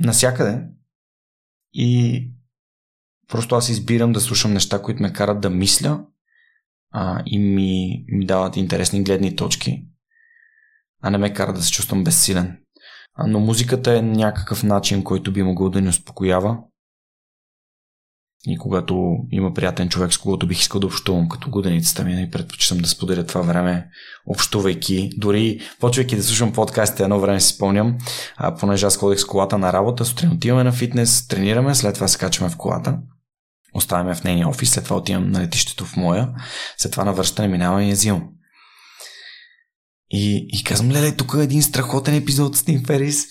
[0.00, 0.64] насякъде.
[1.72, 2.30] И
[3.28, 6.04] просто аз избирам да слушам неща, които ме карат да мисля
[6.90, 9.86] а, и ми, ми дават интересни гледни точки,
[11.02, 12.58] а не ме карат да се чувствам безсилен.
[13.14, 16.58] А, но музиката е някакъв начин, който би могъл да ни успокоява
[18.46, 22.30] и когато има приятен човек, с когото бих искал да общувам, като годеницата ми, и
[22.30, 23.88] предпочитам да споделя това време,
[24.26, 25.10] общувайки.
[25.16, 27.98] Дори, почвайки да слушам подкастите, едно време си спомням,
[28.36, 32.08] а, понеже аз ходих с колата на работа, сутрин отиваме на фитнес, тренираме, след това
[32.08, 32.98] се качваме в колата,
[33.74, 36.28] оставяме в нейния офис, след това отивам на летището в моя,
[36.76, 38.28] след това на връщане минаваме и взимам.
[40.10, 43.24] И, и казвам, леле, тук е един страхотен епизод с Тим Ферис.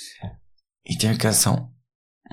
[0.86, 1.70] И тя ми каза само,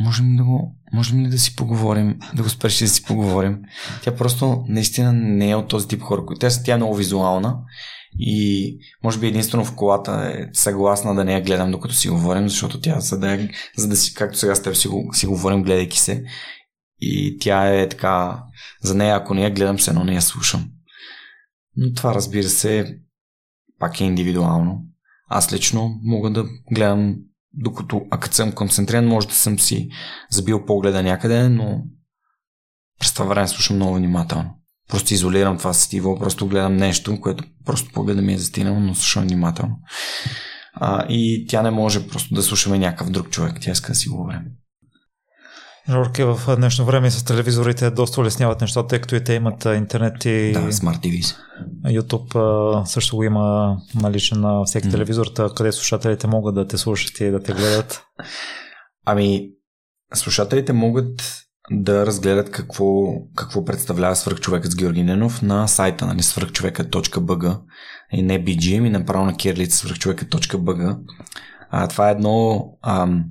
[0.01, 3.59] можем да го, можем ли да си поговорим, да го спреш да си поговорим.
[4.03, 6.23] Тя просто наистина не е от този тип хора.
[6.41, 7.57] Тя, тя е много визуална
[8.19, 12.49] и може би единствено в колата е съгласна да не я гледам докато си говорим,
[12.49, 15.99] защото тя, за да, за да си, както сега с теб си, си говорим, гледайки
[15.99, 16.25] се,
[17.01, 18.43] и тя е така,
[18.83, 20.71] за нея ако не я гледам, се едно не я слушам.
[21.77, 22.99] Но това разбира се
[23.79, 24.83] пак е индивидуално.
[25.29, 27.17] Аз лично мога да гледам
[27.57, 29.89] докато, а като съм концентриран, може да съм си
[30.31, 31.83] забил погледа някъде, но
[33.01, 34.51] през това време слушам много внимателно.
[34.89, 39.23] Просто изолирам това сетиво, просто гледам нещо, което просто погледа ми е застинало, но слушам
[39.23, 39.79] внимателно.
[40.75, 44.09] А, и тя не може просто да слушаме някакъв друг човек, тя иска да си
[44.09, 44.41] говорим.
[45.91, 50.25] Жорки, в днешно време с телевизорите доста улесняват нещата, тъй като и те имат интернет
[50.25, 50.53] и...
[50.53, 51.37] Да, Smart TV.
[51.87, 54.91] YouTube също го има наличен на всеки mm.
[54.91, 58.05] телевизор, къде слушателите могат да те слушат и да те гледат.
[59.07, 59.51] Ами,
[60.15, 62.85] слушателите могат да разгледат какво,
[63.37, 67.61] какво представлява свърхчовекът с Георги Ненов на сайта, нали, свърхчовекът.bg
[68.13, 70.99] и не BG, ми направо на кирлица свърхчовекът.bg.
[71.71, 73.25] А, това е едно ам,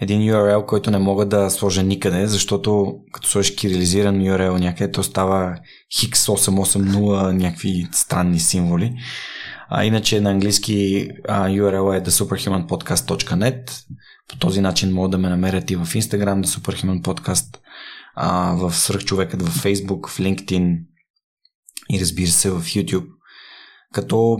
[0.00, 5.02] един URL, който не мога да сложа никъде, защото като сложиш кирилизиран URL някъде, то
[5.02, 5.58] става
[5.94, 8.94] X880, някакви странни символи.
[9.68, 13.70] А, иначе на английски а, URL е thesuperhumanpodcast.net.
[14.28, 17.58] По този начин могат да ме намерят и в Instagram, The Superhuman Podcast,
[18.14, 20.78] а, в Свърхчовекът в Facebook, в LinkedIn
[21.92, 23.06] и разбира се в YouTube.
[23.92, 24.38] Като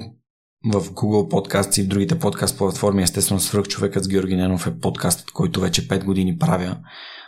[0.64, 3.02] в Google Podcast и в другите подкаст платформи.
[3.02, 6.78] Естествено, свръх човекът с Георги Ненов е подкастът, който вече 5 години правя.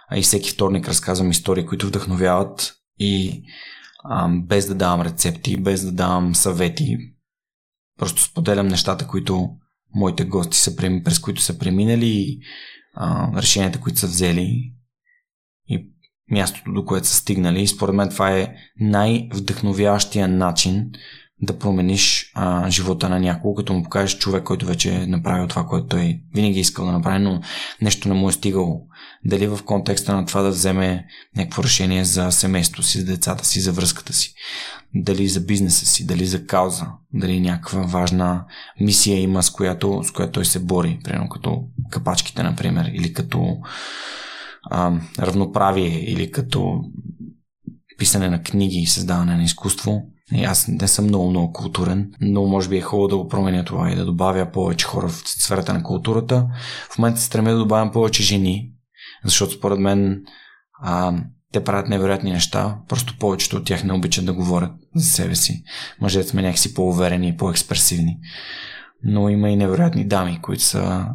[0.09, 3.43] А и всеки вторник разказвам истории, които вдъхновяват и
[4.05, 6.98] а, без да давам рецепти, без да давам съвети.
[7.98, 9.48] Просто споделям нещата, които
[9.94, 12.39] моите гости са, през които са преминали
[12.94, 14.73] а, решенията, които са взели
[15.69, 15.90] и
[16.31, 17.62] мястото, до което са стигнали.
[17.62, 20.90] И според мен това е най-вдъхновяващия начин
[21.42, 25.66] да промениш а, живота на някого, като му покажеш човек, който вече е направил това,
[25.66, 27.40] което той винаги е искал да направи, но
[27.82, 28.86] нещо не му е стигало.
[29.24, 31.06] Дали в контекста на това да вземе
[31.36, 34.34] някакво решение за семейството си, за децата си, за връзката си,
[34.94, 38.44] дали за бизнеса си, дали за кауза, дали някаква важна
[38.80, 43.56] мисия има, с която, с която той се бори, примерно като капачките, например, или като
[44.70, 46.80] а, равноправие, или като
[47.98, 50.02] писане на книги и създаване на изкуство
[50.32, 53.65] и аз не съм много, много културен, но може би е хубаво да го променя
[53.65, 56.47] това и да добавя повече хора в сферата на културата.
[56.90, 58.73] В момента се стремя да добавям повече жени,
[59.24, 60.23] защото според мен
[60.82, 61.15] а,
[61.52, 65.62] те правят невероятни неща, просто повечето от тях не обичат да говорят за себе си.
[66.01, 68.19] Мъжете сме някакси по-уверени и по-експресивни.
[69.02, 71.07] Но има и невероятни дами, които са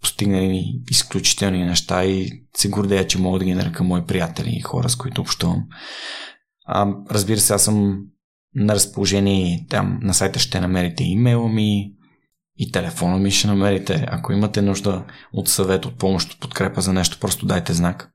[0.00, 4.88] постигнали изключителни неща и се гордея, че мога да ги нарека мои приятели и хора,
[4.88, 5.64] с които общувам.
[6.66, 8.00] А, разбира се, аз съм
[8.54, 11.92] на разположение там на сайта ще намерите имейла ми
[12.56, 14.06] и телефона ми ще намерите.
[14.08, 18.12] Ако имате нужда от съвет, от помощ, от подкрепа за нещо, просто дайте знак.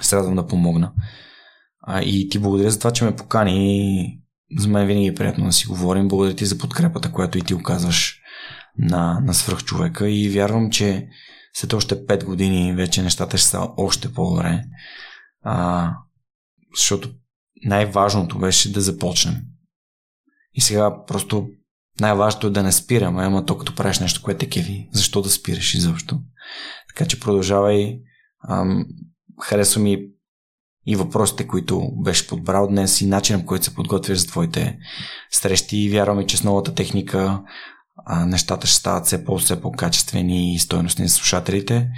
[0.00, 0.92] Се радвам да помогна.
[1.80, 4.20] А, и ти благодаря за това, че ме покани.
[4.58, 6.08] За мен винаги е приятно да си говорим.
[6.08, 8.20] Благодаря ти за подкрепата, която и ти оказваш
[8.78, 11.08] на, на свръхчовека и вярвам, че
[11.54, 14.64] след още 5 години вече нещата ще са още по-добре.
[15.42, 15.92] А,
[16.76, 17.10] защото
[17.64, 19.34] най-важното беше да започнем.
[20.54, 21.48] И сега просто
[22.00, 25.30] най-важното е да не спираме, ама то като правиш нещо, което е кеви, защо да
[25.30, 26.20] спираш изобщо?
[26.88, 27.98] Така че продължавай.
[28.48, 28.84] Ам,
[29.42, 29.98] харесва ми
[30.86, 34.78] и въпросите, които беше подбрал днес и начинът, който се подготвяш за твоите
[35.30, 37.42] срещи и вярваме, че с новата техника
[38.06, 41.88] а, нещата ще стават все по- все по-качествени и стойностни за слушателите.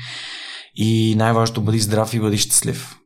[0.75, 3.00] И най-важното бъди здрав и бъди щастлив.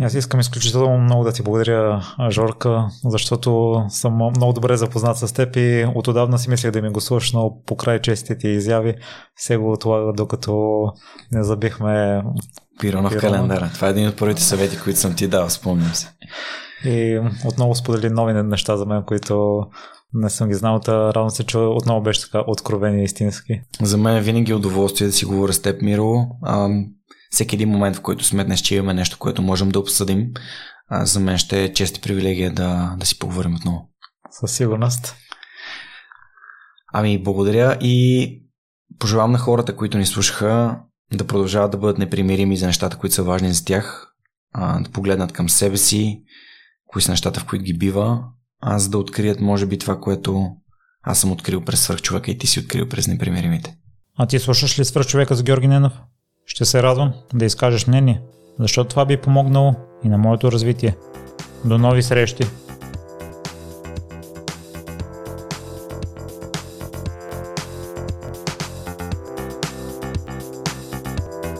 [0.00, 5.56] Аз искам изключително много да ти благодаря, Жорка, защото съм много добре запознат с теб
[5.56, 8.94] и от отдавна си мислех да ми го слушаш, но по край честите ти изяви
[9.36, 10.84] се го отлага, докато
[11.32, 12.22] не забихме
[12.80, 13.70] Пирона в календара.
[13.74, 16.08] Това е един от първите съвети, които съм ти дал, спомням се.
[16.84, 19.62] И отново сподели нови неща за мен, които
[20.14, 23.60] не съм ги знал, та радвам се, че отново беше така откровен и истински.
[23.82, 26.26] За мен е винаги удоволствие да си говоря с теб, Миро
[27.30, 30.32] всеки един момент, в който сметнеш, че имаме нещо, което можем да обсъдим,
[30.90, 33.90] за мен ще е чест и привилегия да, да си поговорим отново.
[34.30, 35.16] Със сигурност.
[36.92, 38.36] Ами, благодаря и
[38.98, 40.80] пожелавам на хората, които ни слушаха,
[41.12, 44.14] да продължават да бъдат непримирими за нещата, които са важни за тях,
[44.56, 46.22] да погледнат към себе си,
[46.86, 48.22] кои са нещата, в които ги бива,
[48.60, 50.46] а за да открият, може би, това, което
[51.02, 53.76] аз съм открил през свърхчовека и ти си открил през непримиримите.
[54.18, 55.92] А ти слушаш ли свърхчовека с Георги Ненов?
[56.50, 58.20] Ще се радвам да изкажеш мнение,
[58.58, 59.74] защото това би помогнало
[60.04, 60.96] и на моето развитие.
[61.64, 62.44] До нови срещи!